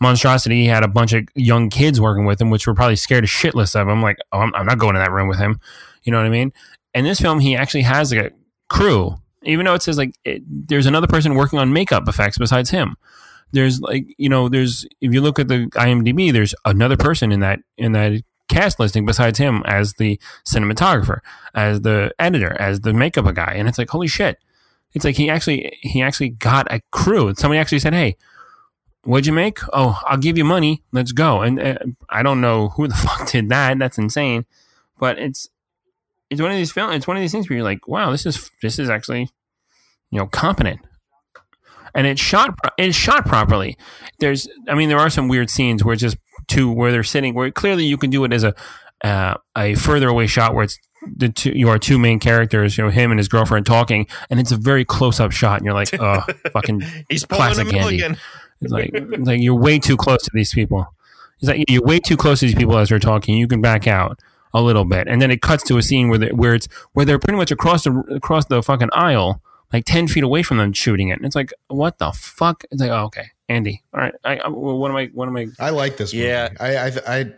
[0.00, 0.62] monstrosity.
[0.62, 3.78] He had a bunch of young kids working with him, which were probably scared shitless
[3.78, 4.00] of him.
[4.00, 5.60] Like, oh, I'm, I'm not going in that room with him.
[6.04, 6.52] You know what I mean?
[6.94, 8.30] In this film, he actually has like a
[8.72, 12.70] crew, even though it says like it, there's another person working on makeup effects besides
[12.70, 12.96] him.
[13.52, 17.40] There's like you know there's if you look at the IMDb there's another person in
[17.40, 21.20] that in that cast listing besides him as the cinematographer
[21.54, 23.52] as the editor as the makeup guy.
[23.54, 24.38] And it's like holy shit.
[24.94, 27.34] It's like he actually he actually got a crew.
[27.34, 28.16] Somebody actually said hey
[29.04, 29.58] what'd you make?
[29.72, 30.82] Oh I'll give you money.
[30.92, 31.42] Let's go.
[31.42, 31.78] And uh,
[32.08, 33.78] I don't know who the fuck did that.
[33.78, 34.46] That's insane.
[34.98, 35.50] But it's
[36.32, 38.26] it's one of these films it's one of these things where you're like wow this
[38.26, 39.28] is this is actually
[40.10, 40.80] you know competent
[41.94, 43.76] and it's shot it's shot properly.
[44.18, 46.16] There's I mean there are some weird scenes where it's just
[46.48, 48.54] two where they're sitting where clearly you can do it as a
[49.04, 50.78] uh, a further away shot where it's
[51.16, 54.52] the two your two main characters, you know, him and his girlfriend talking, and it's
[54.52, 56.20] a very close up shot, and you're like, oh,
[56.52, 57.78] fucking He's classic a Andy.
[57.78, 58.16] Milligan.
[58.60, 60.86] It's like it's like you're way too close to these people.
[61.40, 63.36] It's like you're way too close to these people as they're talking.
[63.36, 64.20] You can back out
[64.54, 67.06] a little bit, and then it cuts to a scene where they, where it's where
[67.06, 69.42] they're pretty much across the across the fucking aisle,
[69.72, 71.14] like ten feet away from them shooting it.
[71.14, 72.64] And it's like, what the fuck?
[72.70, 73.82] It's like, oh, okay, Andy.
[73.94, 75.10] All right, I, I what am I?
[75.14, 75.46] What am I?
[75.58, 76.12] I like this.
[76.12, 76.26] Movie.
[76.26, 76.50] Yeah.
[76.60, 77.32] I, I I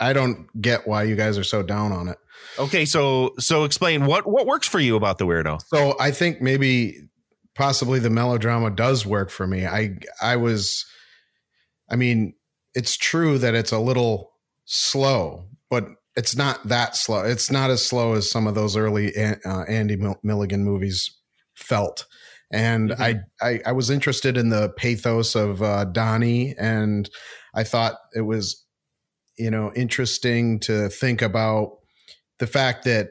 [0.00, 2.18] I don't get why you guys are so down on it.
[2.58, 5.60] Okay, so so explain what what works for you about the weirdo.
[5.66, 6.96] So I think maybe
[7.54, 9.66] possibly the melodrama does work for me.
[9.66, 10.84] I I was
[11.90, 12.34] I mean,
[12.74, 14.32] it's true that it's a little
[14.64, 17.24] slow, but it's not that slow.
[17.24, 21.10] It's not as slow as some of those early uh, Andy Milligan movies
[21.54, 22.06] felt.
[22.52, 23.02] And mm-hmm.
[23.02, 27.08] I, I I was interested in the pathos of uh, Donnie, and
[27.54, 28.62] I thought it was
[29.38, 31.78] you know interesting to think about
[32.38, 33.08] the fact that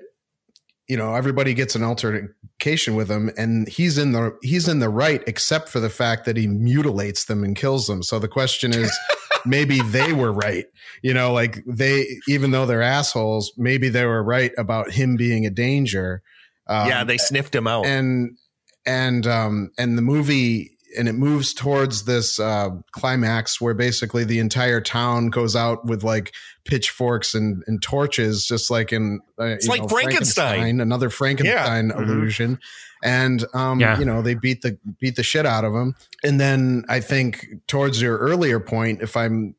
[0.88, 4.90] you know everybody gets an altercation with him and he's in the he's in the
[4.90, 8.73] right except for the fact that he mutilates them and kills them so the question
[8.73, 8.91] is
[9.45, 10.65] maybe they were right.
[11.01, 15.45] You know like they even though they're assholes maybe they were right about him being
[15.45, 16.22] a danger.
[16.68, 17.85] Um, yeah they sniffed him out.
[17.85, 18.38] and
[18.85, 24.39] and um and the movie and it moves towards this uh, climax where basically the
[24.39, 26.34] entire town goes out with like
[26.65, 30.45] pitchforks and, and torches, just like in uh, it's like know, Frankenstein.
[30.47, 30.81] Frankenstein.
[30.81, 31.93] another Frankenstein yeah.
[31.93, 32.03] Mm-hmm.
[32.03, 32.55] illusion.
[32.55, 32.61] Mm-hmm.
[33.03, 33.97] And um, yeah.
[33.97, 35.95] you know they beat the beat the shit out of him.
[36.23, 39.55] And then I think towards your earlier point, if I'm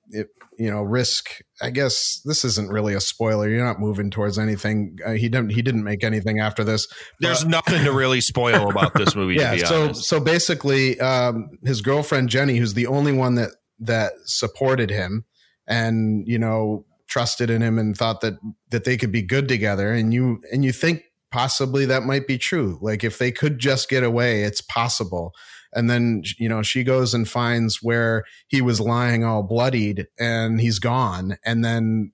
[0.59, 1.31] you know risk.
[1.61, 3.49] I guess this isn't really a spoiler.
[3.49, 4.99] You're not moving towards anything.
[5.05, 6.87] Uh, he didn't he didn't make anything after this
[7.21, 10.05] there's nothing to really spoil about this movie yeah so honest.
[10.05, 15.25] so basically um, his girlfriend jenny who's the only one that that supported him
[15.67, 18.35] and you know trusted in him and thought that
[18.71, 22.37] that they could be good together and you and you think possibly that might be
[22.37, 22.79] true.
[22.83, 25.33] Like if they could just get away it's possible
[25.73, 30.61] and then you know she goes and finds where he was lying all bloodied and
[30.61, 31.39] he's gone.
[31.45, 32.13] And then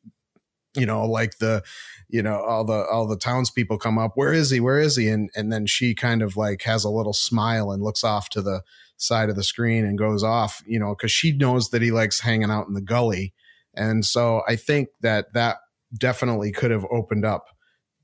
[0.77, 1.63] you know like the
[2.09, 4.61] you know all the all the townspeople come up where is he?
[4.61, 5.09] Where is he?
[5.09, 8.43] And and then she kind of like has a little smile and looks off to
[8.43, 8.63] the
[8.97, 12.21] side of the screen and goes off you know because she knows that he likes
[12.21, 13.33] hanging out in the gully.
[13.75, 15.59] And so i think that that
[15.97, 17.47] definitely could have opened up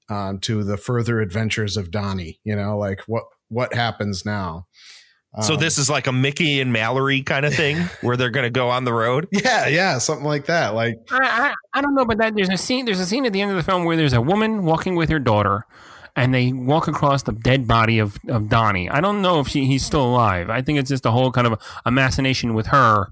[0.09, 4.67] um, to the further adventures of donnie you know like what what happens now
[5.43, 8.45] so um, this is like a Mickey and Mallory kind of thing where they're going
[8.45, 9.27] to go on the road.
[9.33, 10.75] Yeah, yeah, something like that.
[10.75, 12.85] Like I, I, I, don't know, but that there's a scene.
[12.85, 15.09] There's a scene at the end of the film where there's a woman walking with
[15.09, 15.67] her daughter,
[16.15, 18.89] and they walk across the dead body of, of Donnie.
[18.89, 20.51] I don't know if she he's still alive.
[20.51, 23.09] I think it's just a whole kind of a machination with her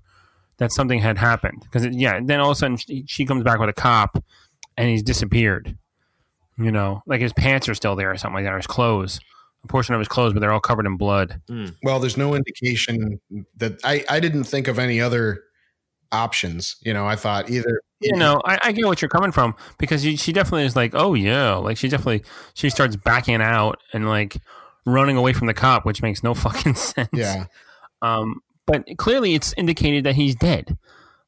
[0.59, 1.63] that something had happened.
[1.63, 4.23] Because yeah, then all of a sudden she, she comes back with a cop,
[4.77, 5.77] and he's disappeared.
[6.57, 9.19] You know, like his pants are still there or something like that, or his clothes
[9.65, 11.41] a portion of his clothes, but they're all covered in blood.
[11.49, 11.75] Mm.
[11.83, 13.21] Well, there's no indication
[13.57, 15.43] that I, I didn't think of any other
[16.11, 16.77] options.
[16.83, 17.81] You know, I thought either.
[18.01, 20.93] You know, I, I get what you're coming from because she, she definitely is like,
[20.95, 22.25] oh yeah, like she definitely
[22.55, 24.37] she starts backing out and like
[24.85, 27.09] running away from the cop, which makes no fucking sense.
[27.13, 27.47] Yeah.
[28.03, 30.77] Um, but clearly it's indicated that he's dead.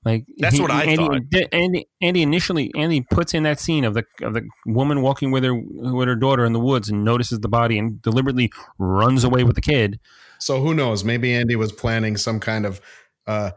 [0.04, 1.20] Like that's he, what I Andy, thought.
[1.52, 5.44] Andy, Andy initially Andy puts in that scene of the of the woman walking with
[5.44, 9.44] her with her daughter in the woods and notices the body and deliberately runs away
[9.44, 9.98] with the kid.
[10.38, 11.04] So who knows?
[11.04, 12.82] Maybe Andy was planning some kind of
[13.26, 13.52] uh,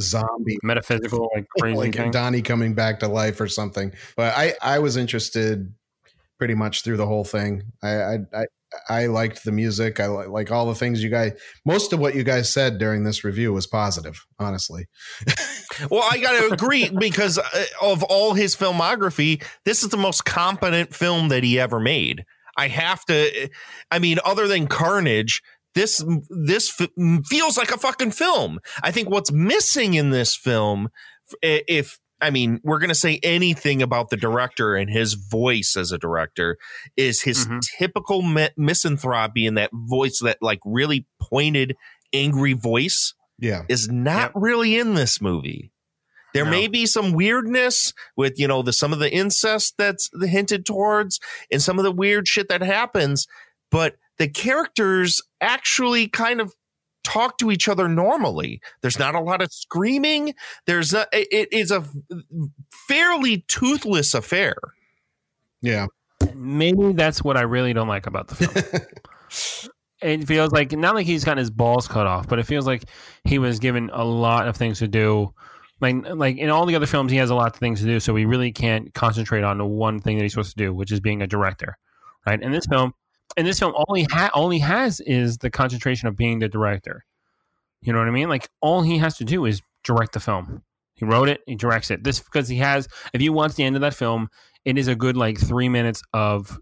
[0.00, 2.10] zombie metaphysical like crazy like thing.
[2.10, 3.92] Donnie coming back to life or something.
[4.16, 5.74] But I I was interested
[6.42, 7.62] pretty much through the whole thing.
[7.84, 8.44] I I, I
[8.88, 10.00] I liked the music.
[10.00, 11.34] I like, like all the things you guys.
[11.64, 14.88] Most of what you guys said during this review was positive, honestly.
[15.88, 20.24] well, I got to agree because uh, of all his filmography, this is the most
[20.24, 22.24] competent film that he ever made.
[22.56, 23.48] I have to.
[23.92, 25.42] I mean, other than Carnage,
[25.76, 26.90] this this f-
[27.24, 28.58] feels like a fucking film.
[28.82, 30.88] I think what's missing in this film,
[31.40, 35.90] if I mean, we're going to say anything about the director and his voice as
[35.90, 36.56] a director
[36.96, 37.58] is his mm-hmm.
[37.78, 41.76] typical mi- misanthropy and that voice, that like really pointed,
[42.12, 43.14] angry voice.
[43.38, 43.62] Yeah.
[43.68, 44.32] Is not yep.
[44.36, 45.72] really in this movie.
[46.32, 46.50] There no.
[46.52, 51.18] may be some weirdness with, you know, the some of the incest that's hinted towards
[51.50, 53.26] and some of the weird shit that happens,
[53.70, 56.54] but the characters actually kind of
[57.04, 58.60] talk to each other normally.
[58.80, 60.34] There's not a lot of screaming.
[60.66, 61.84] There's a, it is a
[62.88, 64.54] fairly toothless affair.
[65.60, 65.86] Yeah.
[66.34, 69.70] Maybe that's what I really don't like about the film.
[70.02, 72.84] it feels like not like he's gotten his balls cut off, but it feels like
[73.24, 75.32] he was given a lot of things to do.
[75.80, 77.98] Like like in all the other films, he has a lot of things to do,
[77.98, 80.92] so he really can't concentrate on the one thing that he's supposed to do, which
[80.92, 81.76] is being a director.
[82.26, 82.40] Right?
[82.40, 82.92] In this film,
[83.36, 86.48] in this film, all he ha- all he has is the concentration of being the
[86.48, 87.04] director.
[87.80, 88.28] You know what I mean?
[88.28, 90.62] Like all he has to do is direct the film.
[90.94, 92.04] He wrote it, he directs it.
[92.04, 92.88] This because he has.
[93.12, 94.28] If you watch the end of that film,
[94.64, 96.58] it is a good like three minutes of,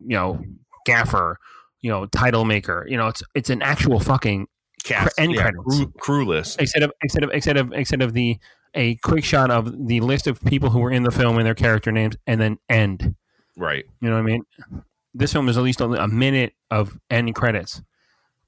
[0.00, 0.42] you know,
[0.86, 1.38] gaffer,
[1.80, 2.86] you know title maker.
[2.88, 4.46] You know, it's it's an actual fucking
[4.84, 6.60] Cast, cr- end yeah, credits crew, crew list.
[6.60, 8.38] instead of instead of instead of instead of the
[8.74, 11.54] a quick shot of the list of people who were in the film and their
[11.54, 13.14] character names and then end.
[13.56, 13.84] Right.
[14.00, 14.42] You know what I mean?
[15.18, 17.82] This film is at least a minute of end credits,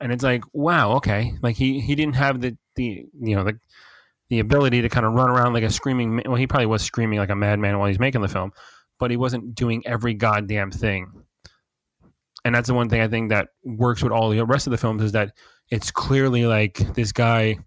[0.01, 1.33] and it's like, wow, okay.
[1.43, 3.59] Like he he didn't have the the you know the
[4.29, 6.23] the ability to kind of run around like a screaming.
[6.27, 8.53] Well, he probably was screaming like a madman while he's making the film,
[8.99, 11.11] but he wasn't doing every goddamn thing.
[12.45, 14.79] And that's the one thing I think that works with all the rest of the
[14.79, 15.33] films is that
[15.71, 17.59] it's clearly like this guy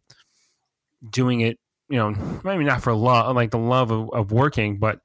[1.10, 1.60] doing it,
[1.90, 2.12] you know,
[2.44, 5.00] maybe not for love, like the love of, of working, but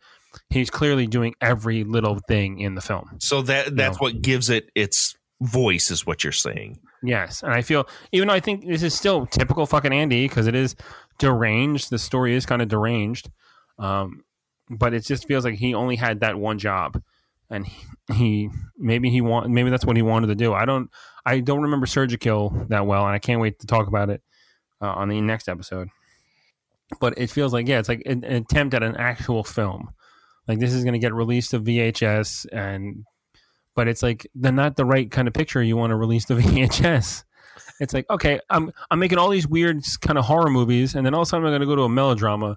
[0.51, 3.17] he's clearly doing every little thing in the film.
[3.19, 6.79] So that that's what gives it its voice, is what you're saying.
[7.03, 10.47] Yes, and I feel even though I think this is still typical fucking Andy because
[10.47, 10.75] it is
[11.19, 11.91] deranged.
[11.91, 13.31] The story is kind of deranged,
[13.79, 14.25] um,
[14.71, 17.01] but it just feels like he only had that one job,
[17.51, 20.53] and he, he maybe he want maybe that's what he wanted to do.
[20.53, 20.91] I don't
[21.25, 24.23] I don't remember Surgikill that well, and I can't wait to talk about it
[24.81, 25.89] uh, on the next episode.
[27.01, 29.91] But it feels like yeah, it's like an, an attempt at an actual film.
[30.49, 33.05] Like this is going to get released to VHS and
[33.75, 36.35] but it's like they're not the right kind of picture you want to release to
[36.37, 37.25] VHS.
[37.81, 41.15] It's like okay, I'm I'm making all these weird kind of horror movies, and then
[41.15, 42.57] all of a sudden I'm going to go to a melodrama,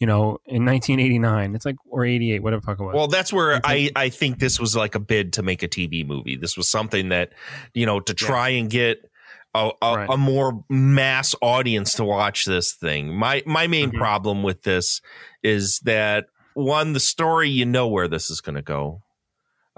[0.00, 1.54] you know, in 1989.
[1.54, 2.94] It's like or 88, whatever the fuck it was.
[2.94, 6.04] Well, that's where I, I think this was like a bid to make a TV
[6.04, 6.36] movie.
[6.36, 7.32] This was something that,
[7.74, 9.08] you know, to try and get
[9.54, 13.14] a, a, a more mass audience to watch this thing.
[13.14, 13.98] My my main Mm-hmm.
[13.98, 15.00] problem with this
[15.44, 16.26] is that
[16.56, 19.02] one, the story you know where this is going to go.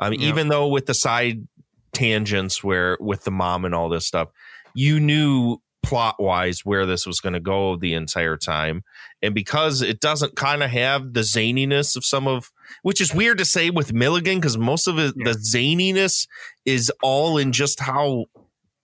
[0.00, 0.28] Mean, Yeah.
[0.28, 1.48] even though with the side
[1.92, 4.28] tangents where with the mom and all this stuff,
[4.74, 8.84] you knew plot wise where this was going to go the entire time.
[9.22, 12.50] And because it doesn't kind of have the zaniness of some of,
[12.82, 16.28] which is weird to say with Milligan, because most of it, the zaniness
[16.64, 18.26] is all in just how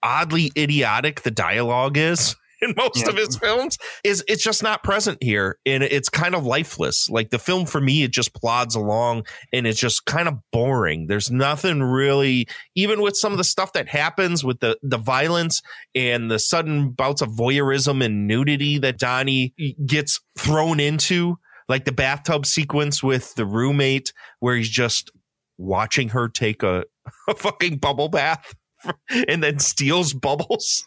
[0.03, 3.11] oddly idiotic the dialogue is in most Yeah.
[3.11, 7.09] of his films is it's just not present here and it's kind of lifeless.
[7.11, 11.07] Like the film for me it just plods along and it's just kind of boring.
[11.07, 15.63] There's nothing really even with some of the stuff that happens with the the violence
[15.95, 19.55] and the sudden bouts of voyeurism and nudity that Donnie
[19.87, 25.11] gets thrown into like the bathtub sequence with the roommate where he's just
[25.57, 26.85] watching her take a,
[27.29, 28.55] a fucking bubble bath
[29.29, 30.85] and then steals bubbles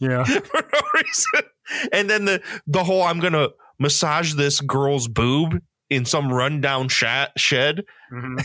[0.00, 0.24] yeah.
[0.24, 1.50] for no reason.
[1.92, 3.48] And then the the whole I'm gonna
[3.78, 8.38] massage this girl's boob in some rundown sha- shed Mm-hmm.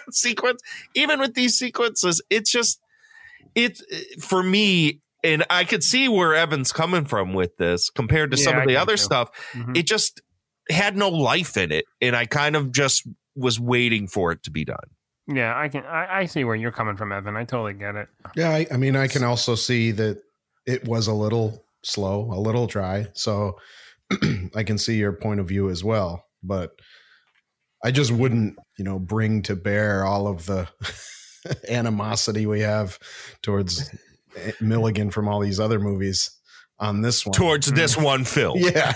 [0.10, 0.62] sequence.
[0.94, 2.80] Even with these sequences, it's just
[3.54, 3.80] it
[4.20, 5.00] for me.
[5.24, 8.66] And I could see where Evan's coming from with this compared to some of I
[8.66, 9.02] the other too.
[9.02, 9.30] stuff.
[9.54, 9.76] Mhm.
[9.76, 10.20] It just
[10.70, 14.50] had no life in it, and I kind of just was waiting for it to
[14.52, 14.76] be done.
[15.26, 15.84] Yeah, I can.
[15.84, 17.36] I, I see where you're coming from, Evan.
[17.36, 18.08] I totally get it.
[18.36, 20.22] Yeah, I, I mean, I can also see that
[20.66, 23.06] it was a little slow, a little dry.
[23.14, 23.58] So
[24.54, 26.24] I can see your point of view as well.
[26.42, 26.72] But
[27.84, 30.68] I just wouldn't, you know, bring to bear all of the
[31.68, 32.98] animosity we have
[33.42, 33.88] towards
[34.36, 36.30] eh, Milligan from all these other movies
[36.78, 37.32] on this one.
[37.32, 38.58] Towards this one film.
[38.58, 38.92] Yeah.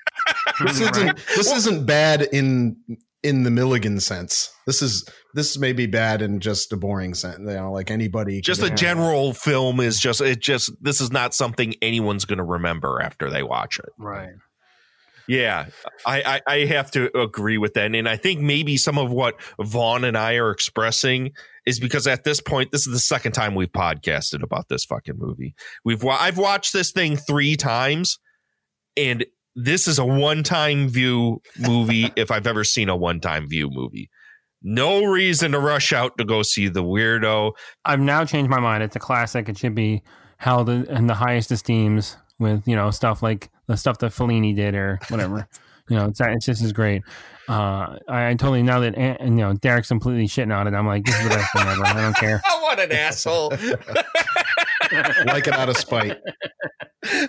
[0.64, 2.76] this isn't this isn't bad in
[3.22, 4.50] in the Milligan sense.
[4.66, 7.38] This is this may be bad in just a boring sense.
[7.40, 11.34] You know, like anybody just a general film is just it just this is not
[11.34, 14.30] something anyone's going to remember after they watch it Right.
[15.26, 15.66] yeah
[16.06, 19.34] I, I i have to agree with that and i think maybe some of what
[19.60, 21.32] vaughn and i are expressing
[21.66, 25.18] is because at this point this is the second time we've podcasted about this fucking
[25.18, 25.54] movie
[25.84, 28.18] we've i've watched this thing three times
[28.96, 29.26] and
[29.64, 34.08] this is a one-time view movie if i've ever seen a one-time view movie
[34.62, 37.52] no reason to rush out to go see the weirdo
[37.84, 38.82] I've now changed my mind.
[38.82, 39.48] It's a classic.
[39.48, 40.02] It should be
[40.38, 44.74] held in the highest esteems with you know stuff like the stuff that Fellini did
[44.74, 45.48] or whatever.
[45.88, 47.02] you know, it's it's just as great.
[47.48, 50.74] Uh, I, I totally now that and, you know Derek's completely shitting on it.
[50.74, 51.86] I'm like, this is the best thing ever.
[51.86, 52.42] I don't care.
[52.60, 53.52] what an asshole
[55.26, 56.16] like it out of spite.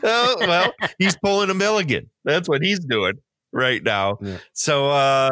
[0.03, 2.10] oh, well, he's pulling a Milligan.
[2.26, 3.15] That's what he's doing
[3.52, 4.18] right now.
[4.53, 5.30] So, uh,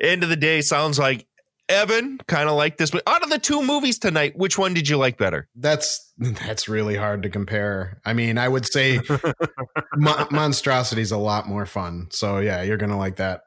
[0.00, 1.26] end of the day, sounds like
[1.68, 2.90] Evan kind of like this.
[2.90, 5.48] But out of the two movies tonight, which one did you like better?
[5.54, 8.00] That's that's really hard to compare.
[8.04, 9.00] I mean, I would say
[9.96, 12.08] Mo- Monstrosity is a lot more fun.
[12.10, 13.42] So yeah, you're gonna like that.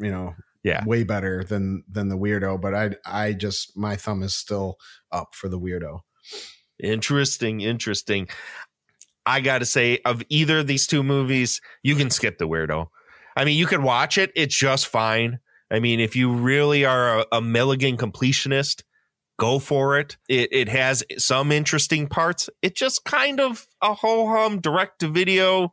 [0.00, 0.34] You know,
[0.64, 2.60] yeah, way better than than the weirdo.
[2.60, 4.76] But I I just my thumb is still
[5.12, 6.00] up for the weirdo.
[6.82, 8.28] Interesting, interesting.
[9.26, 12.88] I got to say, of either of these two movies, you can skip the weirdo.
[13.36, 15.38] I mean, you can watch it; it's just fine.
[15.70, 18.82] I mean, if you really are a, a Milligan completionist,
[19.38, 20.16] go for it.
[20.28, 22.48] It it has some interesting parts.
[22.62, 25.72] It just kind of a ho hum direct to video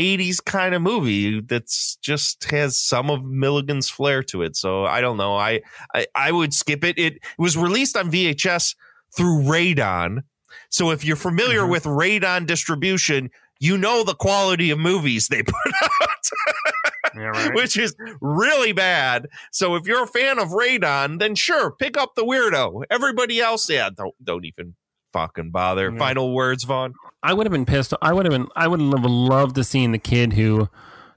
[0.00, 4.56] 80s kind of movie that's just has some of Milligan's flair to it.
[4.56, 5.36] So I don't know.
[5.36, 5.60] I
[5.94, 6.98] I, I would skip it.
[6.98, 8.74] It was released on VHS
[9.16, 10.22] through Raedon.
[10.68, 11.70] So if you're familiar mm-hmm.
[11.70, 13.30] with Raedon distribution,
[13.60, 17.54] you know the quality of movies they put out.
[17.54, 19.28] Which is really bad.
[19.50, 22.84] So if you're a fan of Raedon, then sure, pick up the weirdo.
[22.90, 24.74] Everybody else, yeah, don't don't even
[25.12, 25.90] fucking bother.
[25.90, 25.98] Yeah.
[25.98, 26.94] Final words, Vaughn.
[27.22, 27.92] I would have been pissed.
[28.00, 28.48] I would have been.
[28.56, 30.68] I would have loved to seen the kid who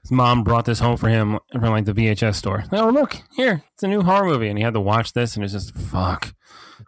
[0.06, 2.64] his mom brought this home for him from like the VHS store.
[2.70, 5.42] Oh look here, it's a new horror movie, and he had to watch this, and
[5.44, 6.32] it's just fuck.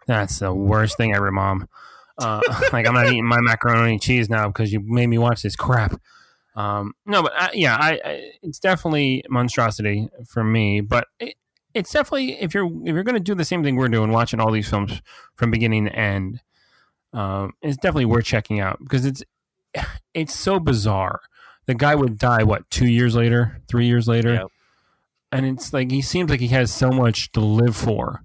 [0.06, 1.68] That's the worst thing ever, mom.
[2.16, 2.40] Uh,
[2.72, 5.56] like I'm not eating my macaroni and cheese now because you made me watch this
[5.56, 6.00] crap.
[6.54, 10.80] Um, no, but I, yeah, I, I it's definitely monstrosity for me.
[10.80, 11.34] But it,
[11.74, 14.38] it's definitely if you're if you're going to do the same thing we're doing, watching
[14.38, 15.02] all these films
[15.34, 16.40] from beginning to end,
[17.12, 19.24] um, it's definitely worth checking out because it's
[20.14, 21.20] it's so bizarre.
[21.68, 24.30] The guy would die what two years later, three years later,
[25.30, 28.24] and it's like he seems like he has so much to live for,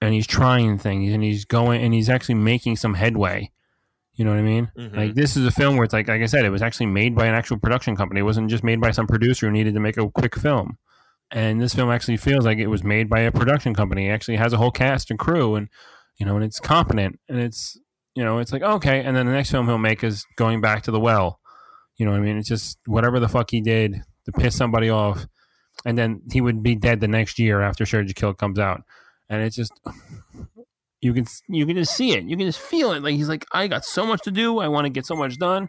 [0.00, 3.52] and he's trying things and he's going and he's actually making some headway.
[4.14, 4.70] You know what I mean?
[4.76, 4.96] Mhm.
[4.96, 7.14] Like this is a film where it's like, like I said, it was actually made
[7.14, 8.20] by an actual production company.
[8.20, 10.78] It wasn't just made by some producer who needed to make a quick film.
[11.30, 14.08] And this film actually feels like it was made by a production company.
[14.08, 15.68] It actually has a whole cast and crew, and
[16.16, 17.78] you know, and it's competent, and it's
[18.14, 19.02] you know, it's like okay.
[19.04, 21.40] And then the next film he'll make is going back to the well.
[21.96, 22.36] You know what I mean?
[22.36, 25.26] It's just whatever the fuck he did to piss somebody off,
[25.84, 28.82] and then he would be dead the next year after Surgikill comes out,
[29.28, 29.72] and it's just
[31.00, 33.02] you can you can just see it, you can just feel it.
[33.02, 35.38] Like he's like, I got so much to do, I want to get so much
[35.38, 35.68] done,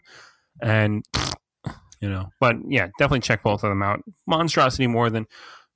[0.62, 1.06] and
[2.02, 2.30] you know.
[2.40, 4.02] But yeah, definitely check both of them out.
[4.26, 5.28] Monstrosity more than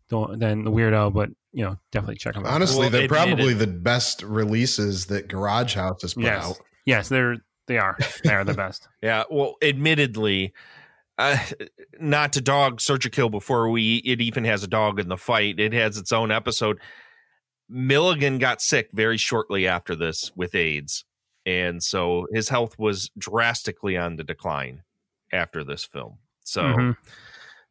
[0.09, 2.53] the- than the Weirdo, but you know, definitely check them out.
[2.53, 6.57] Honestly, they're probably the best releases that Garage House has put yes, out.
[6.85, 7.37] yes, they're
[7.71, 8.87] they are they are the best.
[9.01, 10.53] Yeah, well, admittedly,
[11.17, 11.37] uh,
[11.99, 15.59] not to dog Surgikill before we it even has a dog in the fight.
[15.59, 16.79] It has its own episode.
[17.69, 21.05] Milligan got sick very shortly after this with AIDS,
[21.45, 24.83] and so his health was drastically on the decline
[25.31, 26.17] after this film.
[26.43, 26.97] So Mhm.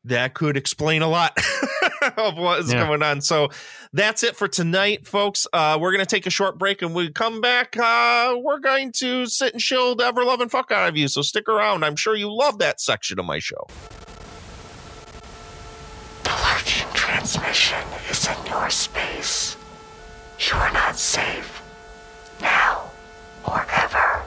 [0.04, 1.36] that could explain a lot
[2.16, 2.86] of what is Yeah.
[2.86, 3.20] going on.
[3.20, 3.48] So
[3.92, 5.46] that's it for tonight, folks.
[5.52, 7.76] Uh, we're going to take a short break and we come back.
[7.76, 11.08] Uh, we're going to sit and chill the ever loving fuck out of you.
[11.08, 11.84] So stick around.
[11.84, 13.66] I'm sure you love that section of my show.
[16.24, 17.78] The lurching transmission
[18.10, 19.56] is in your space.
[20.38, 21.62] You are not safe.
[22.40, 22.90] Now
[23.46, 24.22] or ever.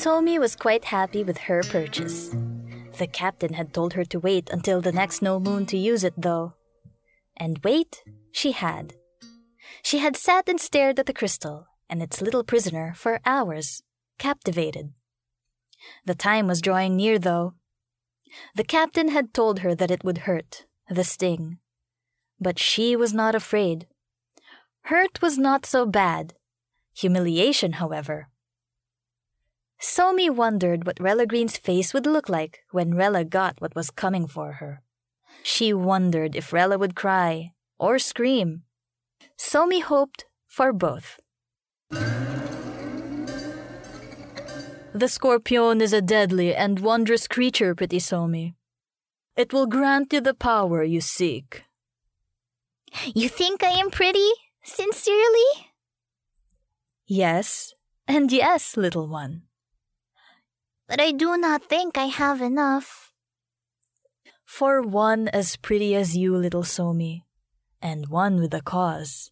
[0.00, 2.34] Somi was quite happy with her purchase.
[2.96, 6.14] The captain had told her to wait until the next no moon to use it,
[6.16, 6.54] though.
[7.36, 8.02] And wait,
[8.32, 8.94] she had.
[9.82, 13.82] She had sat and stared at the crystal and its little prisoner for hours,
[14.18, 14.94] captivated.
[16.06, 17.52] The time was drawing near, though.
[18.54, 21.58] The captain had told her that it would hurt, the sting.
[22.40, 23.86] But she was not afraid.
[24.84, 26.32] Hurt was not so bad.
[26.94, 28.29] Humiliation, however,
[29.80, 34.26] Somi wondered what Rella Green's face would look like when Rella got what was coming
[34.26, 34.82] for her.
[35.42, 38.64] She wondered if Rella would cry or scream.
[39.38, 41.18] Somi hoped for both.
[44.92, 48.54] The scorpion is a deadly and wondrous creature, pretty Somi.
[49.34, 51.62] It will grant you the power you seek.
[53.14, 54.28] You think I am pretty?
[54.62, 55.70] Sincerely?
[57.06, 57.72] Yes,
[58.06, 59.42] and yes, little one.
[60.90, 63.12] But I do not think I have enough.
[64.44, 67.22] For one as pretty as you, little Somi,
[67.80, 69.30] and one with a cause,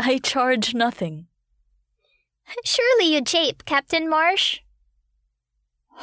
[0.00, 1.26] I charge nothing.
[2.64, 4.60] Surely you jape, Captain Marsh.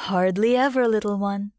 [0.06, 1.50] Hardly ever, little one.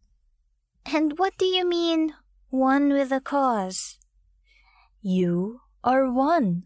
[0.86, 2.14] And what do you mean,
[2.50, 4.00] one with a cause?
[5.02, 6.64] You are one.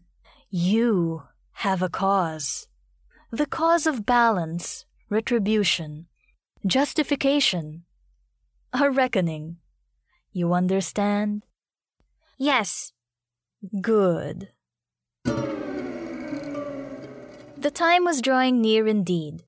[0.48, 1.24] You
[1.64, 2.68] have a cause.
[3.32, 6.06] The cause of balance, retribution,
[6.66, 7.84] justification,
[8.72, 9.56] a reckoning.
[10.32, 11.44] You understand?
[12.36, 12.92] Yes.
[13.80, 14.50] Good.
[17.56, 19.44] The time was drawing near indeed,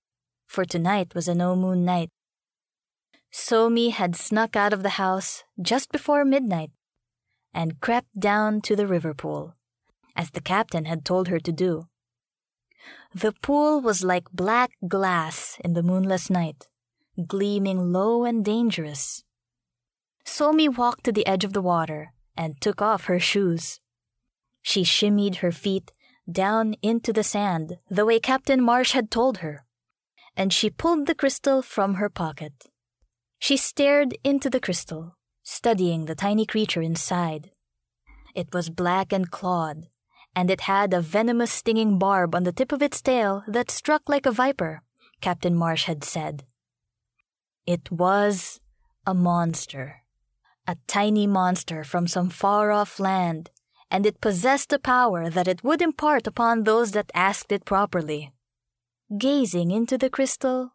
[0.46, 2.10] for tonight was a no moon night.
[3.32, 6.70] Somi had snuck out of the house just before midnight
[7.54, 9.54] and crept down to the river pool,
[10.16, 11.86] as the captain had told her to do.
[13.14, 16.66] The pool was like black glass in the moonless night,
[17.26, 19.24] gleaming low and dangerous.
[20.24, 23.80] Somi walked to the edge of the water and took off her shoes.
[24.62, 25.92] She shimmied her feet
[26.30, 29.64] down into the sand the way Captain Marsh had told her,
[30.36, 32.66] and she pulled the crystal from her pocket.
[33.38, 37.50] She stared into the crystal, studying the tiny creature inside.
[38.34, 39.86] It was black and clawed,
[40.36, 44.08] and it had a venomous stinging barb on the tip of its tail that struck
[44.08, 44.82] like a viper,
[45.20, 46.44] Captain Marsh had said.
[47.66, 48.60] It was
[49.06, 50.02] a monster,
[50.66, 53.50] a tiny monster from some far off land,
[53.90, 58.32] and it possessed a power that it would impart upon those that asked it properly.
[59.18, 60.74] Gazing into the crystal,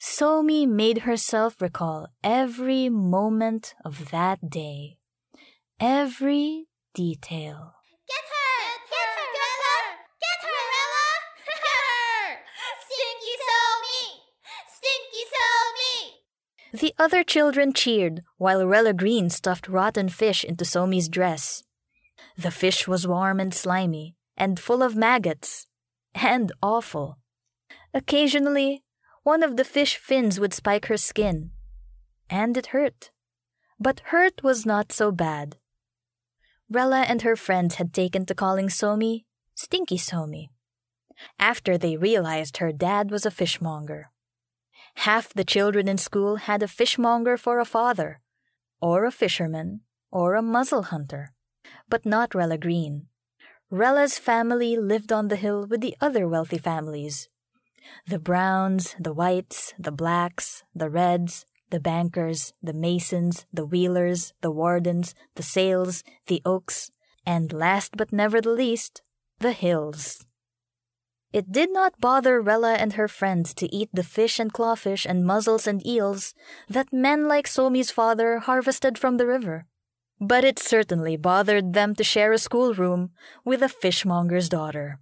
[0.00, 4.98] Somi made herself recall every moment of that day,
[5.80, 7.72] every detail.
[8.06, 8.54] Get her!
[8.92, 9.76] Get her, Rella!
[10.22, 11.08] Get her, Rella!
[11.48, 12.38] Get her!
[12.84, 14.04] Stinky Somi!
[14.76, 15.98] Stinky Somi!
[16.74, 21.62] The other children cheered while Rella Green stuffed rotten fish into Somi's dress.
[22.36, 25.68] The fish was warm and slimy, and full of maggots,
[26.16, 27.18] and awful.
[27.94, 28.82] Occasionally,
[29.22, 31.52] one of the fish fins would spike her skin,
[32.28, 33.10] and it hurt.
[33.78, 35.54] But hurt was not so bad.
[36.68, 40.48] Rella and her friends had taken to calling Somi Stinky Somi,
[41.38, 44.10] after they realized her dad was a fishmonger.
[44.96, 48.20] Half the children in school had a fishmonger for a father,
[48.80, 49.80] or a fisherman,
[50.10, 51.32] or a muzzle hunter,
[51.88, 53.06] but not Rella Green.
[53.70, 57.28] Rella's family lived on the hill with the other wealthy families.
[58.06, 64.50] The Browns, the Whites, the Blacks, the Reds, the Bankers, the Masons, the Wheelers, the
[64.50, 66.90] Wardens, the Sales, the Oaks,
[67.26, 69.02] and last but never the least,
[69.40, 70.24] the Hills.
[71.34, 75.26] It did not bother Rella and her friends to eat the fish and clawfish and
[75.26, 76.32] mussels and eels
[76.68, 79.66] that men like Somi's father harvested from the river.
[80.20, 83.10] But it certainly bothered them to share a schoolroom
[83.44, 85.00] with a fishmonger's daughter.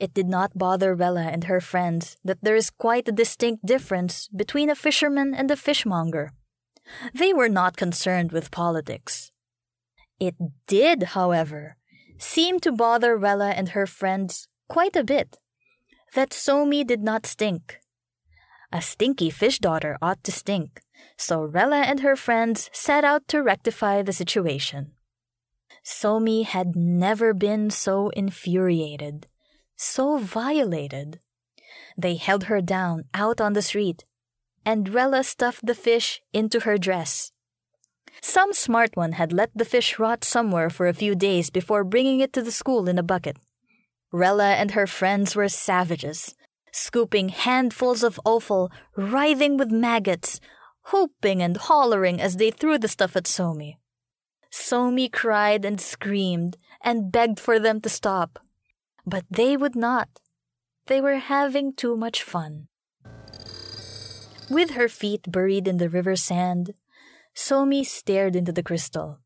[0.00, 4.26] It did not bother Rella and her friends that there is quite a distinct difference
[4.28, 6.32] between a fisherman and a fishmonger.
[7.12, 9.32] They were not concerned with politics.
[10.18, 10.34] It
[10.66, 11.76] did, however,
[12.16, 15.36] seem to bother Rella and her friends quite a bit
[16.14, 17.80] that Somi did not stink.
[18.72, 20.80] A stinky fish daughter ought to stink,
[21.16, 24.92] so Rella and her friends set out to rectify the situation.
[25.84, 29.26] Somi had never been so infuriated,
[29.76, 31.20] so violated.
[31.96, 34.04] They held her down out on the street,
[34.66, 37.32] and Rella stuffed the fish into her dress.
[38.20, 42.20] Some smart one had let the fish rot somewhere for a few days before bringing
[42.20, 43.38] it to the school in a bucket.
[44.12, 46.34] Rella and her friends were savages,
[46.72, 50.40] scooping handfuls of offal, writhing with maggots,
[50.90, 53.76] whooping and hollering as they threw the stuff at Somi.
[54.50, 58.38] Somi cried and screamed and begged for them to stop,
[59.06, 60.08] but they would not.
[60.86, 62.68] They were having too much fun.
[64.50, 66.72] With her feet buried in the river sand,
[67.34, 69.20] Somi stared into the crystal,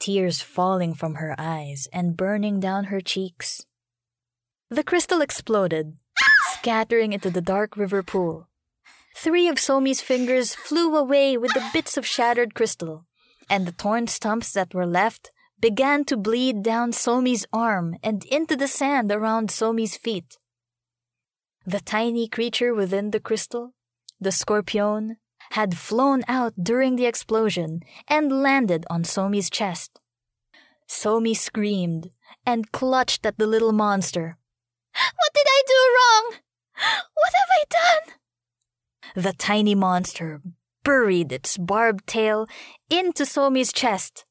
[0.00, 3.64] tears falling from her eyes and burning down her cheeks.
[4.70, 5.96] The crystal exploded,
[6.52, 8.48] scattering into the dark river pool.
[9.16, 13.06] Three of Somi's fingers flew away with the bits of shattered crystal,
[13.48, 18.56] and the torn stumps that were left began to bleed down Somi's arm and into
[18.56, 20.36] the sand around Somi's feet.
[21.64, 23.72] The tiny creature within the crystal,
[24.20, 25.16] the scorpion,
[25.52, 29.98] had flown out during the explosion and landed on Somi's chest.
[30.86, 32.10] Somi screamed
[32.44, 34.36] and clutched at the little monster.
[34.92, 36.38] What did I do wrong?
[37.14, 38.14] What have I done?
[39.24, 40.40] The tiny monster
[40.84, 42.46] buried its barbed tail
[42.88, 44.24] into Somi's chest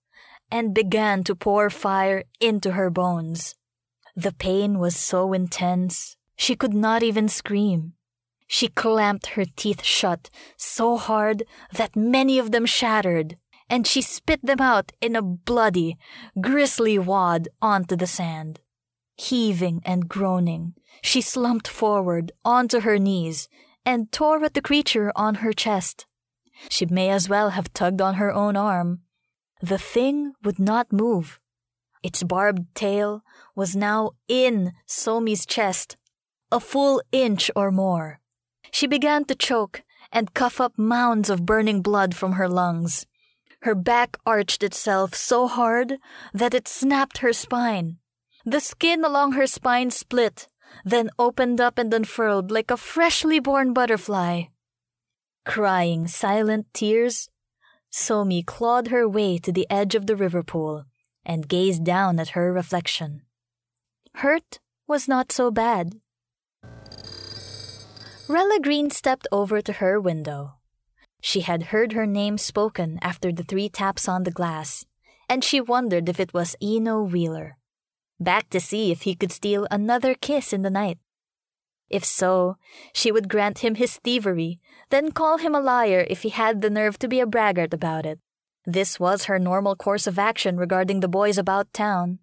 [0.52, 3.56] and began to pour fire into her bones.
[4.16, 7.94] The pain was so intense, she could not even scream.
[8.48, 11.44] She clamped her teeth shut so hard
[11.74, 13.36] that many of them shattered,
[13.70, 15.98] and she spit them out in a bloody,
[16.40, 18.62] grisly wad onto the sand.
[19.18, 23.50] Heaving and groaning, she slumped forward onto her knees
[23.86, 26.06] and tore at the creature on her chest.
[26.70, 29.02] She may as well have tugged on her own arm.
[29.62, 31.40] The thing would not move,
[32.04, 33.24] Its barbed tail
[33.56, 35.98] was now in Somi's chest,
[36.52, 38.22] a full inch or more.
[38.72, 39.82] She began to choke
[40.12, 43.06] and cough up mounds of burning blood from her lungs.
[43.64, 45.98] Her back arched itself so hard
[46.34, 47.98] that it snapped her spine.
[48.48, 50.48] The skin along her spine split,
[50.86, 54.44] then opened up and unfurled like a freshly born butterfly.
[55.44, 57.30] Crying silent tears,
[57.92, 60.86] Somi clawed her way to the edge of the river pool
[61.26, 63.24] and gazed down at her reflection.
[64.16, 66.00] Hurt was not so bad.
[68.30, 70.56] Rella Green stepped over to her window.
[71.20, 74.86] She had heard her name spoken after the three taps on the glass,
[75.28, 77.57] and she wondered if it was Eno Wheeler,
[78.20, 80.98] back to see if he could steal another kiss in the night.
[81.90, 82.58] If so,
[82.94, 86.70] she would grant him his thievery, then call him a liar if he had the
[86.70, 88.20] nerve to be a braggart about it.
[88.66, 92.20] This was her normal course of action regarding the boys about town.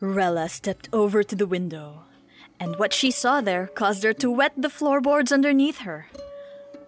[0.00, 2.02] Rella stepped over to the window,
[2.58, 6.08] and what she saw there caused her to wet the floorboards underneath her.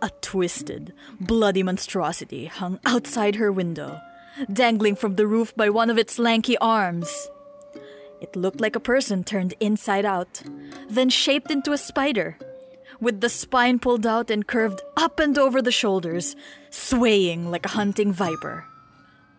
[0.03, 4.01] A twisted, bloody monstrosity hung outside her window,
[4.53, 7.29] dangling from the roof by one of its lanky arms.
[8.21, 10.43] It looked like a person turned inside out,
[10.89, 12.37] then shaped into a spider,
[13.01, 16.35] with the spine pulled out and curved up and over the shoulders,
[16.71, 18.65] swaying like a hunting viper.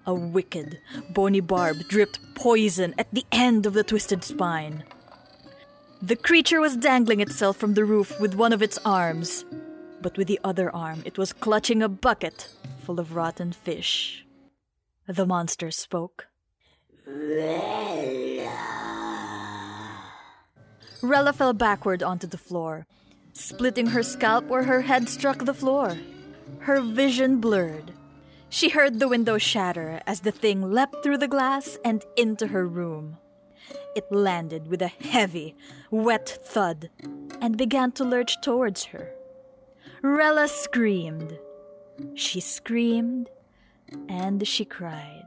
[0.05, 0.79] A wicked,
[1.13, 4.83] bony barb dripped poison at the end of the twisted spine.
[6.01, 9.43] The creature was dangling itself from the roof with one of its arms,
[10.01, 12.47] but with the other arm it was clutching a bucket
[12.79, 14.25] full of rotten fish.
[15.05, 16.28] The monster spoke.
[21.01, 22.85] Rella fell backward onto the floor,
[23.33, 25.97] splitting her scalp where her head struck the floor.
[26.59, 27.93] Her vision blurred.
[28.49, 32.67] She heard the window shatter as the thing leapt through the glass and into her
[32.67, 33.17] room.
[33.95, 35.55] It landed with a heavy,
[35.91, 36.89] wet thud
[37.41, 39.11] and began to lurch towards her.
[40.01, 41.37] Rella screamed.
[42.15, 43.29] She screamed
[44.07, 45.18] and she cried.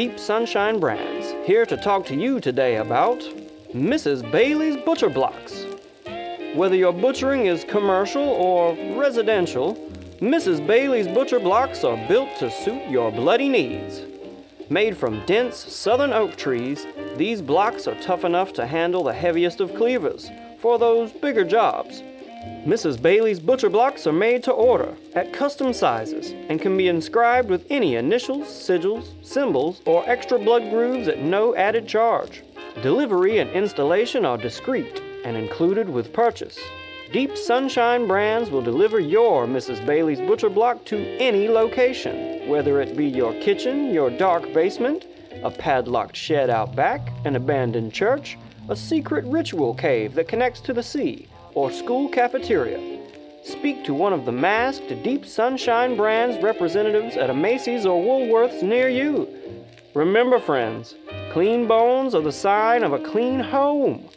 [0.00, 3.18] Deep Sunshine Brands, here to talk to you today about
[3.74, 4.22] Mrs.
[4.32, 5.66] Bailey's Butcher Blocks.
[6.54, 9.74] Whether your butchering is commercial or residential,
[10.22, 10.66] Mrs.
[10.66, 14.00] Bailey's Butcher Blocks are built to suit your bloody needs.
[14.70, 16.86] Made from dense southern oak trees,
[17.18, 22.02] these blocks are tough enough to handle the heaviest of cleavers for those bigger jobs.
[22.64, 23.00] Mrs.
[23.00, 27.66] Bailey's butcher blocks are made to order at custom sizes and can be inscribed with
[27.68, 32.42] any initials, sigils, symbols, or extra blood grooves at no added charge.
[32.82, 36.58] Delivery and installation are discreet and included with purchase.
[37.12, 39.84] Deep Sunshine Brands will deliver your Mrs.
[39.84, 45.06] Bailey's butcher block to any location, whether it be your kitchen, your dark basement,
[45.42, 48.38] a padlocked shed out back, an abandoned church,
[48.68, 52.98] a secret ritual cave that connects to the sea, or school cafeteria.
[53.42, 58.62] Speak to one of the masked Deep Sunshine Brands representatives at a Macy's or Woolworths
[58.62, 59.28] near you.
[59.94, 60.94] Remember, friends,
[61.32, 64.08] clean bones are the sign of a clean home.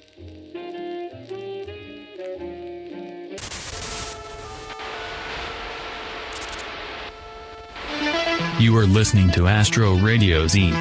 [8.60, 10.72] You are listening to Astro Radio Z.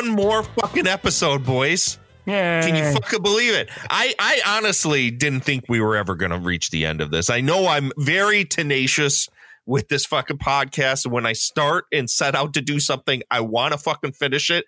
[0.00, 1.98] One more fucking episode, boys.
[2.24, 2.62] Yeah.
[2.62, 3.68] Can you fucking believe it?
[3.90, 7.28] I, I honestly didn't think we were ever going to reach the end of this.
[7.28, 9.28] I know I'm very tenacious
[9.66, 11.04] with this fucking podcast.
[11.04, 14.48] And when I start and set out to do something, I want to fucking finish
[14.48, 14.64] it.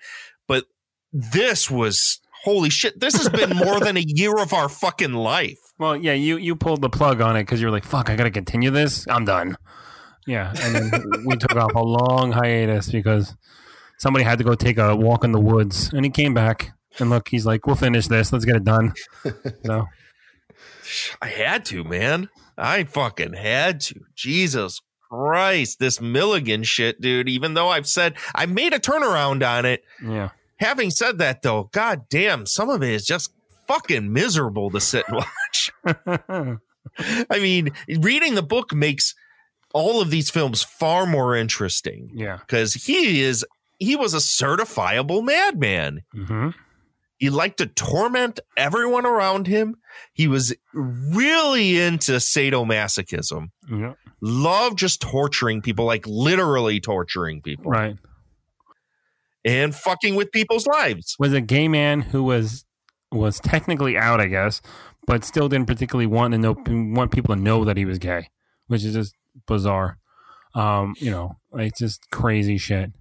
[0.46, 0.66] But
[1.14, 3.00] this was holy shit.
[3.00, 5.58] This has been more than a year of our fucking life.
[5.78, 8.16] Well, yeah, you you pulled the plug on it because you were like, "Fuck, I
[8.16, 9.06] got to continue this.
[9.08, 9.56] I'm done."
[10.26, 13.34] Yeah, and then we took off a long hiatus because
[14.02, 16.72] somebody had to go take a walk in the woods, and he came back.
[16.98, 18.32] And look, he's like, "We'll finish this.
[18.32, 18.92] Let's get it done."
[19.64, 19.86] So
[21.22, 22.28] I had to, man.
[22.58, 24.00] I fucking had to.
[24.14, 27.28] Jesus Christ, this Milligan shit, dude.
[27.28, 29.84] Even though I've said I made a turnaround on it.
[30.04, 33.32] yeah, Having said that, though, god damn, some of it is just
[33.68, 35.16] fucking miserable to sit and
[35.86, 36.58] watch.
[37.30, 37.70] I mean,
[38.00, 39.14] reading the book makes
[39.72, 42.10] all of these films far more interesting.
[42.12, 42.38] Yeah.
[42.38, 43.46] Because he is
[43.82, 46.02] he was a certifiable madman.
[46.14, 46.50] Mm-hmm.
[47.18, 49.76] He liked to torment everyone around him.
[50.12, 53.50] He was really into sadomasochism.
[53.70, 57.70] yeah, Loved just torturing people, like literally torturing people.
[57.70, 57.96] right.
[59.44, 61.16] And fucking with people's lives.
[61.18, 62.64] Was a gay man who was
[63.10, 64.62] was technically out, I guess,
[65.06, 68.28] but still didn't particularly want to know want people to know that he was gay,
[68.68, 69.14] which is just
[69.46, 69.98] bizarre.
[70.54, 72.92] Um, you know, like just crazy shit.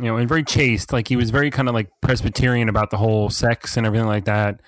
[0.00, 0.92] You know, and very chaste.
[0.92, 4.26] Like he was very kind of like Presbyterian about the whole sex and everything like
[4.26, 4.60] that,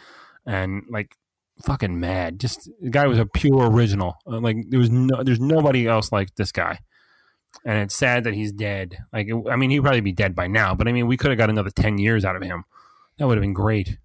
[0.47, 1.17] and like
[1.65, 2.41] fucking mad.
[2.41, 4.17] Just the guy was a pure original.
[4.27, 6.79] Uh, Like there was no, there's nobody else like this guy.
[7.65, 8.99] And it's sad that he's dead.
[9.13, 10.75] Like I mean, he'd probably be dead by now.
[10.75, 12.65] But I mean, we could have got another ten years out of him.
[13.19, 13.99] That would have been great.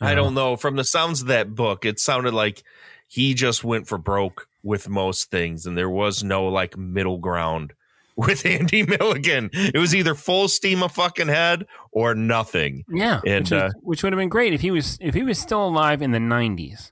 [0.00, 0.56] I don't know.
[0.56, 2.62] From the sounds of that book, it sounded like
[3.08, 7.72] he just went for broke with most things, and there was no like middle ground
[8.18, 9.48] with Andy Milligan.
[9.52, 12.84] It was either full steam a fucking head or nothing.
[12.88, 15.38] Yeah, And which, uh, which would have been great if he was if he was
[15.38, 16.90] still alive in the '90s,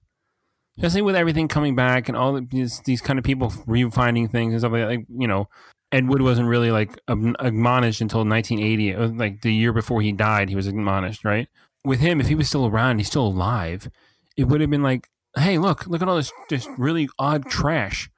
[0.78, 4.60] especially with everything coming back and all these these kind of people refinding things and
[4.60, 4.88] stuff like that.
[4.88, 5.48] Like you know,
[5.90, 8.90] Ed Wood wasn't really like admonished until 1980.
[8.90, 11.48] It was like the year before he died, he was admonished, right?
[11.84, 13.90] With him, if he was still around, he's still alive.
[14.36, 18.08] It would have been like, hey, look, look at all this this really odd trash.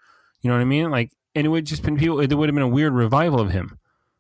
[0.43, 0.90] You know what I mean?
[0.90, 2.19] Like, and it would just been people.
[2.20, 3.78] It would have been a weird revival of him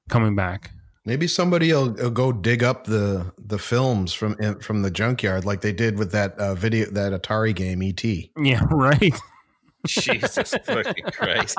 [0.08, 0.70] coming back.
[1.04, 5.60] Maybe somebody will, will go dig up the the films from from the junkyard like
[5.60, 8.04] they did with that uh, video that Atari game ET.
[8.04, 9.14] Yeah, right.
[9.86, 11.58] Jesus fucking Christ.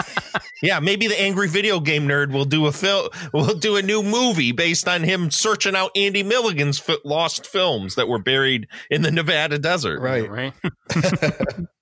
[0.61, 4.02] Yeah, maybe the angry video game nerd will do a film will do a new
[4.02, 9.11] movie based on him searching out Andy Milligan's lost films that were buried in the
[9.11, 9.99] Nevada desert.
[9.99, 10.30] Right.
[10.30, 10.53] Right.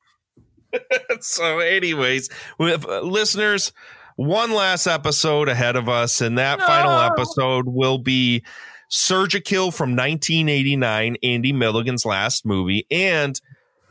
[1.21, 3.71] so anyways, with uh, listeners,
[4.15, 8.43] one last episode ahead of us and that final episode will be
[8.89, 13.39] Surgikill from 1989, Andy Milligan's last movie and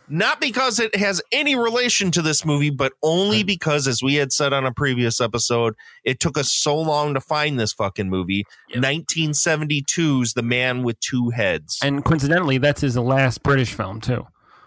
[0.08, 4.32] not because it has any relation to this movie, but only because, as we had
[4.32, 5.74] said on a previous episode,
[6.04, 8.44] it took us so long to find this fucking movie.
[8.72, 11.78] 1972's The Man with Two Heads.
[11.82, 14.26] And coincidentally, that's his last British film too.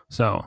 [0.10, 0.46] So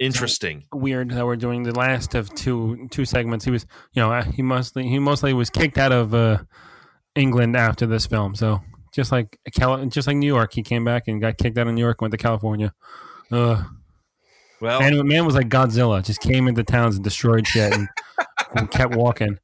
[0.00, 0.64] Interesting.
[0.72, 3.44] weird that we're doing the last of two two segments.
[3.44, 6.38] He was, you know, uh, he mostly he mostly was kicked out of uh,
[7.14, 8.34] England after this film.
[8.34, 8.60] So
[8.92, 11.74] just like Cal- just like New York, he came back and got kicked out of
[11.74, 12.72] New York, and went to California.
[13.30, 13.62] Uh,
[14.60, 17.88] Well, man, man was like Godzilla, just came into towns and destroyed shit and,
[18.56, 19.38] and kept walking.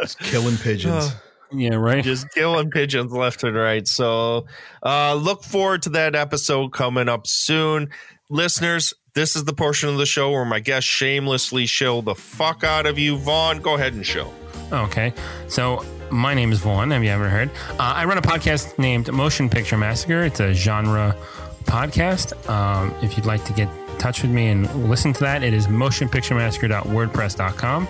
[0.00, 1.14] Just killing pigeons.
[1.52, 2.02] Yeah, right.
[2.02, 3.86] just killing pigeons left and right.
[3.86, 4.46] So
[4.82, 7.90] uh look forward to that episode coming up soon.
[8.28, 12.62] Listeners, this is the portion of the show where my guests shamelessly shill the fuck
[12.62, 13.16] out of you.
[13.16, 14.30] Vaughn, go ahead and show.
[14.70, 15.14] Okay.
[15.48, 16.90] So my name is Vaughn.
[16.90, 17.48] Have you ever heard?
[17.70, 20.24] Uh, I run a podcast named Motion Picture Massacre.
[20.24, 21.16] It's a genre
[21.64, 22.46] podcast.
[22.50, 25.54] Um, if you'd like to get in touch with me and listen to that, it
[25.54, 27.88] is motionpicturemassacre.wordpress.com.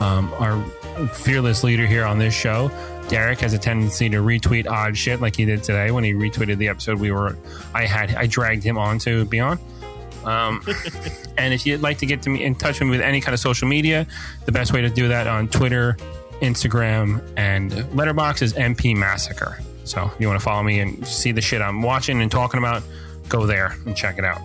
[0.00, 0.60] Um, our
[1.10, 2.68] fearless leader here on this show,
[3.06, 6.58] Derek, has a tendency to retweet odd shit like he did today when he retweeted
[6.58, 7.38] the episode we were.
[7.72, 9.60] I had I dragged him on to be on.
[10.24, 10.62] Um,
[11.36, 13.34] and if you'd like to get to me in touch with me with any kind
[13.34, 14.06] of social media,
[14.46, 15.96] the best way to do that on Twitter,
[16.40, 19.58] Instagram, and Letterboxd is MP Massacre.
[19.84, 22.58] So if you want to follow me and see the shit I'm watching and talking
[22.58, 22.82] about,
[23.28, 24.40] go there and check it out.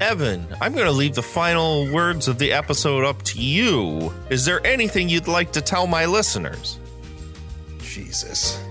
[0.00, 4.12] Evan, I'm going to leave the final words of the episode up to you.
[4.30, 6.78] Is there anything you'd like to tell my listeners?
[7.80, 8.58] Jesus.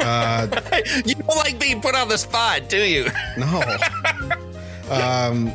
[0.00, 0.46] Uh,
[1.06, 3.06] you don't like being put on the spot, do you?
[3.38, 3.62] no.
[4.90, 5.52] Um,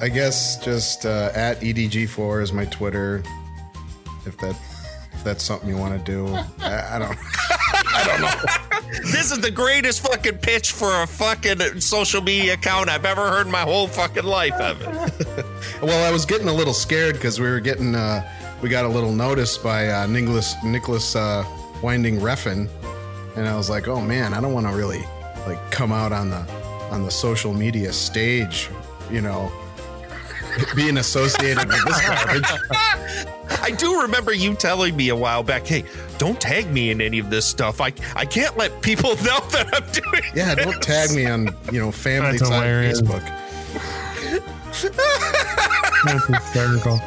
[0.00, 3.22] I guess just uh, at edg4 is my Twitter.
[4.26, 4.56] If that
[5.12, 6.26] if that's something you want to do,
[6.60, 7.18] I, I don't.
[7.92, 8.90] I don't know.
[9.12, 13.46] this is the greatest fucking pitch for a fucking social media account I've ever heard
[13.46, 14.94] in my whole fucking life, Evan.
[15.82, 18.26] well, I was getting a little scared because we were getting uh,
[18.62, 21.44] we got a little notice by uh, Nicolas Nicolas uh,
[21.82, 22.68] Winding Refn,
[23.36, 25.04] and I was like, oh man, I don't want to really
[25.46, 26.59] like come out on the
[26.90, 28.68] on the social media stage,
[29.10, 29.50] you know,
[30.74, 32.44] being associated with this garbage.
[33.62, 35.84] I do remember you telling me a while back, hey,
[36.18, 37.80] don't tag me in any of this stuff.
[37.80, 41.80] I I can't let people know that I'm doing Yeah, don't tag me on you
[41.80, 43.00] know family That's side hilarious.
[43.02, 43.36] Facebook.
[46.04, 47.00] That's hysterical.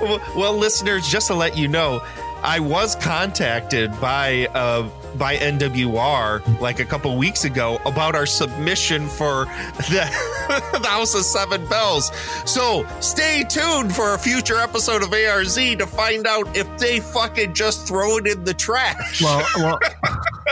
[0.00, 2.02] well, well, listeners, just to let you know,
[2.42, 9.06] I was contacted by uh, by NWR like a couple weeks ago about our submission
[9.06, 12.10] for the, the House of Seven Belles.
[12.46, 17.54] So stay tuned for a future episode of ARZ to find out if they fucking
[17.54, 19.22] just throw it in the trash.
[19.22, 19.78] Well, well,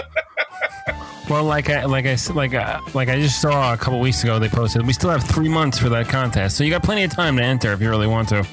[1.31, 4.39] well, like I like I like uh, like I just saw a couple weeks ago
[4.39, 4.87] they posted.
[4.87, 7.43] We still have three months for that contest, so you got plenty of time to
[7.43, 8.47] enter if you really want to.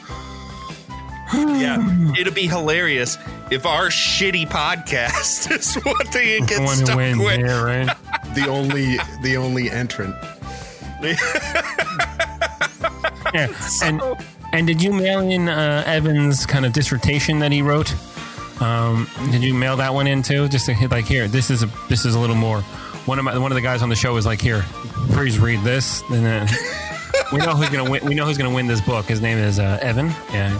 [1.34, 3.18] yeah, it'd be hilarious
[3.54, 7.40] if our shitty podcast is what they get one stuck wins, with.
[7.40, 7.98] yeah, right.
[8.36, 10.16] The only the only entrant.
[13.34, 13.48] Yeah,
[13.84, 14.02] and
[14.52, 17.94] and did you mail in uh, Evan's kind of dissertation that he wrote?
[18.62, 20.48] Um, did you mail that one in too?
[20.48, 22.62] Just to hit like here, this is a this is a little more.
[23.06, 24.64] One of my one of the guys on the show was like, here,
[25.12, 26.48] please read this, and then
[27.32, 28.06] we know who's gonna win.
[28.06, 29.06] We know who's gonna win this book.
[29.06, 30.08] His name is uh, Evan.
[30.32, 30.60] Yeah.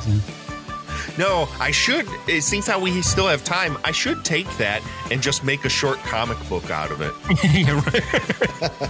[1.16, 2.08] He's- No, I should.
[2.28, 3.78] It seems how we still have time.
[3.84, 4.82] I should take that
[5.12, 7.14] and just make a short comic book out of it.
[7.54, 8.90] yeah, right.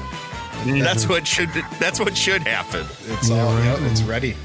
[0.83, 1.49] That's what should.
[1.79, 2.85] That's what should happen.
[3.07, 4.35] It's all yeah, it's ready.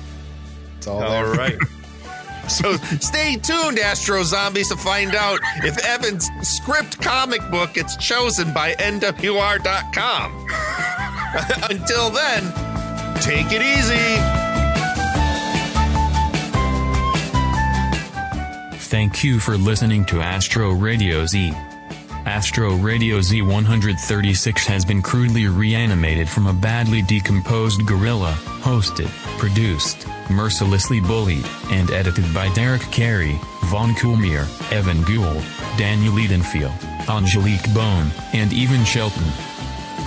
[0.78, 1.32] It's all All there.
[1.32, 1.56] right.
[2.48, 8.54] So stay tuned, Astro Zombies, to find out if Evan's script comic book gets chosen
[8.54, 10.46] by NWR.com.
[11.70, 12.42] Until then,
[13.20, 14.47] take it easy.
[18.88, 21.52] Thank you for listening to Astro Radio Z.
[22.24, 28.32] Astro Radio Z 136 has been crudely reanimated from a badly decomposed gorilla,
[28.62, 35.44] hosted, produced, mercilessly bullied, and edited by Derek Carey, Vaughn Coolmere, Evan Gould,
[35.76, 36.72] Daniel Edenfield,
[37.10, 39.30] Angelique Bone, and even Shelton.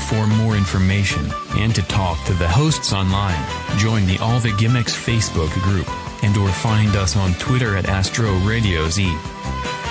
[0.10, 3.46] For more information, and to talk to the hosts online,
[3.78, 5.88] join the All the Gimmicks Facebook group,
[6.24, 9.16] and or find us on Twitter at Astro Radio Z.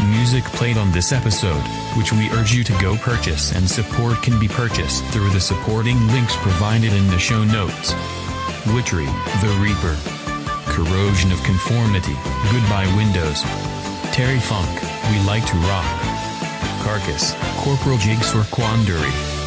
[0.09, 1.62] Music played on this episode,
[1.97, 5.98] which we urge you to go purchase and support can be purchased through the supporting
[6.09, 7.93] links provided in the show notes.
[8.74, 9.07] Witchery,
[9.40, 9.97] The Reaper.
[10.73, 12.15] Corrosion of Conformity,
[12.51, 13.43] Goodbye Windows.
[14.15, 14.70] Terry Funk,
[15.11, 15.85] We Like to Rock.
[16.82, 19.40] Carcass, Corporal Jigsaw Quandary.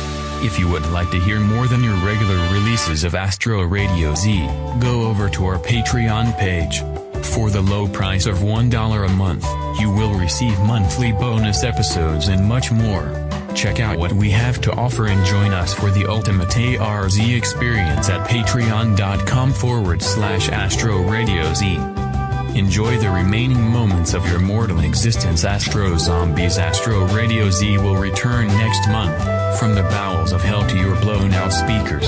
[0.43, 4.45] If you would like to hear more than your regular releases of Astro Radio Z,
[4.81, 6.81] go over to our Patreon page.
[7.33, 9.45] For the low price of $1 a month,
[9.79, 13.25] you will receive monthly bonus episodes and much more.
[13.55, 18.09] Check out what we have to offer and join us for the ultimate ARZ experience
[18.09, 22.02] at patreon.com forward slash Astro Radio Z.
[22.55, 26.59] Enjoy the remaining moments of your mortal existence, Astro Zombies.
[26.59, 29.17] Astro Radio Z will return next month,
[29.59, 32.07] from the bowels of hell to your blown out speakers.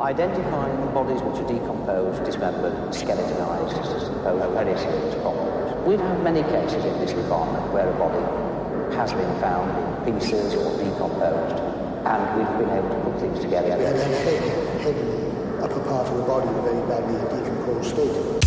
[0.00, 3.76] Identifying the bodies which are decomposed, dismembered, skeletonized
[4.82, 5.86] very problems.
[5.86, 8.22] We've had many cases in this department where a body
[8.96, 9.70] has been found
[10.06, 11.60] in pieces or decomposed,
[12.06, 13.72] and we've been able to put things together.
[13.72, 14.42] And then head,
[14.82, 18.37] head, upper part of the body in a very badly decomposed state.